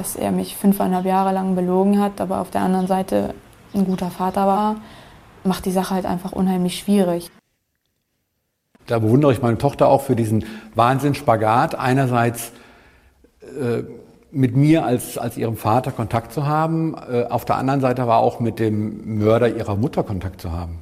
dass 0.00 0.16
er 0.16 0.32
mich 0.32 0.56
fünfeinhalb 0.56 1.04
Jahre 1.04 1.30
lang 1.30 1.54
belogen 1.54 2.00
hat, 2.00 2.22
aber 2.22 2.40
auf 2.40 2.48
der 2.48 2.62
anderen 2.62 2.86
Seite 2.86 3.34
ein 3.74 3.84
guter 3.84 4.10
Vater 4.10 4.46
war, 4.46 4.76
macht 5.44 5.66
die 5.66 5.70
Sache 5.70 5.94
halt 5.94 6.06
einfach 6.06 6.32
unheimlich 6.32 6.78
schwierig. 6.78 7.30
Da 8.86 8.98
bewundere 8.98 9.30
ich 9.32 9.42
meine 9.42 9.58
Tochter 9.58 9.88
auch 9.88 10.00
für 10.00 10.16
diesen 10.16 10.46
Wahnsinns-Spagat. 10.74 11.74
Einerseits 11.74 12.52
äh, 13.42 13.82
mit 14.30 14.56
mir 14.56 14.86
als, 14.86 15.18
als 15.18 15.36
ihrem 15.36 15.58
Vater 15.58 15.92
Kontakt 15.92 16.32
zu 16.32 16.46
haben, 16.46 16.94
äh, 16.94 17.24
auf 17.24 17.44
der 17.44 17.56
anderen 17.56 17.82
Seite 17.82 18.00
aber 18.00 18.16
auch 18.16 18.40
mit 18.40 18.58
dem 18.58 19.18
Mörder 19.18 19.54
ihrer 19.54 19.76
Mutter 19.76 20.02
Kontakt 20.02 20.40
zu 20.40 20.50
haben. 20.50 20.78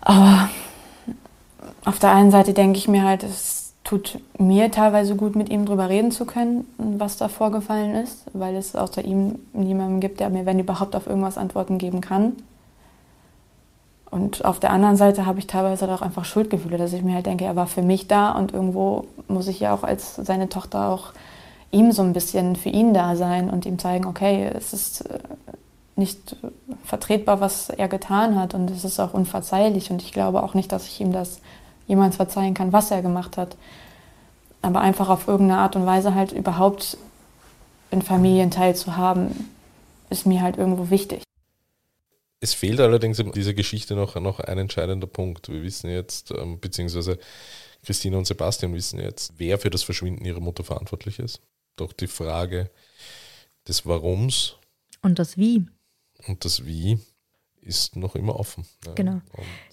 Aber 0.00 0.48
auf 1.84 1.98
der 1.98 2.12
einen 2.12 2.30
Seite 2.30 2.52
denke 2.54 2.78
ich 2.78 2.86
mir 2.86 3.02
halt, 3.02 3.24
es 3.24 3.61
tut 3.92 4.20
mir 4.38 4.70
teilweise 4.70 5.16
gut, 5.16 5.36
mit 5.36 5.50
ihm 5.50 5.66
darüber 5.66 5.90
reden 5.90 6.12
zu 6.12 6.24
können, 6.24 6.66
was 6.78 7.18
da 7.18 7.28
vorgefallen 7.28 7.94
ist, 7.94 8.24
weil 8.32 8.56
es 8.56 8.74
außer 8.74 9.04
ihm 9.04 9.38
niemanden 9.52 10.00
gibt, 10.00 10.20
der 10.20 10.30
mir, 10.30 10.46
wenn 10.46 10.58
überhaupt, 10.58 10.96
auf 10.96 11.06
irgendwas 11.06 11.36
Antworten 11.36 11.76
geben 11.76 12.00
kann. 12.00 12.32
Und 14.10 14.46
auf 14.46 14.60
der 14.60 14.70
anderen 14.70 14.96
Seite 14.96 15.26
habe 15.26 15.40
ich 15.40 15.46
teilweise 15.46 15.86
halt 15.86 15.98
auch 15.98 16.02
einfach 16.02 16.24
Schuldgefühle, 16.24 16.78
dass 16.78 16.94
ich 16.94 17.02
mir 17.02 17.14
halt 17.14 17.26
denke, 17.26 17.44
er 17.44 17.54
war 17.54 17.66
für 17.66 17.82
mich 17.82 18.08
da 18.08 18.32
und 18.32 18.54
irgendwo 18.54 19.04
muss 19.28 19.46
ich 19.46 19.60
ja 19.60 19.74
auch 19.74 19.82
als 19.82 20.16
seine 20.16 20.48
Tochter 20.48 20.88
auch 20.88 21.12
ihm 21.70 21.92
so 21.92 22.00
ein 22.00 22.14
bisschen 22.14 22.56
für 22.56 22.70
ihn 22.70 22.94
da 22.94 23.14
sein 23.14 23.50
und 23.50 23.66
ihm 23.66 23.78
zeigen, 23.78 24.06
okay, 24.06 24.50
es 24.54 24.72
ist 24.72 25.02
äh, 25.02 25.18
nicht 25.96 26.36
vertretbar, 26.82 27.40
was 27.40 27.68
er 27.68 27.88
getan 27.88 28.38
hat 28.40 28.54
und 28.54 28.70
es 28.70 28.84
ist 28.84 28.98
auch 29.00 29.12
unverzeihlich 29.12 29.90
und 29.90 30.00
ich 30.00 30.12
glaube 30.12 30.42
auch 30.42 30.54
nicht, 30.54 30.72
dass 30.72 30.86
ich 30.86 30.98
ihm 31.02 31.12
das 31.12 31.40
jemals 31.86 32.16
verzeihen 32.16 32.54
kann, 32.54 32.72
was 32.72 32.90
er 32.90 33.02
gemacht 33.02 33.36
hat. 33.36 33.56
Aber 34.62 34.80
einfach 34.80 35.08
auf 35.08 35.28
irgendeine 35.28 35.60
Art 35.60 35.76
und 35.76 35.86
Weise 35.86 36.14
halt 36.14 36.32
überhaupt 36.32 36.96
einen 37.90 38.02
Familienteil 38.02 38.74
zu 38.74 38.96
haben, 38.96 39.50
ist 40.08 40.26
mir 40.26 40.40
halt 40.40 40.56
irgendwo 40.56 40.90
wichtig. 40.90 41.22
Es 42.40 42.54
fehlt 42.54 42.80
allerdings 42.80 43.18
in 43.18 43.32
dieser 43.32 43.54
Geschichte 43.54 43.94
noch, 43.94 44.16
noch 44.16 44.40
ein 44.40 44.58
entscheidender 44.58 45.06
Punkt. 45.06 45.48
Wir 45.48 45.62
wissen 45.62 45.90
jetzt, 45.90 46.32
ähm, 46.32 46.58
beziehungsweise 46.58 47.18
Christina 47.84 48.18
und 48.18 48.26
Sebastian 48.26 48.74
wissen 48.74 48.98
jetzt, 48.98 49.34
wer 49.36 49.58
für 49.58 49.70
das 49.70 49.82
Verschwinden 49.82 50.24
ihrer 50.24 50.40
Mutter 50.40 50.64
verantwortlich 50.64 51.18
ist. 51.18 51.40
Doch 51.76 51.92
die 51.92 52.06
Frage 52.06 52.70
des 53.66 53.86
Warums. 53.86 54.56
Und 55.02 55.18
das 55.18 55.36
Wie. 55.36 55.66
Und 56.26 56.44
das 56.44 56.64
Wie 56.64 56.98
ist 57.62 57.96
noch 57.96 58.16
immer 58.16 58.38
offen. 58.38 58.64
Ja. 58.84 58.92
Genau. 58.94 59.20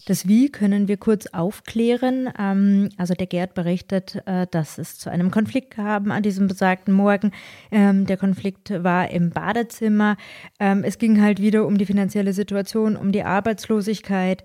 Das 0.05 0.27
Wie 0.27 0.49
können 0.49 0.87
wir 0.87 0.97
kurz 0.97 1.27
aufklären. 1.27 2.29
Ähm, 2.37 2.89
also 2.97 3.13
der 3.13 3.27
Gerd 3.27 3.53
berichtet, 3.55 4.21
äh, 4.25 4.47
dass 4.49 4.77
es 4.77 4.97
zu 4.97 5.09
einem 5.09 5.31
Konflikt 5.31 5.71
kam 5.71 6.11
an 6.11 6.23
diesem 6.23 6.47
besagten 6.47 6.93
Morgen. 6.93 7.31
Ähm, 7.71 8.05
der 8.05 8.17
Konflikt 8.17 8.71
war 8.83 9.09
im 9.09 9.31
Badezimmer. 9.31 10.17
Ähm, 10.59 10.83
es 10.83 10.97
ging 10.97 11.21
halt 11.21 11.41
wieder 11.41 11.65
um 11.65 11.77
die 11.77 11.85
finanzielle 11.85 12.33
Situation, 12.33 12.95
um 12.95 13.11
die 13.11 13.23
Arbeitslosigkeit 13.23 14.43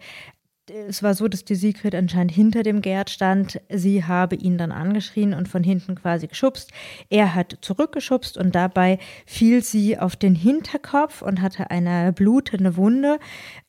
es 0.70 1.02
war 1.02 1.14
so, 1.14 1.28
dass 1.28 1.44
die 1.44 1.56
Sigrid 1.56 1.94
anscheinend 1.94 2.32
hinter 2.32 2.62
dem 2.62 2.80
Gerd 2.80 3.10
stand. 3.10 3.60
Sie 3.68 4.04
habe 4.04 4.34
ihn 4.34 4.56
dann 4.56 4.72
angeschrien 4.72 5.34
und 5.34 5.46
von 5.46 5.62
hinten 5.62 5.94
quasi 5.94 6.26
geschubst. 6.26 6.70
Er 7.10 7.34
hat 7.34 7.58
zurückgeschubst 7.60 8.38
und 8.38 8.54
dabei 8.54 8.98
fiel 9.26 9.62
sie 9.62 9.98
auf 9.98 10.16
den 10.16 10.34
Hinterkopf 10.34 11.20
und 11.20 11.42
hatte 11.42 11.70
eine 11.70 12.12
blutende 12.12 12.76
Wunde. 12.76 13.18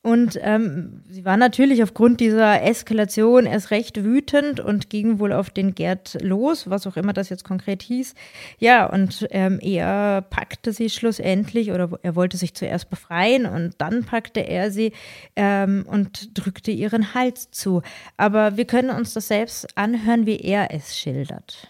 Und 0.01 0.39
ähm, 0.41 1.01
sie 1.09 1.25
war 1.25 1.35
natürlich 1.35 1.81
aufgrund 1.81 2.19
dieser 2.19 2.61
Eskalation 2.61 3.47
erst 3.47 3.71
recht 3.71 4.03
wütend 4.03 4.59
und 4.59 4.89
ging 4.89 5.19
wohl 5.19 5.33
auf 5.33 5.49
den 5.49 5.73
Gerd 5.73 6.17
los, 6.21 6.69
was 6.69 6.85
auch 6.85 6.95
immer 6.95 7.11
das 7.11 7.29
jetzt 7.29 7.43
konkret 7.43 7.81
hieß. 7.81 8.13
Ja, 8.59 8.85
und 8.85 9.27
ähm, 9.31 9.59
er 9.61 10.21
packte 10.21 10.71
sie 10.71 10.89
schlussendlich 10.89 11.71
oder 11.71 11.89
er 12.03 12.15
wollte 12.15 12.37
sich 12.37 12.53
zuerst 12.53 12.89
befreien 12.89 13.47
und 13.47 13.73
dann 13.79 14.03
packte 14.03 14.41
er 14.41 14.69
sie 14.69 14.93
ähm, 15.35 15.85
und 15.89 16.37
drückte 16.37 16.71
ihren 16.85 17.13
Hals 17.13 17.51
zu. 17.51 17.81
Aber 18.17 18.57
wir 18.57 18.65
können 18.65 18.89
uns 18.89 19.13
das 19.13 19.27
selbst 19.27 19.67
anhören, 19.77 20.25
wie 20.25 20.39
er 20.39 20.73
es 20.73 20.97
schildert 20.97 21.69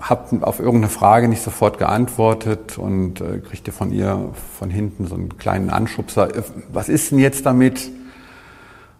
habe 0.00 0.46
auf 0.46 0.58
irgendeine 0.58 0.88
Frage 0.90 1.28
nicht 1.28 1.42
sofort 1.42 1.78
geantwortet 1.78 2.78
und 2.78 3.20
äh, 3.20 3.38
kriegte 3.38 3.72
von 3.72 3.90
ihr 3.90 4.32
von 4.58 4.70
hinten 4.70 5.06
so 5.06 5.14
einen 5.14 5.38
kleinen 5.38 5.70
Anschubser. 5.70 6.34
Äh, 6.34 6.42
was 6.72 6.88
ist 6.88 7.10
denn 7.10 7.18
jetzt 7.18 7.46
damit? 7.46 7.90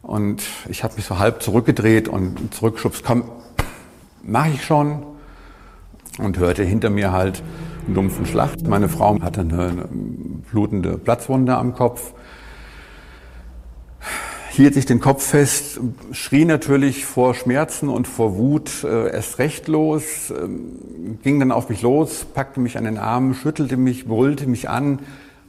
Und 0.02 0.42
ich 0.68 0.84
habe 0.84 0.94
mich 0.94 1.04
so 1.04 1.18
halb 1.18 1.42
zurückgedreht 1.42 2.08
und 2.08 2.54
zurückgeschubst. 2.54 3.04
Komm, 3.04 3.24
mache 4.22 4.50
ich 4.50 4.64
schon. 4.64 5.04
Und 6.18 6.38
hörte 6.38 6.62
hinter 6.62 6.88
mir 6.88 7.12
halt 7.12 7.42
einen 7.84 7.94
dumpfen 7.94 8.24
Schlag. 8.24 8.52
Meine 8.66 8.88
Frau 8.88 9.20
hatte 9.20 9.42
eine 9.42 9.86
blutende 10.50 10.96
Platzwunde 10.96 11.56
am 11.56 11.74
Kopf 11.74 12.14
hielt 14.56 14.74
sich 14.74 14.86
den 14.86 15.00
Kopf 15.00 15.22
fest, 15.22 15.78
schrie 16.12 16.44
natürlich 16.44 17.04
vor 17.04 17.34
Schmerzen 17.34 17.88
und 17.88 18.08
vor 18.08 18.36
Wut 18.36 18.84
äh, 18.84 19.12
erst 19.12 19.38
recht 19.38 19.68
los, 19.68 20.30
äh, 20.30 20.48
ging 21.22 21.38
dann 21.38 21.52
auf 21.52 21.68
mich 21.68 21.82
los, 21.82 22.24
packte 22.24 22.60
mich 22.60 22.78
an 22.78 22.84
den 22.84 22.98
Arm, 22.98 23.34
schüttelte 23.34 23.76
mich, 23.76 24.06
brüllte 24.06 24.46
mich 24.46 24.68
an. 24.68 25.00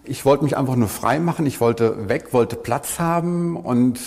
Ich 0.04 0.26
wollte 0.26 0.44
mich 0.44 0.58
einfach 0.58 0.76
nur 0.76 0.90
frei 0.90 1.20
machen, 1.20 1.46
ich 1.46 1.60
wollte 1.62 2.10
weg, 2.10 2.34
wollte 2.34 2.56
Platz 2.56 3.00
haben 3.00 3.56
und 3.56 4.00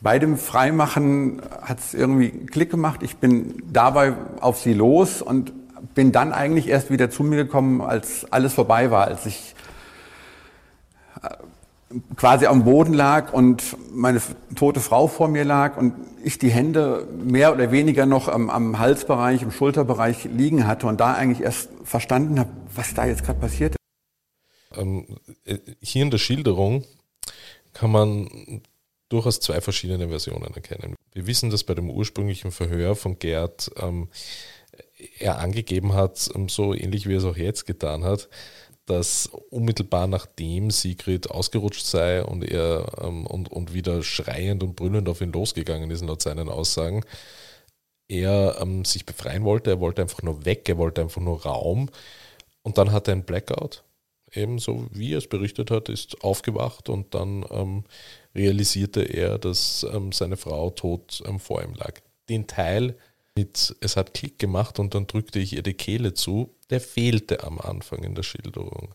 bei 0.00 0.18
dem 0.18 0.38
Freimachen 0.38 1.42
hat 1.60 1.80
es 1.80 1.94
irgendwie 1.94 2.30
Klick 2.30 2.70
gemacht. 2.70 3.02
Ich 3.02 3.16
bin 3.16 3.62
dabei 3.70 4.14
auf 4.40 4.58
sie 4.58 4.72
los 4.72 5.22
und 5.22 5.52
bin 5.94 6.12
dann 6.12 6.32
eigentlich 6.32 6.68
erst 6.68 6.90
wieder 6.90 7.10
zu 7.10 7.22
mir 7.22 7.36
gekommen, 7.36 7.80
als 7.80 8.30
alles 8.30 8.54
vorbei 8.54 8.90
war, 8.90 9.06
als 9.06 9.26
ich 9.26 9.54
äh, 11.22 11.28
quasi 12.16 12.46
am 12.46 12.64
Boden 12.64 12.92
lag 12.92 13.32
und 13.32 13.76
meine 13.92 14.20
tote 14.54 14.80
Frau 14.80 15.06
vor 15.06 15.28
mir 15.28 15.44
lag 15.44 15.76
und 15.76 15.94
ich 16.22 16.38
die 16.38 16.50
Hände 16.50 17.08
mehr 17.24 17.52
oder 17.52 17.70
weniger 17.70 18.04
noch 18.04 18.28
am, 18.28 18.50
am 18.50 18.78
Halsbereich, 18.78 19.42
im 19.42 19.50
Schulterbereich 19.50 20.24
liegen 20.24 20.66
hatte 20.66 20.86
und 20.86 21.00
da 21.00 21.14
eigentlich 21.14 21.42
erst 21.42 21.70
verstanden 21.84 22.38
habe, 22.38 22.50
was 22.74 22.94
da 22.94 23.06
jetzt 23.06 23.24
gerade 23.24 23.40
passiert 23.40 23.72
ist. 23.74 24.78
Ähm, 24.78 25.06
äh, 25.44 25.58
hier 25.80 26.02
in 26.02 26.10
der 26.10 26.18
Schilderung 26.18 26.84
kann 27.72 27.90
man 27.90 28.62
durchaus 29.08 29.40
zwei 29.40 29.60
verschiedene 29.60 30.08
Versionen 30.08 30.52
erkennen. 30.54 30.94
Wir 31.12 31.26
wissen, 31.26 31.50
dass 31.50 31.64
bei 31.64 31.74
dem 31.74 31.90
ursprünglichen 31.90 32.50
Verhör 32.50 32.96
von 32.96 33.18
Gerd 33.18 33.70
ähm, 33.80 34.08
er 35.18 35.38
angegeben 35.38 35.94
hat, 35.94 36.28
ähm, 36.34 36.48
so 36.48 36.74
ähnlich 36.74 37.08
wie 37.08 37.14
er 37.14 37.18
es 37.18 37.24
auch 37.24 37.36
jetzt 37.36 37.66
getan 37.66 38.04
hat, 38.04 38.28
dass 38.88 39.26
unmittelbar 39.50 40.06
nachdem 40.06 40.70
Sigrid 40.70 41.30
ausgerutscht 41.30 41.84
sei 41.84 42.22
und 42.24 42.42
er 42.42 42.86
ähm, 43.02 43.26
und, 43.26 43.50
und 43.50 43.74
wieder 43.74 44.02
schreiend 44.02 44.62
und 44.62 44.76
brüllend 44.76 45.08
auf 45.08 45.20
ihn 45.20 45.32
losgegangen 45.32 45.90
ist, 45.90 46.04
laut 46.04 46.22
seinen 46.22 46.48
Aussagen, 46.48 47.04
er 48.08 48.58
ähm, 48.60 48.84
sich 48.84 49.04
befreien 49.04 49.44
wollte, 49.44 49.70
er 49.70 49.80
wollte 49.80 50.02
einfach 50.02 50.22
nur 50.22 50.44
weg, 50.44 50.68
er 50.68 50.78
wollte 50.78 51.02
einfach 51.02 51.20
nur 51.20 51.42
Raum. 51.42 51.90
Und 52.62 52.78
dann 52.78 52.92
hat 52.92 53.08
er 53.08 53.12
einen 53.12 53.24
Blackout, 53.24 53.84
ebenso 54.32 54.86
wie 54.90 55.12
er 55.12 55.18
es 55.18 55.28
berichtet 55.28 55.70
hat, 55.70 55.88
ist 55.88 56.22
aufgewacht 56.22 56.88
und 56.88 57.14
dann 57.14 57.44
ähm, 57.50 57.84
realisierte 58.34 59.02
er, 59.02 59.38
dass 59.38 59.86
ähm, 59.92 60.12
seine 60.12 60.36
Frau 60.36 60.70
tot 60.70 61.22
ähm, 61.26 61.38
vor 61.40 61.62
ihm 61.62 61.74
lag. 61.74 62.00
Den 62.28 62.46
Teil 62.46 62.96
mit 63.38 63.76
es 63.80 63.96
hat 63.96 64.14
Klick 64.14 64.38
gemacht 64.38 64.78
und 64.78 64.94
dann 64.94 65.06
drückte 65.06 65.38
ich 65.38 65.52
ihr 65.52 65.62
die 65.62 65.74
Kehle 65.74 66.14
zu, 66.14 66.54
der 66.70 66.80
fehlte 66.80 67.44
am 67.44 67.60
Anfang 67.60 68.02
in 68.02 68.14
der 68.14 68.24
Schilderung. 68.24 68.94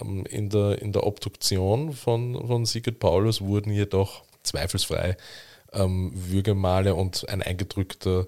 Ähm, 0.00 0.26
in 0.26 0.50
der, 0.50 0.82
in 0.82 0.92
der 0.92 1.06
Obduktion 1.06 1.92
von, 1.92 2.46
von 2.46 2.66
Sigurd 2.66 2.98
Paulus 2.98 3.40
wurden 3.40 3.72
jedoch 3.72 4.24
zweifelsfrei 4.42 5.16
ähm, 5.72 6.12
Würgemale 6.14 6.94
und 6.94 7.26
ein 7.28 7.42
eingedrückter 7.42 8.26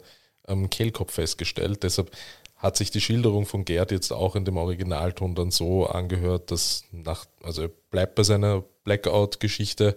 ähm, 0.49 0.70
Kehlkopf 0.70 1.12
festgestellt. 1.12 1.82
Deshalb 1.82 2.11
hat 2.57 2.78
sich 2.78 2.91
die 2.91 3.03
Schilderung 3.03 3.45
von 3.45 3.66
Gerd 3.66 3.91
jetzt 3.91 4.12
auch 4.12 4.37
in 4.37 4.47
dem 4.47 4.57
Originalton 4.57 5.34
dann 5.34 5.51
so 5.51 5.87
angehört, 5.87 6.51
dass 6.51 6.84
nach, 6.91 7.26
also 7.43 7.62
er 7.62 7.70
bleibt 7.91 8.14
bei 8.14 8.22
seiner 8.22 8.64
Blackout-Geschichte, 8.84 9.97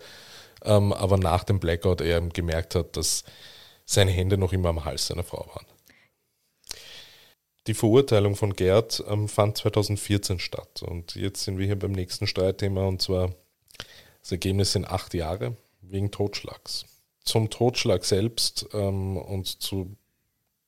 ähm, 0.66 0.92
aber 0.92 1.18
nach 1.18 1.46
dem 1.46 1.62
Blackout 1.62 2.02
er 2.02 2.20
gemerkt 2.20 2.76
hat, 2.76 2.98
dass 2.98 3.24
seine 3.90 4.12
Hände 4.12 4.38
noch 4.38 4.54
immer 4.54 4.70
am 4.70 4.86
Hals 4.86 5.08
seiner 5.08 5.24
Frau 5.24 5.48
waren. 5.48 5.66
Die 7.66 7.74
Verurteilung 7.74 8.36
von 8.36 8.54
Gerd 8.54 9.04
ähm, 9.08 9.28
fand 9.28 9.58
2014 9.58 10.40
statt 10.40 10.84
und 10.84 11.16
jetzt 11.16 11.44
sind 11.44 11.58
wir 11.58 11.66
hier 11.66 11.78
beim 11.78 11.92
nächsten 11.92 12.28
Streitthema 12.28 12.86
und 12.86 13.02
zwar 13.02 13.32
das 14.22 14.32
Ergebnis 14.32 14.74
sind 14.74 14.86
acht 14.86 15.14
Jahre 15.14 15.58
wegen 15.82 16.12
Totschlags. 16.12 16.86
Zum 17.24 17.50
Totschlag 17.50 18.06
selbst 18.06 18.70
ähm, 18.74 19.18
und 19.18 19.48
zu 19.48 19.96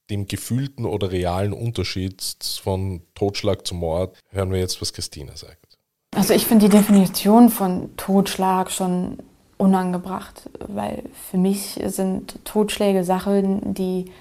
dem 0.10 0.26
gefühlten 0.26 0.86
oder 0.86 1.12
realen 1.12 1.54
Unterschied 1.54 2.22
von 2.62 3.02
Totschlag 3.14 3.66
zu 3.68 3.76
Mord 3.76 4.18
hören 4.30 4.52
wir 4.52 4.60
jetzt, 4.60 4.82
was 4.82 4.94
Christina 4.94 5.38
sagt. 5.38 5.78
Also 6.16 6.34
ich 6.34 6.46
finde 6.46 6.68
die 6.68 6.76
Definition 6.78 7.50
von 7.50 7.96
Totschlag 7.98 8.72
schon 8.72 9.18
unangebracht, 9.62 10.50
weil 10.68 11.04
für 11.30 11.38
mich 11.38 11.80
sind 11.86 12.44
Totschläge 12.46 13.04
Sachen, 13.04 13.76
die 13.76 14.12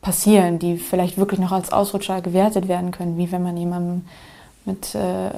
passieren, 0.00 0.58
die 0.58 0.78
vielleicht 0.78 1.18
wirklich 1.18 1.40
noch 1.40 1.52
als 1.52 1.72
Ausrutscher 1.72 2.22
gewertet 2.22 2.68
werden 2.68 2.90
können, 2.90 3.18
wie 3.18 3.30
wenn 3.30 3.42
man 3.42 3.58
jemandem 3.58 4.06
mit 4.64 4.94
äh, 4.94 5.30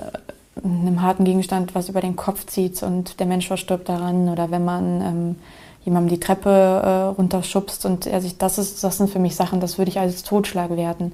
einem 0.62 1.03
harten 1.03 1.24
Gegenstand 1.24 1.74
was 1.74 1.88
über 1.88 2.01
den 2.01 2.14
Kopf 2.14 2.46
zieht 2.46 2.80
und 2.84 3.18
der 3.18 3.26
Mensch 3.26 3.48
verstirbt 3.48 3.88
daran 3.88 4.28
oder 4.28 4.53
wenn 4.53 4.64
man 4.64 5.01
ähm, 5.01 5.36
jemandem 5.84 6.11
die 6.11 6.20
Treppe 6.20 6.51
äh, 6.51 6.88
runterschubst 7.16 7.84
und 7.86 8.07
er 8.07 8.20
sich, 8.20 8.38
das 8.38 8.57
ist, 8.59 8.84
das 8.84 8.98
sind 8.98 9.11
für 9.11 9.18
mich 9.18 9.34
Sachen, 9.34 9.59
das 9.59 9.78
würde 9.78 9.90
ich 9.90 9.98
als 9.98 10.22
Totschlag 10.22 10.76
werten. 10.76 11.12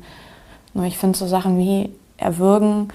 Nur 0.74 0.84
ich 0.84 0.98
finde 0.98 1.16
so 1.16 1.26
Sachen 1.26 1.58
wie 1.58 1.90
Erwürgen 2.18 2.88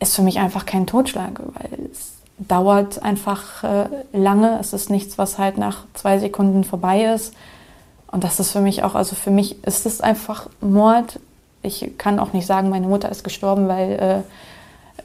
ist 0.00 0.16
für 0.16 0.22
mich 0.22 0.40
einfach 0.40 0.66
kein 0.66 0.88
Totschlag, 0.88 1.40
weil 1.54 1.86
es 1.92 2.15
dauert 2.38 3.02
einfach 3.02 3.64
äh, 3.64 3.88
lange. 4.12 4.58
Es 4.60 4.72
ist 4.72 4.90
nichts, 4.90 5.18
was 5.18 5.38
halt 5.38 5.58
nach 5.58 5.84
zwei 5.94 6.18
Sekunden 6.18 6.64
vorbei 6.64 7.04
ist. 7.04 7.34
Und 8.10 8.24
das 8.24 8.40
ist 8.40 8.52
für 8.52 8.60
mich 8.60 8.82
auch, 8.82 8.94
also 8.94 9.16
für 9.16 9.30
mich 9.30 9.64
ist 9.64 9.86
es 9.86 10.00
einfach 10.00 10.48
Mord. 10.60 11.18
Ich 11.62 11.98
kann 11.98 12.18
auch 12.18 12.32
nicht 12.32 12.46
sagen, 12.46 12.68
meine 12.68 12.86
Mutter 12.86 13.10
ist 13.10 13.24
gestorben, 13.24 13.68
weil 13.68 14.24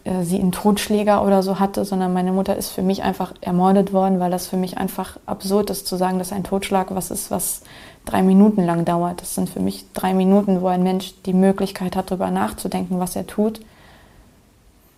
äh, 0.05 0.09
äh, 0.09 0.23
sie 0.23 0.39
einen 0.39 0.51
Totschläger 0.51 1.25
oder 1.25 1.43
so 1.43 1.59
hatte, 1.59 1.85
sondern 1.85 2.13
meine 2.13 2.31
Mutter 2.31 2.55
ist 2.55 2.69
für 2.69 2.81
mich 2.81 3.03
einfach 3.03 3.33
ermordet 3.41 3.93
worden, 3.93 4.19
weil 4.19 4.31
das 4.31 4.47
für 4.47 4.57
mich 4.57 4.77
einfach 4.77 5.17
absurd 5.25 5.69
ist 5.69 5.87
zu 5.87 5.95
sagen, 5.95 6.19
dass 6.19 6.31
ein 6.31 6.43
Totschlag 6.43 6.93
was 6.93 7.11
ist, 7.11 7.31
was 7.31 7.61
drei 8.05 8.23
Minuten 8.23 8.65
lang 8.65 8.85
dauert. 8.85 9.21
Das 9.21 9.35
sind 9.35 9.49
für 9.49 9.59
mich 9.59 9.85
drei 9.93 10.13
Minuten, 10.13 10.61
wo 10.61 10.67
ein 10.67 10.83
Mensch 10.83 11.13
die 11.25 11.33
Möglichkeit 11.33 11.95
hat, 11.95 12.11
darüber 12.11 12.31
nachzudenken, 12.31 12.99
was 12.99 13.15
er 13.15 13.27
tut. 13.27 13.61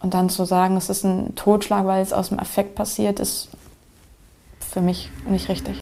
Und 0.04 0.14
dann 0.14 0.30
zu 0.30 0.46
sagen, 0.46 0.78
es 0.78 0.90
ist 0.90 1.04
ein 1.04 1.34
Totschlag, 1.36 1.86
weil 1.86 2.04
es 2.04 2.14
aus 2.14 2.30
dem 2.30 2.38
Affekt 2.38 2.76
passiert, 2.76 3.20
ist 3.20 3.48
für 4.60 4.82
mich 4.82 5.10
nicht 5.26 5.50
richtig 5.50 5.80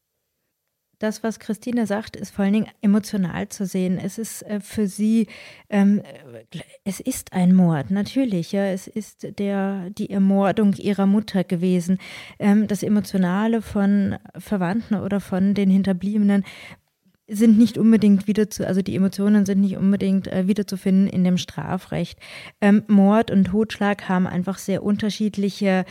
das, 1.01 1.23
was 1.23 1.39
Christine 1.39 1.87
sagt, 1.87 2.15
ist 2.15 2.31
vor 2.31 2.45
allen 2.45 2.53
Dingen 2.53 2.67
emotional 2.81 3.49
zu 3.49 3.65
sehen. 3.65 3.97
Es 3.97 4.17
ist 4.17 4.43
äh, 4.43 4.59
für 4.59 4.87
sie, 4.87 5.27
ähm, 5.69 6.01
es 6.83 6.99
ist 6.99 7.33
ein 7.33 7.53
Mord, 7.55 7.91
natürlich. 7.91 8.51
Ja, 8.51 8.65
es 8.65 8.87
ist 8.87 9.39
der, 9.39 9.89
die 9.89 10.09
Ermordung 10.09 10.73
ihrer 10.73 11.07
Mutter 11.07 11.43
gewesen. 11.43 11.97
Ähm, 12.39 12.67
das 12.67 12.83
Emotionale 12.83 13.61
von 13.61 14.17
Verwandten 14.37 14.95
oder 14.95 15.19
von 15.19 15.53
den 15.53 15.69
Hinterbliebenen 15.69 16.43
sind 17.31 17.57
nicht 17.57 17.77
unbedingt 17.77 18.27
wieder 18.27 18.49
zu, 18.49 18.67
also 18.67 18.81
die 18.81 18.95
Emotionen 18.95 19.45
sind 19.45 19.61
nicht 19.61 19.77
unbedingt 19.77 20.27
äh, 20.27 20.47
wiederzufinden 20.47 21.07
in 21.07 21.23
dem 21.23 21.37
Strafrecht. 21.37 22.19
Ähm, 22.59 22.83
Mord 22.87 23.31
und 23.31 23.45
Totschlag 23.45 24.09
haben 24.09 24.27
einfach 24.27 24.57
sehr 24.57 24.83
unterschiedliche 24.83 25.85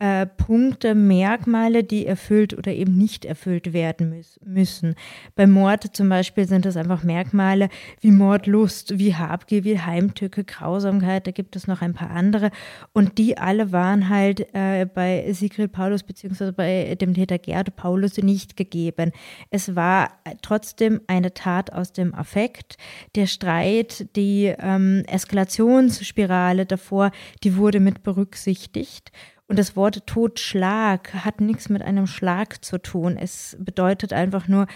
äh, 0.00 0.26
Punkte, 0.26 0.94
Merkmale, 0.94 1.84
die 1.84 2.06
erfüllt 2.06 2.56
oder 2.56 2.72
eben 2.72 2.96
nicht 2.96 3.26
erfüllt 3.26 3.74
werden 3.74 4.24
müssen. 4.44 4.94
Beim 5.36 5.50
Mord 5.50 5.94
zum 5.94 6.08
Beispiel 6.08 6.48
sind 6.48 6.64
das 6.64 6.78
einfach 6.78 7.04
Merkmale 7.04 7.68
wie 8.00 8.10
Mordlust, 8.10 8.98
wie 8.98 9.14
Habgier, 9.14 9.62
wie 9.62 9.78
Heimtücke, 9.78 10.44
Grausamkeit, 10.44 11.26
da 11.26 11.32
gibt 11.32 11.54
es 11.54 11.66
noch 11.66 11.82
ein 11.82 11.92
paar 11.92 12.10
andere. 12.10 12.50
Und 12.94 13.18
die 13.18 13.36
alle 13.36 13.72
waren 13.72 14.08
halt 14.08 14.46
äh, 14.54 14.86
bei 14.86 15.30
Sigrid 15.32 15.72
Paulus 15.72 16.02
beziehungsweise 16.02 16.54
bei 16.54 16.94
dem 16.94 17.12
Täter 17.12 17.38
Gerd 17.38 17.76
Paulus 17.76 18.16
nicht 18.16 18.56
gegeben. 18.56 19.12
Es 19.50 19.76
war 19.76 20.12
trotzdem 20.40 21.02
eine 21.08 21.34
Tat 21.34 21.74
aus 21.74 21.92
dem 21.92 22.14
Affekt. 22.14 22.78
Der 23.16 23.26
Streit, 23.26 24.16
die 24.16 24.54
ähm, 24.58 25.04
Eskalationsspirale 25.06 26.64
davor, 26.64 27.10
die 27.44 27.56
wurde 27.56 27.80
mit 27.80 28.02
berücksichtigt. 28.02 29.12
Und 29.50 29.58
das 29.58 29.74
Wort 29.74 30.06
Totschlag 30.06 31.12
hat 31.12 31.40
nichts 31.40 31.68
mit 31.68 31.82
einem 31.82 32.06
Schlag 32.06 32.64
zu 32.64 32.78
tun. 32.78 33.16
Es 33.20 33.56
bedeutet 33.58 34.12
einfach 34.12 34.46
nur 34.46 34.68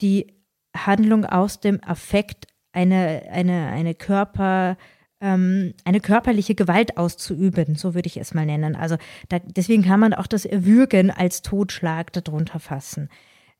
die 0.00 0.32
Handlung 0.74 1.26
aus 1.26 1.60
dem 1.60 1.78
Affekt, 1.84 2.46
eine, 2.72 3.24
eine, 3.30 3.66
eine 3.66 3.94
Körper, 3.94 4.78
ähm, 5.20 5.74
eine 5.84 6.00
körperliche 6.00 6.54
Gewalt 6.54 6.96
auszuüben, 6.96 7.74
so 7.74 7.94
würde 7.94 8.06
ich 8.06 8.16
es 8.16 8.32
mal 8.32 8.46
nennen. 8.46 8.76
Also 8.76 8.96
da, 9.28 9.40
deswegen 9.40 9.82
kann 9.82 10.00
man 10.00 10.14
auch 10.14 10.26
das 10.26 10.46
Erwürgen 10.46 11.10
als 11.10 11.42
Totschlag 11.42 12.10
darunter 12.14 12.60
fassen. 12.60 13.10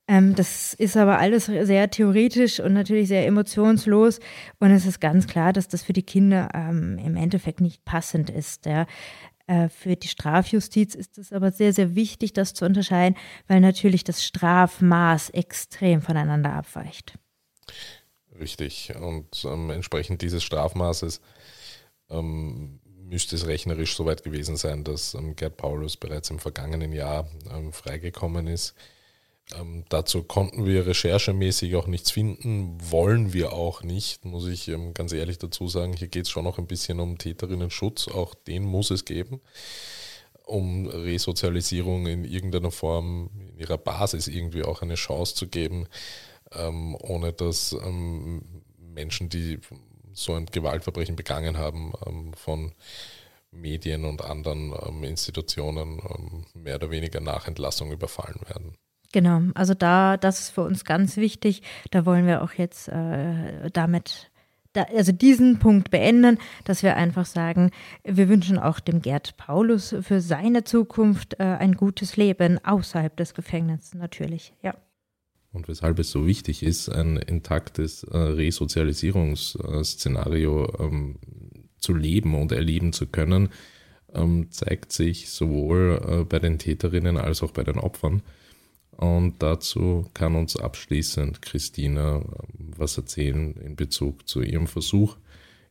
Ähm, 0.07 0.35
das 0.35 0.73
ist 0.73 0.97
aber 0.97 1.19
alles 1.19 1.45
sehr 1.45 1.91
theoretisch 1.91 2.61
und 2.61 2.73
natürlich 2.73 3.09
sehr 3.09 3.27
emotionslos. 3.27 4.19
Und 4.61 4.71
es 4.71 4.87
ist 4.87 5.01
ganz 5.01 5.27
klar, 5.27 5.53
dass 5.53 5.69
das 5.69 5.83
für 5.83 5.93
die 5.93 6.03
Kinder 6.03 6.49
ähm, 6.55 6.99
im 7.05 7.17
Endeffekt 7.17 7.61
nicht 7.61 7.85
passend 7.85 8.31
ist. 8.31 8.65
Ja. 8.65 8.87
Äh, 9.47 9.69
für 9.69 9.97
die 9.97 10.09
Strafjustiz 10.09 10.95
ist 10.95 11.19
es 11.19 11.33
aber 11.33 11.53
sehr, 11.53 11.73
sehr 11.73 11.95
wichtig, 11.95 12.33
das 12.33 12.55
zu 12.55 12.65
unterscheiden, 12.65 13.17
weil 13.47 13.61
natürlich 13.61 14.05
das 14.05 14.25
Strafmaß 14.25 15.31
extrem 15.31 16.01
voneinander 16.01 16.53
abweicht. 16.53 17.19
Richtig. 18.39 18.95
Und 19.01 19.45
ähm, 19.45 19.71
entsprechend 19.71 20.23
dieses 20.23 20.43
Strafmaßes 20.43 21.21
ähm, 22.11 22.81
müsste 23.05 23.37
es 23.37 23.47
rechnerisch 23.47 23.97
soweit 23.97 24.23
gewesen 24.23 24.57
sein, 24.57 24.83
dass 24.83 25.15
ähm, 25.15 25.37
Gerd 25.37 25.57
Paulus 25.57 25.97
bereits 25.97 26.31
im 26.31 26.39
vergangenen 26.39 26.93
Jahr 26.93 27.29
ähm, 27.51 27.73
freigekommen 27.73 28.47
ist. 28.47 28.75
Ähm, 29.61 29.85
dazu 29.89 30.23
konnten 30.23 30.67
wir 30.67 30.87
recherchemäßig 30.87 31.77
auch 31.77 31.87
nichts 31.87 32.11
finden, 32.11 32.79
wollen 32.91 33.33
wir 33.33 33.53
auch 33.53 33.83
nicht, 33.83 34.25
muss 34.25 34.47
ich 34.47 34.69
ähm, 34.69 34.95
ganz 34.95 35.13
ehrlich 35.13 35.39
dazu 35.39 35.69
sagen. 35.69 35.93
Hier 35.93 36.09
geht 36.09 36.25
es 36.25 36.31
schon 36.31 36.45
noch 36.45 36.59
ein 36.59 36.67
bisschen 36.67 37.01
um 37.01 37.19
Täterinnen-Schutz, 37.19 38.09
auch 38.09 38.35
den 38.35 38.65
muss 38.65 38.91
es 38.91 39.05
geben, 39.05 39.41
um 40.45 40.87
Resozialisierung 40.87 42.07
in 42.07 42.25
irgendeiner 42.25 42.71
Form, 42.71 43.31
in 43.39 43.59
ihrer 43.59 43.79
Basis 43.79 44.29
irgendwie 44.29 44.63
auch 44.63 44.83
eine 44.83 44.95
Chance 44.95 45.35
zu 45.35 45.49
geben, 45.49 45.87
ähm, 46.53 46.97
ohne 47.01 47.33
dass 47.33 47.73
ähm, 47.73 48.43
Menschen, 48.79 49.29
die 49.29 49.59
so 50.13 50.35
ein 50.35 50.47
Gewaltverbrechen 50.47 51.17
begangen 51.17 51.59
haben, 51.59 51.93
ähm, 52.07 52.33
von 52.35 52.73
Medien 53.51 54.05
und 54.05 54.23
anderen 54.23 54.75
ähm, 54.87 55.05
Institutionen 55.05 56.01
mehr 56.55 56.77
oder 56.77 56.91
weniger 56.91 57.21
nach 57.21 57.47
Entlassung 57.47 57.93
überfallen 57.93 58.41
werden. 58.49 58.77
Genau, 59.15 59.41
also 59.55 59.73
da, 59.75 60.17
das 60.17 60.41
ist 60.41 60.51
für 60.51 60.63
uns 60.63 60.85
ganz 60.85 61.17
wichtig. 61.17 61.63
Da 61.93 62.05
wollen 62.05 62.27
wir 62.27 62.43
auch 62.43 62.55
jetzt 62.55 62.89
äh, 62.89 63.71
damit, 63.73 64.33
da, 64.73 64.83
also 64.93 65.13
diesen 65.13 65.61
Punkt 65.61 65.93
beenden, 65.93 66.39
dass 66.65 66.83
wir 66.83 66.97
einfach 66.97 67.25
sagen, 67.25 67.71
wir 68.03 68.29
wünschen 68.29 68.59
auch 68.59 68.81
dem 68.81 69.03
Gerd 69.03 69.37
Paulus 69.37 69.95
für 70.01 70.21
seine 70.21 70.65
Zukunft 70.65 71.35
äh, 71.35 71.45
ein 71.45 71.77
gutes 71.77 72.17
Leben 72.17 72.59
außerhalb 72.65 73.17
des 73.17 73.35
Gefängnisses 73.35 73.95
natürlich, 73.95 74.53
ja. 74.65 74.75
Und 75.53 75.69
weshalb 75.69 76.01
es 76.01 76.11
so 76.11 76.27
wichtig 76.27 76.65
ist, 76.65 76.89
ein 76.89 77.17
intaktes 77.17 78.03
äh, 78.03 78.19
Resozialisierungsszenario 78.19 80.77
ähm, 80.81 81.21
zu 81.79 81.95
leben 81.95 82.35
und 82.35 82.51
erleben 82.51 82.93
zu 82.93 83.07
können, 83.07 83.51
ähm, 84.13 84.51
zeigt 84.51 84.93
sich 84.93 85.31
sowohl 85.31 86.03
äh, 86.05 86.25
bei 86.25 86.41
den 86.41 86.59
Täterinnen 86.59 87.17
als 87.17 87.45
auch 87.45 87.53
bei 87.53 87.63
den 87.63 87.79
Opfern. 87.79 88.21
Und 88.97 89.43
dazu 89.43 90.07
kann 90.15 90.35
uns 90.35 90.57
abschließend 90.57 91.43
Christina 91.43 92.17
ähm, 92.17 92.73
was 92.77 92.97
erzählen 92.97 93.55
in 93.57 93.77
Bezug 93.77 94.29
zu 94.29 94.43
ihrem 94.43 94.67
Versuch, 94.67 95.17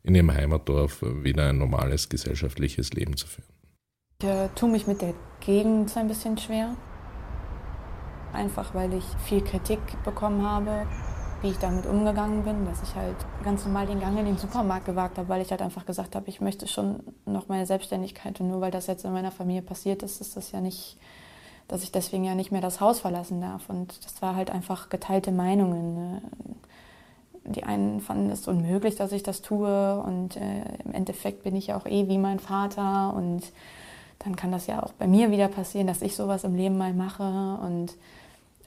in 0.03 0.15
ihrem 0.15 0.34
Heimatdorf 0.34 1.01
wieder 1.01 1.49
ein 1.49 1.57
normales 1.57 2.09
gesellschaftliches 2.09 2.93
Leben 2.93 3.15
zu 3.15 3.28
führen. 3.28 3.47
Ich 4.21 4.28
äh, 4.28 4.49
tue 4.55 4.69
mich 4.69 4.88
mit 4.88 5.01
der 5.01 5.13
Gegend 5.39 5.95
ein 5.97 6.07
bisschen 6.07 6.38
schwer. 6.38 6.76
Einfach 8.34 8.74
weil 8.74 8.93
ich 8.93 9.03
viel 9.26 9.41
Kritik 9.41 9.80
bekommen 10.03 10.41
habe, 10.41 10.88
wie 11.41 11.49
ich 11.49 11.57
damit 11.57 11.86
umgegangen 11.86 12.43
bin, 12.43 12.65
dass 12.65 12.82
ich 12.82 12.95
halt 12.95 13.17
ganz 13.43 13.65
normal 13.65 13.86
den 13.86 13.99
Gang 13.99 14.17
in 14.17 14.26
den 14.26 14.38
Supermarkt 14.38 14.86
gewagt 14.86 15.17
habe, 15.17 15.30
weil 15.30 15.41
ich 15.41 15.51
halt 15.51 15.61
einfach 15.61 15.86
gesagt 15.86 16.15
habe, 16.15 16.30
ich 16.30 16.41
möchte 16.41 16.67
schon 16.67 17.03
noch 17.26 17.47
meine 17.47 17.65
Selbstständigkeit. 17.65 18.39
Und 18.39 18.47
nur 18.47 18.61
weil 18.61 18.71
das 18.71 18.88
jetzt 18.88 19.05
in 19.05 19.11
meiner 19.11 19.32
Familie 19.32 19.61
passiert 19.61 20.03
ist, 20.03 20.21
ist 20.21 20.36
das 20.36 20.51
ja 20.51 20.61
nicht 20.61 20.97
dass 21.74 21.82
ich 21.82 21.91
deswegen 21.91 22.24
ja 22.24 22.36
nicht 22.36 22.51
mehr 22.51 22.61
das 22.61 22.80
Haus 22.80 22.99
verlassen 22.99 23.41
darf. 23.41 23.67
Und 23.67 24.05
das 24.05 24.21
war 24.21 24.36
halt 24.36 24.51
einfach 24.51 24.89
geteilte 24.89 25.32
Meinungen. 25.32 25.95
Ne? 25.95 26.21
Die 27.45 27.63
einen 27.63 27.99
fanden 27.99 28.30
es 28.30 28.47
unmöglich, 28.47 28.95
dass 28.95 29.11
ich 29.11 29.24
das 29.24 29.41
tue 29.41 29.99
und 29.99 30.38
äh, 30.38 30.61
im 30.86 30.93
Endeffekt 30.93 31.41
bin 31.41 31.55
ich 31.55 31.67
ja 31.67 31.78
auch 31.78 31.88
eh 31.88 32.07
wie 32.07 32.19
mein 32.19 32.38
Vater 32.38 33.15
und 33.15 33.41
dann 34.19 34.36
kann 34.36 34.51
das 34.51 34.67
ja 34.67 34.84
auch 34.84 34.93
bei 34.93 35.07
mir 35.07 35.32
wieder 35.32 35.47
passieren, 35.47 35.88
dass 35.88 36.03
ich 36.03 36.15
sowas 36.15 36.43
im 36.43 36.55
Leben 36.55 36.78
mal 36.78 36.93
mache 36.93 37.57
und 37.63 37.93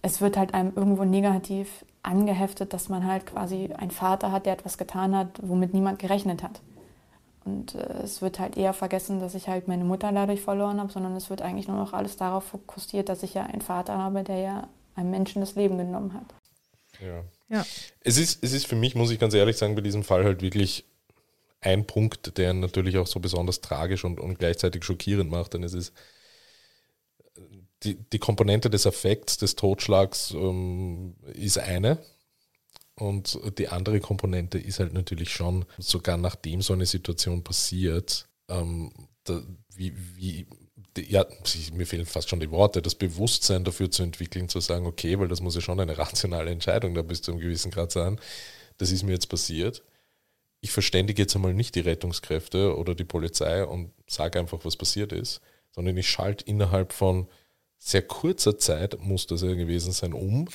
es 0.03 0.21
wird 0.21 0.37
halt 0.37 0.53
einem 0.53 0.73
irgendwo 0.75 1.05
negativ 1.05 1.85
angeheftet, 2.03 2.73
dass 2.73 2.89
man 2.89 3.07
halt 3.07 3.25
quasi 3.25 3.71
einen 3.73 3.93
Vater 3.93 4.33
hat, 4.33 4.47
der 4.47 4.55
etwas 4.55 4.79
getan 4.79 5.15
hat, 5.15 5.29
womit 5.43 5.73
niemand 5.73 6.01
gerechnet 6.01 6.43
hat. 6.43 6.61
Und 7.47 7.77
äh, 7.77 8.03
es 8.03 8.21
wird 8.21 8.39
halt 8.39 8.57
eher 8.57 8.73
vergessen, 8.73 9.21
dass 9.21 9.35
ich 9.35 9.49
halt 9.49 9.69
meine 9.69 9.85
Mutter 9.85 10.11
dadurch 10.13 10.41
verloren 10.41 10.81
habe, 10.81 10.93
sondern 10.93 11.15
es 11.17 11.31
wird 11.31 11.43
eigentlich 11.43 11.69
nur 11.69 11.77
noch 11.77 11.93
alles 11.93 12.17
darauf 12.17 12.45
fokussiert, 12.45 13.09
dass 13.09 13.23
ich 13.23 13.35
ja 13.35 13.45
einen 13.45 13.63
Vater 13.63 13.97
habe, 13.97 14.25
der 14.25 14.39
ja 14.39 14.69
einem 14.97 15.11
Menschen 15.11 15.41
das 15.41 15.55
Leben 15.55 15.79
genommen 15.79 16.13
hat. 16.15 16.35
Ja. 17.01 17.23
ja. 17.49 17.65
Es, 18.01 18.19
ist, 18.19 18.43
es 18.43 18.53
ist 18.53 18.67
für 18.67 18.77
mich, 18.77 18.95
muss 18.95 19.11
ich 19.11 19.19
ganz 19.19 19.33
ehrlich 19.33 19.57
sagen, 19.57 19.77
bei 19.77 19.81
diesem 19.81 20.03
Fall 20.03 20.25
halt 20.25 20.43
wirklich 20.43 20.85
ein 21.61 21.87
Punkt, 21.87 22.37
der 22.37 22.53
natürlich 22.53 22.99
auch 22.99 23.07
so 23.07 23.21
besonders 23.21 23.61
tragisch 23.61 24.05
und, 24.05 24.21
und 24.21 24.39
gleichzeitig 24.39 24.85
schockierend 24.85 25.31
macht, 25.31 25.55
denn 25.55 25.63
es 25.63 25.73
ist 25.73 25.93
die, 27.83 27.95
die 27.95 28.19
Komponente 28.19 28.71
des 28.71 28.87
Effekts, 28.87 29.37
des 29.37 29.55
Totschlags 29.55 30.33
ähm, 30.33 31.15
ist 31.35 31.59
eine. 31.59 31.99
Und 32.99 33.39
die 33.59 33.69
andere 33.69 34.01
Komponente 34.01 34.59
ist 34.59 34.81
halt 34.81 34.95
natürlich 34.95 35.31
schon, 35.31 35.67
sogar 35.79 36.17
nachdem 36.17 36.63
so 36.63 36.73
eine 36.73 36.87
Situation 36.87 37.45
passiert, 37.45 38.27
ähm, 38.49 38.91
da, 39.25 39.43
wie, 39.75 39.93
wie, 40.17 40.47
ja, 40.99 41.27
mir 41.73 41.87
fehlen 41.87 42.07
fast 42.07 42.31
schon 42.31 42.41
die 42.41 42.51
Worte, 42.51 42.81
das 42.81 42.95
Bewusstsein 42.95 43.65
dafür 43.65 43.91
zu 43.91 44.03
entwickeln, 44.03 44.49
zu 44.49 44.61
sagen, 44.61 44.87
okay, 44.87 45.19
weil 45.19 45.29
das 45.29 45.43
muss 45.43 45.55
ja 45.55 45.61
schon 45.61 45.79
eine 45.79 45.99
rationale 45.99 46.51
Entscheidung 46.51 46.95
da 46.95 47.03
bis 47.03 47.21
zu 47.21 47.33
einem 47.33 47.41
gewissen 47.41 47.71
Grad 47.71 47.93
sein, 47.93 48.19
das 48.79 48.91
ist 48.91 49.03
mir 49.03 49.13
jetzt 49.13 49.29
passiert. 49.29 49.83
Ich 50.63 50.71
verständige 50.71 51.23
jetzt 51.23 51.37
einmal 51.37 51.55
nicht 51.55 51.75
die 51.75 51.81
Rettungskräfte 51.81 52.77
oder 52.77 52.95
die 52.95 53.05
Polizei 53.05 53.65
und 53.65 53.93
sage 54.07 54.39
einfach, 54.39 54.65
was 54.65 54.77
passiert 54.77 55.13
ist, 55.13 55.43
sondern 55.71 55.97
ich 55.99 56.09
schalte 56.09 56.45
innerhalb 56.47 56.95
von 56.95 57.29
sehr 57.79 58.03
kurzer 58.03 58.57
Zeit, 58.57 58.99
muss 59.01 59.27
das 59.27 59.43
ja 59.43 59.55
gewesen 59.55 59.93
sein, 59.93 60.15
um, 60.15 60.49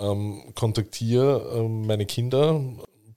ähm, 0.00 0.52
kontaktiere 0.54 1.52
ähm, 1.54 1.86
meine 1.86 2.06
Kinder, 2.06 2.60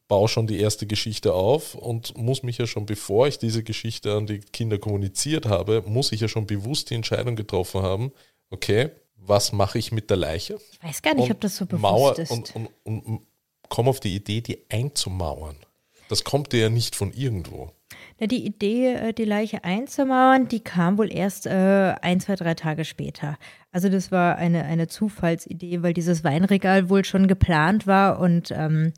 baue 0.08 0.28
schon 0.28 0.48
die 0.48 0.60
erste 0.60 0.88
Geschichte 0.88 1.34
auf 1.34 1.74
und 1.76 2.18
muss 2.18 2.44
mich 2.44 2.58
ja 2.58 2.68
schon, 2.68 2.86
bevor 2.86 3.28
ich 3.28 3.40
diese 3.40 3.64
Geschichte 3.64 4.14
an 4.14 4.28
die 4.28 4.40
Kinder 4.40 4.78
kommuniziert 4.78 5.46
habe, 5.46 5.84
muss 5.86 6.12
ich 6.12 6.20
ja 6.20 6.28
schon 6.28 6.46
bewusst 6.48 6.90
die 6.90 6.96
Entscheidung 6.96 7.36
getroffen 7.36 7.82
haben, 7.82 8.12
okay, 8.50 8.90
was 9.16 9.54
mache 9.54 9.78
ich 9.78 9.92
mit 9.92 10.10
der 10.10 10.18
Leiche? 10.18 10.60
Ich 10.72 10.84
weiß 10.84 11.02
gar 11.02 11.14
nicht, 11.14 11.26
und 11.26 11.32
ob 11.32 11.42
das 11.42 11.56
so 11.56 11.66
bewusst 11.66 11.82
Mauer 11.82 12.20
ist. 12.20 12.32
Und, 12.32 12.56
und, 12.56 12.70
und, 12.84 13.00
und 13.06 13.28
komme 13.70 13.90
auf 13.90 14.00
die 14.00 14.16
Idee, 14.16 14.42
die 14.42 14.60
einzumauern. 14.70 15.56
Das 16.12 16.26
kommt 16.26 16.52
dir 16.52 16.60
ja 16.60 16.70
nicht 16.70 16.98
von 16.98 17.14
irgendwo. 17.14 17.72
Ja, 18.20 18.28
die 18.28 18.46
Idee, 18.46 18.96
äh, 18.96 19.14
die 19.14 19.24
Leiche 19.24 19.64
einzumauern, 19.64 20.50
die 20.50 20.60
kam 20.60 20.98
wohl 20.98 21.10
erst 21.10 21.48
äh, 21.48 21.96
ein, 22.02 22.20
zwei, 22.20 22.36
drei 22.36 22.54
Tage 22.54 22.84
später. 22.84 23.38
Also 23.72 23.88
das 23.88 24.12
war 24.12 24.36
eine, 24.36 24.66
eine 24.66 24.90
Zufallsidee, 24.90 25.84
weil 25.84 25.94
dieses 25.94 26.26
Weinregal 26.26 26.90
wohl 26.90 27.06
schon 27.06 27.30
geplant 27.30 27.88
war 27.88 28.20
und 28.20 28.52
ähm, 28.52 28.92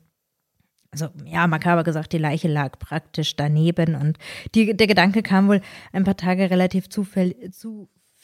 also 0.90 1.06
ja, 1.24 1.46
makaber 1.46 1.84
gesagt, 1.84 2.12
die 2.12 2.18
Leiche 2.18 2.48
lag 2.48 2.80
praktisch 2.80 3.36
daneben 3.36 3.94
und 3.94 4.18
die, 4.56 4.76
der 4.76 4.88
Gedanke 4.88 5.22
kam 5.22 5.46
wohl 5.46 5.60
ein 5.92 6.02
paar 6.02 6.16
Tage 6.16 6.50
relativ 6.50 6.88
zufällig, 6.88 7.36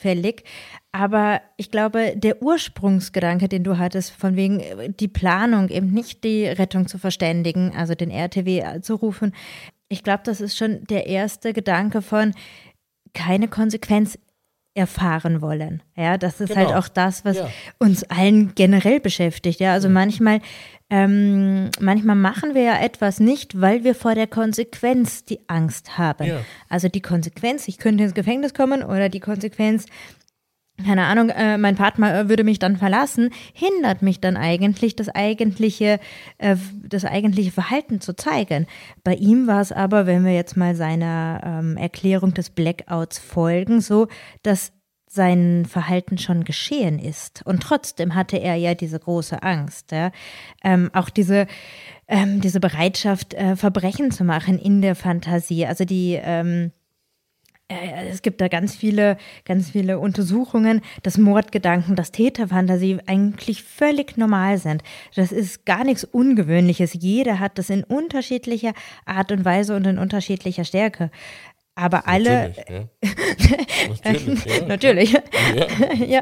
zufällig. 0.01 0.43
Aber 0.91 1.41
ich 1.57 1.71
glaube, 1.71 2.13
der 2.15 2.41
Ursprungsgedanke, 2.41 3.47
den 3.47 3.63
du 3.63 3.77
hattest, 3.77 4.11
von 4.11 4.35
wegen 4.35 4.59
äh, 4.59 4.89
die 4.89 5.07
Planung, 5.07 5.69
eben 5.69 5.91
nicht 5.91 6.23
die 6.23 6.45
Rettung 6.45 6.87
zu 6.87 6.97
verständigen, 6.97 7.73
also 7.75 7.95
den 7.95 8.11
RTW 8.11 8.81
zu 8.81 8.95
rufen, 8.95 9.33
ich 9.87 10.03
glaube, 10.03 10.21
das 10.23 10.39
ist 10.39 10.57
schon 10.57 10.85
der 10.85 11.07
erste 11.07 11.53
Gedanke 11.53 12.01
von 12.01 12.33
keine 13.13 13.49
Konsequenz 13.49 14.17
erfahren 14.73 15.41
wollen. 15.41 15.83
Ja, 15.97 16.17
das 16.17 16.39
ist 16.39 16.55
halt 16.55 16.67
genau. 16.67 16.75
halt 16.75 16.85
auch 16.85 16.87
das, 16.87 17.25
was 17.25 17.37
ja. 17.37 17.49
uns 17.77 18.03
allen 18.05 18.55
generell 18.55 18.99
beschäftigt. 18.99 19.59
Ja, 19.59 19.73
also 19.73 19.89
ja. 19.89 19.93
manchmal, 19.93 20.39
ähm, 20.89 21.69
manchmal 21.79 22.15
machen 22.15 22.53
wir 22.53 22.63
ja 22.63 22.79
etwas 22.79 23.19
nicht, 23.19 23.59
weil 23.59 23.83
wir 23.83 23.95
vor 23.95 24.15
der 24.15 24.27
Konsequenz 24.27 25.25
die 25.25 25.41
Angst 25.47 25.97
haben. 25.97 26.25
Ja. 26.27 26.39
Also 26.69 26.87
die 26.87 27.01
Konsequenz, 27.01 27.67
ich 27.67 27.79
könnte 27.79 28.03
ins 28.05 28.13
Gefängnis 28.13 28.53
kommen 28.53 28.81
oder 28.81 29.09
die 29.09 29.19
Konsequenz, 29.19 29.87
keine 30.83 31.05
Ahnung, 31.05 31.29
äh, 31.29 31.57
mein 31.57 31.75
Partner 31.75 32.21
äh, 32.21 32.29
würde 32.29 32.43
mich 32.43 32.59
dann 32.59 32.77
verlassen, 32.77 33.29
hindert 33.53 34.01
mich 34.01 34.19
dann 34.19 34.37
eigentlich, 34.37 34.95
das 34.95 35.09
eigentliche, 35.09 35.99
äh, 36.37 36.55
das 36.87 37.05
eigentliche 37.05 37.51
Verhalten 37.51 38.01
zu 38.01 38.15
zeigen. 38.15 38.67
Bei 39.03 39.15
ihm 39.15 39.47
war 39.47 39.61
es 39.61 39.71
aber, 39.71 40.05
wenn 40.05 40.25
wir 40.25 40.33
jetzt 40.33 40.57
mal 40.57 40.75
seiner 40.75 41.41
ähm, 41.43 41.77
Erklärung 41.77 42.33
des 42.33 42.49
Blackouts 42.49 43.19
folgen, 43.19 43.81
so, 43.81 44.07
dass 44.43 44.73
sein 45.07 45.65
Verhalten 45.65 46.17
schon 46.17 46.45
geschehen 46.45 46.97
ist. 46.97 47.45
Und 47.45 47.61
trotzdem 47.61 48.15
hatte 48.15 48.37
er 48.37 48.55
ja 48.55 48.75
diese 48.75 48.97
große 48.97 49.43
Angst. 49.43 49.91
Ja? 49.91 50.11
Ähm, 50.63 50.89
auch 50.93 51.09
diese, 51.09 51.47
ähm, 52.07 52.39
diese 52.39 52.61
Bereitschaft, 52.61 53.33
äh, 53.33 53.57
Verbrechen 53.57 54.11
zu 54.11 54.23
machen 54.23 54.57
in 54.57 54.81
der 54.81 54.95
Fantasie. 54.95 55.65
Also 55.65 55.83
die 55.83 56.17
ähm, 56.21 56.67
äh, 56.67 56.80
es 58.09 58.21
gibt 58.21 58.41
da 58.41 58.47
ganz 58.47 58.75
viele, 58.75 59.17
ganz 59.45 59.71
viele 59.71 59.99
Untersuchungen, 59.99 60.81
dass 61.03 61.17
Mordgedanken, 61.17 61.95
dass 61.95 62.11
Täterfantasie 62.11 62.99
eigentlich 63.05 63.63
völlig 63.63 64.17
normal 64.17 64.57
sind. 64.57 64.83
Das 65.15 65.31
ist 65.31 65.65
gar 65.65 65.83
nichts 65.83 66.03
Ungewöhnliches. 66.03 66.93
Jeder 66.93 67.39
hat 67.39 67.57
das 67.57 67.69
in 67.69 67.83
unterschiedlicher 67.83 68.73
Art 69.05 69.31
und 69.31 69.45
Weise 69.45 69.75
und 69.75 69.85
in 69.87 69.97
unterschiedlicher 69.97 70.65
Stärke. 70.65 71.11
Aber 71.75 72.05
alle. 72.07 72.53
Natürlich, 74.03 74.45
ja. 74.45 74.61
Natürlich. 74.67 75.13
Ja. 75.13 75.21
ja. 75.55 75.93
ja. 76.05 76.21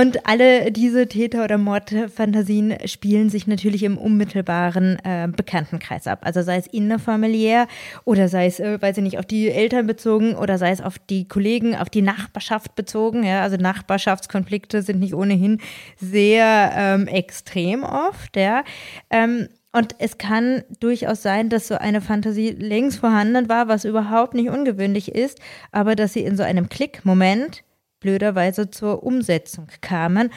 Und 0.00 0.26
alle 0.26 0.70
diese 0.70 1.08
Täter- 1.08 1.44
oder 1.44 1.58
Mordfantasien 1.58 2.76
spielen 2.86 3.28
sich 3.28 3.46
natürlich 3.48 3.82
im 3.82 3.98
unmittelbaren 3.98 4.98
äh, 5.04 5.28
Bekanntenkreis 5.28 6.06
ab. 6.06 6.20
Also 6.22 6.42
sei 6.42 6.58
es 6.58 6.68
innerfamiliär 6.68 7.66
oder 8.04 8.28
sei 8.28 8.46
es, 8.46 8.60
äh, 8.60 8.80
weiß 8.80 8.98
ich 8.98 9.02
nicht, 9.02 9.18
auf 9.18 9.26
die 9.26 9.50
Eltern 9.50 9.88
bezogen 9.88 10.36
oder 10.36 10.58
sei 10.58 10.70
es 10.70 10.80
auf 10.80 10.98
die 10.98 11.26
Kollegen, 11.26 11.74
auf 11.74 11.90
die 11.90 12.02
Nachbarschaft 12.02 12.76
bezogen. 12.76 13.24
Ja, 13.24 13.42
also 13.42 13.56
Nachbarschaftskonflikte 13.56 14.82
sind 14.82 15.00
nicht 15.00 15.14
ohnehin 15.14 15.60
sehr 15.96 16.72
ähm, 16.76 17.08
extrem 17.08 17.82
oft. 17.82 18.36
Ja. 18.36 18.62
Ähm, 19.10 19.48
und 19.74 19.96
es 19.98 20.18
kann 20.18 20.62
durchaus 20.78 21.22
sein, 21.22 21.50
dass 21.50 21.66
so 21.66 21.74
eine 21.74 22.00
Fantasie 22.00 22.50
längst 22.50 23.00
vorhanden 23.00 23.48
war, 23.48 23.66
was 23.66 23.84
überhaupt 23.84 24.34
nicht 24.34 24.48
ungewöhnlich 24.48 25.10
ist, 25.10 25.40
aber 25.72 25.96
dass 25.96 26.12
sie 26.12 26.24
in 26.24 26.36
so 26.36 26.44
einem 26.44 26.68
Klickmoment 26.68 27.64
blöderweise 27.98 28.70
zur 28.70 29.02
Umsetzung 29.02 29.66
kamen, 29.80 30.32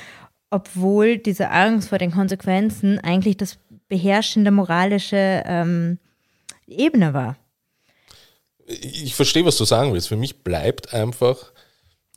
obwohl 0.49 1.19
diese 1.19 1.51
Angst 1.51 1.89
vor 1.89 1.99
den 1.99 2.11
Konsequenzen 2.11 2.97
eigentlich 2.97 3.37
das 3.37 3.59
beherrschende 3.87 4.49
moralische 4.49 5.43
ähm, 5.45 5.99
Ebene 6.65 7.13
war. 7.13 7.37
Ich 8.65 9.13
verstehe, 9.13 9.45
was 9.45 9.57
du 9.57 9.65
sagen 9.65 9.93
willst. 9.93 10.07
Für 10.07 10.17
mich 10.17 10.43
bleibt 10.43 10.95
einfach, 10.95 11.51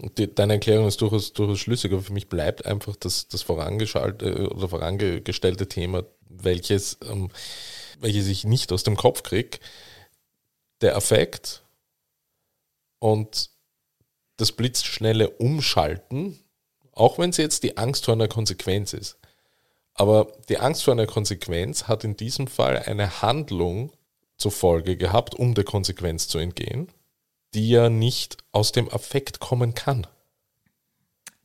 deine 0.08 0.54
Erklärung 0.54 0.86
ist 0.86 1.00
durchaus, 1.00 1.32
durchaus 1.32 1.58
schlüssig, 1.58 1.92
aber 1.92 2.02
für 2.02 2.12
mich 2.12 2.28
bleibt 2.28 2.66
einfach 2.66 2.96
das, 2.96 3.28
das 3.28 3.42
vorangestellte 3.42 4.48
oder 4.50 4.68
vorangestellte 4.68 5.68
Thema 5.68 6.04
welches, 6.30 6.98
ähm, 7.04 7.30
welches 7.98 8.28
ich 8.28 8.44
nicht 8.44 8.72
aus 8.72 8.84
dem 8.84 8.96
Kopf 8.96 9.22
kriege, 9.22 9.58
der 10.80 10.96
Affekt 10.96 11.62
und 12.98 13.50
das 14.36 14.52
blitzschnelle 14.52 15.28
Umschalten, 15.28 16.38
auch 16.92 17.18
wenn 17.18 17.30
es 17.30 17.36
jetzt 17.36 17.62
die 17.62 17.76
Angst 17.76 18.06
vor 18.06 18.14
einer 18.14 18.28
Konsequenz 18.28 18.94
ist. 18.94 19.18
Aber 19.94 20.32
die 20.48 20.58
Angst 20.58 20.84
vor 20.84 20.92
einer 20.92 21.06
Konsequenz 21.06 21.88
hat 21.88 22.04
in 22.04 22.16
diesem 22.16 22.46
Fall 22.46 22.78
eine 22.78 23.20
Handlung 23.20 23.92
zur 24.38 24.52
Folge 24.52 24.96
gehabt, 24.96 25.34
um 25.34 25.54
der 25.54 25.64
Konsequenz 25.64 26.28
zu 26.28 26.38
entgehen, 26.38 26.90
die 27.54 27.70
ja 27.70 27.88
nicht 27.88 28.38
aus 28.52 28.72
dem 28.72 28.88
Affekt 28.88 29.40
kommen 29.40 29.74
kann. 29.74 30.06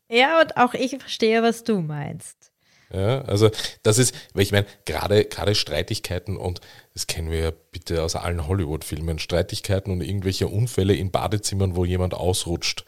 Ja, 0.10 0.41
und 0.41 0.58
auch 0.58 0.74
ich 0.74 0.97
verstehe, 0.97 1.41
was 1.41 1.64
du 1.64 1.80
meinst. 1.82 2.51
Ja, 2.93 3.22
also 3.24 3.49
das 3.82 3.97
ist, 3.97 4.14
weil 4.34 4.43
ich 4.43 4.51
meine, 4.51 4.68
gerade, 4.86 5.26
gerade 5.26 5.56
Streitigkeiten 5.56 6.38
und 6.38 6.62
das 6.93 7.08
kennen 7.08 7.32
wir 7.32 7.39
ja 7.39 7.51
bitte 7.72 8.03
aus 8.03 8.16
allen 8.16 8.47
Hollywood-Filmen, 8.47 9.18
Streitigkeiten 9.18 9.91
und 9.91 10.01
irgendwelche 10.01 10.47
Unfälle 10.47 10.93
in 10.93 11.10
Badezimmern, 11.10 11.76
wo 11.76 11.84
jemand 11.84 12.14
ausrutscht 12.14 12.86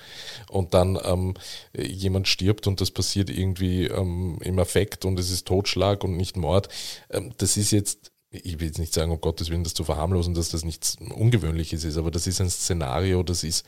und 0.49 0.75
dann 0.75 0.99
ähm, 1.03 1.33
jemand 1.75 2.27
stirbt 2.27 2.67
und 2.67 2.79
das 2.79 2.91
passiert 2.91 3.29
irgendwie 3.31 3.87
ähm, 3.87 4.37
im 4.43 4.59
Affekt 4.59 5.03
und 5.03 5.19
es 5.19 5.31
ist 5.31 5.47
Totschlag 5.47 6.03
und 6.03 6.15
nicht 6.15 6.37
Mord. 6.37 6.69
Ähm, 7.09 7.33
das 7.37 7.57
ist 7.57 7.71
jetzt 7.71 8.11
ich 8.29 8.59
will 8.59 8.67
jetzt 8.67 8.79
nicht 8.79 8.93
sagen, 8.93 9.11
um 9.11 9.21
Gottes 9.21 9.49
Willen, 9.49 9.63
das 9.63 9.73
zu 9.73 9.83
verharmlosen, 9.83 10.33
dass 10.33 10.49
das 10.49 10.65
nichts 10.65 10.97
Ungewöhnliches 10.99 11.83
ist, 11.83 11.97
aber 11.97 12.11
das 12.11 12.27
ist 12.27 12.41
ein 12.41 12.49
Szenario, 12.49 13.23
das 13.23 13.43
ist 13.43 13.65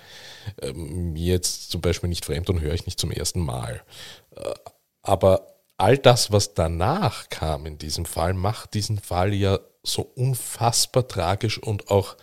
ähm, 0.61 1.13
mir 1.13 1.33
jetzt 1.33 1.71
zum 1.71 1.81
Beispiel 1.81 2.09
nicht 2.09 2.25
fremd 2.25 2.49
und 2.49 2.61
höre 2.61 2.73
ich 2.73 2.85
nicht 2.85 2.99
zum 2.99 3.11
ersten 3.11 3.39
Mal. 3.39 3.81
Äh, 4.35 4.53
aber 5.01 5.47
all 5.77 5.97
das, 5.97 6.31
was 6.31 6.53
danach 6.53 7.29
kam 7.29 7.65
in 7.65 7.77
diesem 7.77 8.05
Fall, 8.05 8.33
macht 8.33 8.73
diesen 8.73 8.99
Fall 8.99 9.33
ja 9.33 9.59
so 9.83 10.01
unfassbar 10.01 11.07
tragisch 11.07 11.57
und 11.57 11.89
auch 11.89 12.17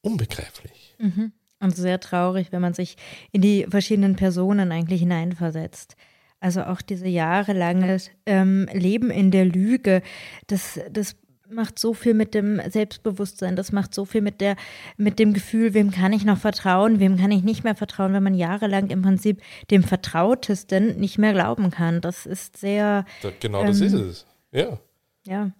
unbegreiflich. 0.00 0.96
Mhm. 0.98 1.32
Und 1.60 1.76
sehr 1.76 2.00
traurig, 2.00 2.50
wenn 2.50 2.62
man 2.62 2.72
sich 2.72 2.96
in 3.32 3.42
die 3.42 3.66
verschiedenen 3.68 4.16
Personen 4.16 4.72
eigentlich 4.72 5.00
hineinversetzt. 5.00 5.96
Also 6.40 6.62
auch 6.62 6.80
diese 6.80 7.08
jahrelange 7.08 7.98
ähm, 8.24 8.68
Leben 8.72 9.10
in 9.10 9.32
der 9.32 9.44
Lüge, 9.44 10.02
das, 10.46 10.78
das 10.90 11.16
macht 11.50 11.78
so 11.78 11.94
viel 11.94 12.14
mit 12.14 12.34
dem 12.34 12.60
Selbstbewusstsein, 12.70 13.56
das 13.56 13.72
macht 13.72 13.94
so 13.94 14.04
viel 14.04 14.20
mit 14.20 14.40
der, 14.40 14.56
mit 14.96 15.18
dem 15.18 15.32
Gefühl, 15.32 15.74
wem 15.74 15.90
kann 15.90 16.12
ich 16.12 16.24
noch 16.24 16.38
vertrauen, 16.38 17.00
wem 17.00 17.16
kann 17.16 17.30
ich 17.30 17.42
nicht 17.42 17.64
mehr 17.64 17.74
vertrauen, 17.74 18.12
wenn 18.12 18.22
man 18.22 18.34
jahrelang 18.34 18.90
im 18.90 19.02
Prinzip 19.02 19.42
dem 19.70 19.82
Vertrautesten 19.82 20.98
nicht 20.98 21.18
mehr 21.18 21.32
glauben 21.32 21.70
kann. 21.70 22.00
Das 22.00 22.26
ist 22.26 22.56
sehr. 22.56 23.04
Da, 23.22 23.30
genau 23.40 23.64
das 23.64 23.80
ist 23.80 23.92
es. 23.92 24.26
Ja. 24.52 24.78
Ja. 25.26 25.52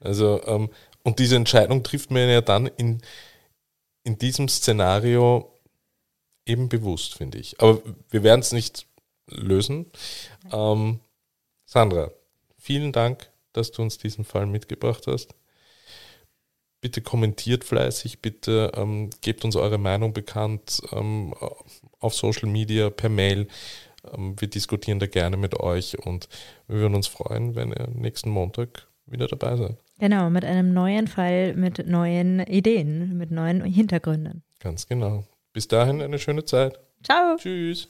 Also, 0.00 0.40
ähm, 0.46 0.70
und 1.04 1.18
diese 1.18 1.36
Entscheidung 1.36 1.82
trifft 1.82 2.10
man 2.10 2.28
ja 2.28 2.40
dann 2.40 2.66
in, 2.66 3.02
in 4.04 4.18
diesem 4.18 4.48
Szenario 4.48 5.52
eben 6.46 6.68
bewusst, 6.68 7.14
finde 7.14 7.38
ich. 7.38 7.60
Aber 7.60 7.80
wir 8.10 8.22
werden 8.22 8.40
es 8.40 8.52
nicht 8.52 8.86
lösen. 9.28 9.86
Ähm, 10.52 11.00
Sandra, 11.64 12.10
vielen 12.58 12.92
Dank, 12.92 13.30
dass 13.52 13.72
du 13.72 13.82
uns 13.82 13.98
diesen 13.98 14.24
Fall 14.24 14.46
mitgebracht 14.46 15.06
hast. 15.06 15.34
Bitte 16.80 17.00
kommentiert 17.00 17.64
fleißig, 17.64 18.20
bitte 18.20 18.72
ähm, 18.74 19.10
gebt 19.20 19.44
uns 19.44 19.54
eure 19.54 19.78
Meinung 19.78 20.12
bekannt 20.12 20.82
ähm, 20.90 21.32
auf 22.00 22.14
Social 22.14 22.48
Media, 22.48 22.90
per 22.90 23.08
Mail. 23.08 23.46
Ähm, 24.12 24.34
wir 24.38 24.48
diskutieren 24.48 24.98
da 24.98 25.06
gerne 25.06 25.36
mit 25.36 25.60
euch 25.60 25.96
und 26.04 26.28
wir 26.66 26.78
würden 26.78 26.96
uns 26.96 27.06
freuen, 27.06 27.54
wenn 27.54 27.70
ihr 27.70 27.88
nächsten 27.94 28.30
Montag 28.30 28.88
wieder 29.06 29.28
dabei 29.28 29.56
seid. 29.56 29.76
Genau, 29.98 30.30
mit 30.30 30.44
einem 30.44 30.72
neuen 30.72 31.06
Fall, 31.06 31.54
mit 31.54 31.86
neuen 31.86 32.40
Ideen, 32.40 33.16
mit 33.16 33.30
neuen 33.30 33.64
Hintergründen. 33.64 34.42
Ganz 34.58 34.88
genau. 34.88 35.24
Bis 35.52 35.68
dahin 35.68 36.02
eine 36.02 36.18
schöne 36.18 36.44
Zeit. 36.44 36.78
Ciao. 37.04 37.36
Tschüss. 37.36 37.88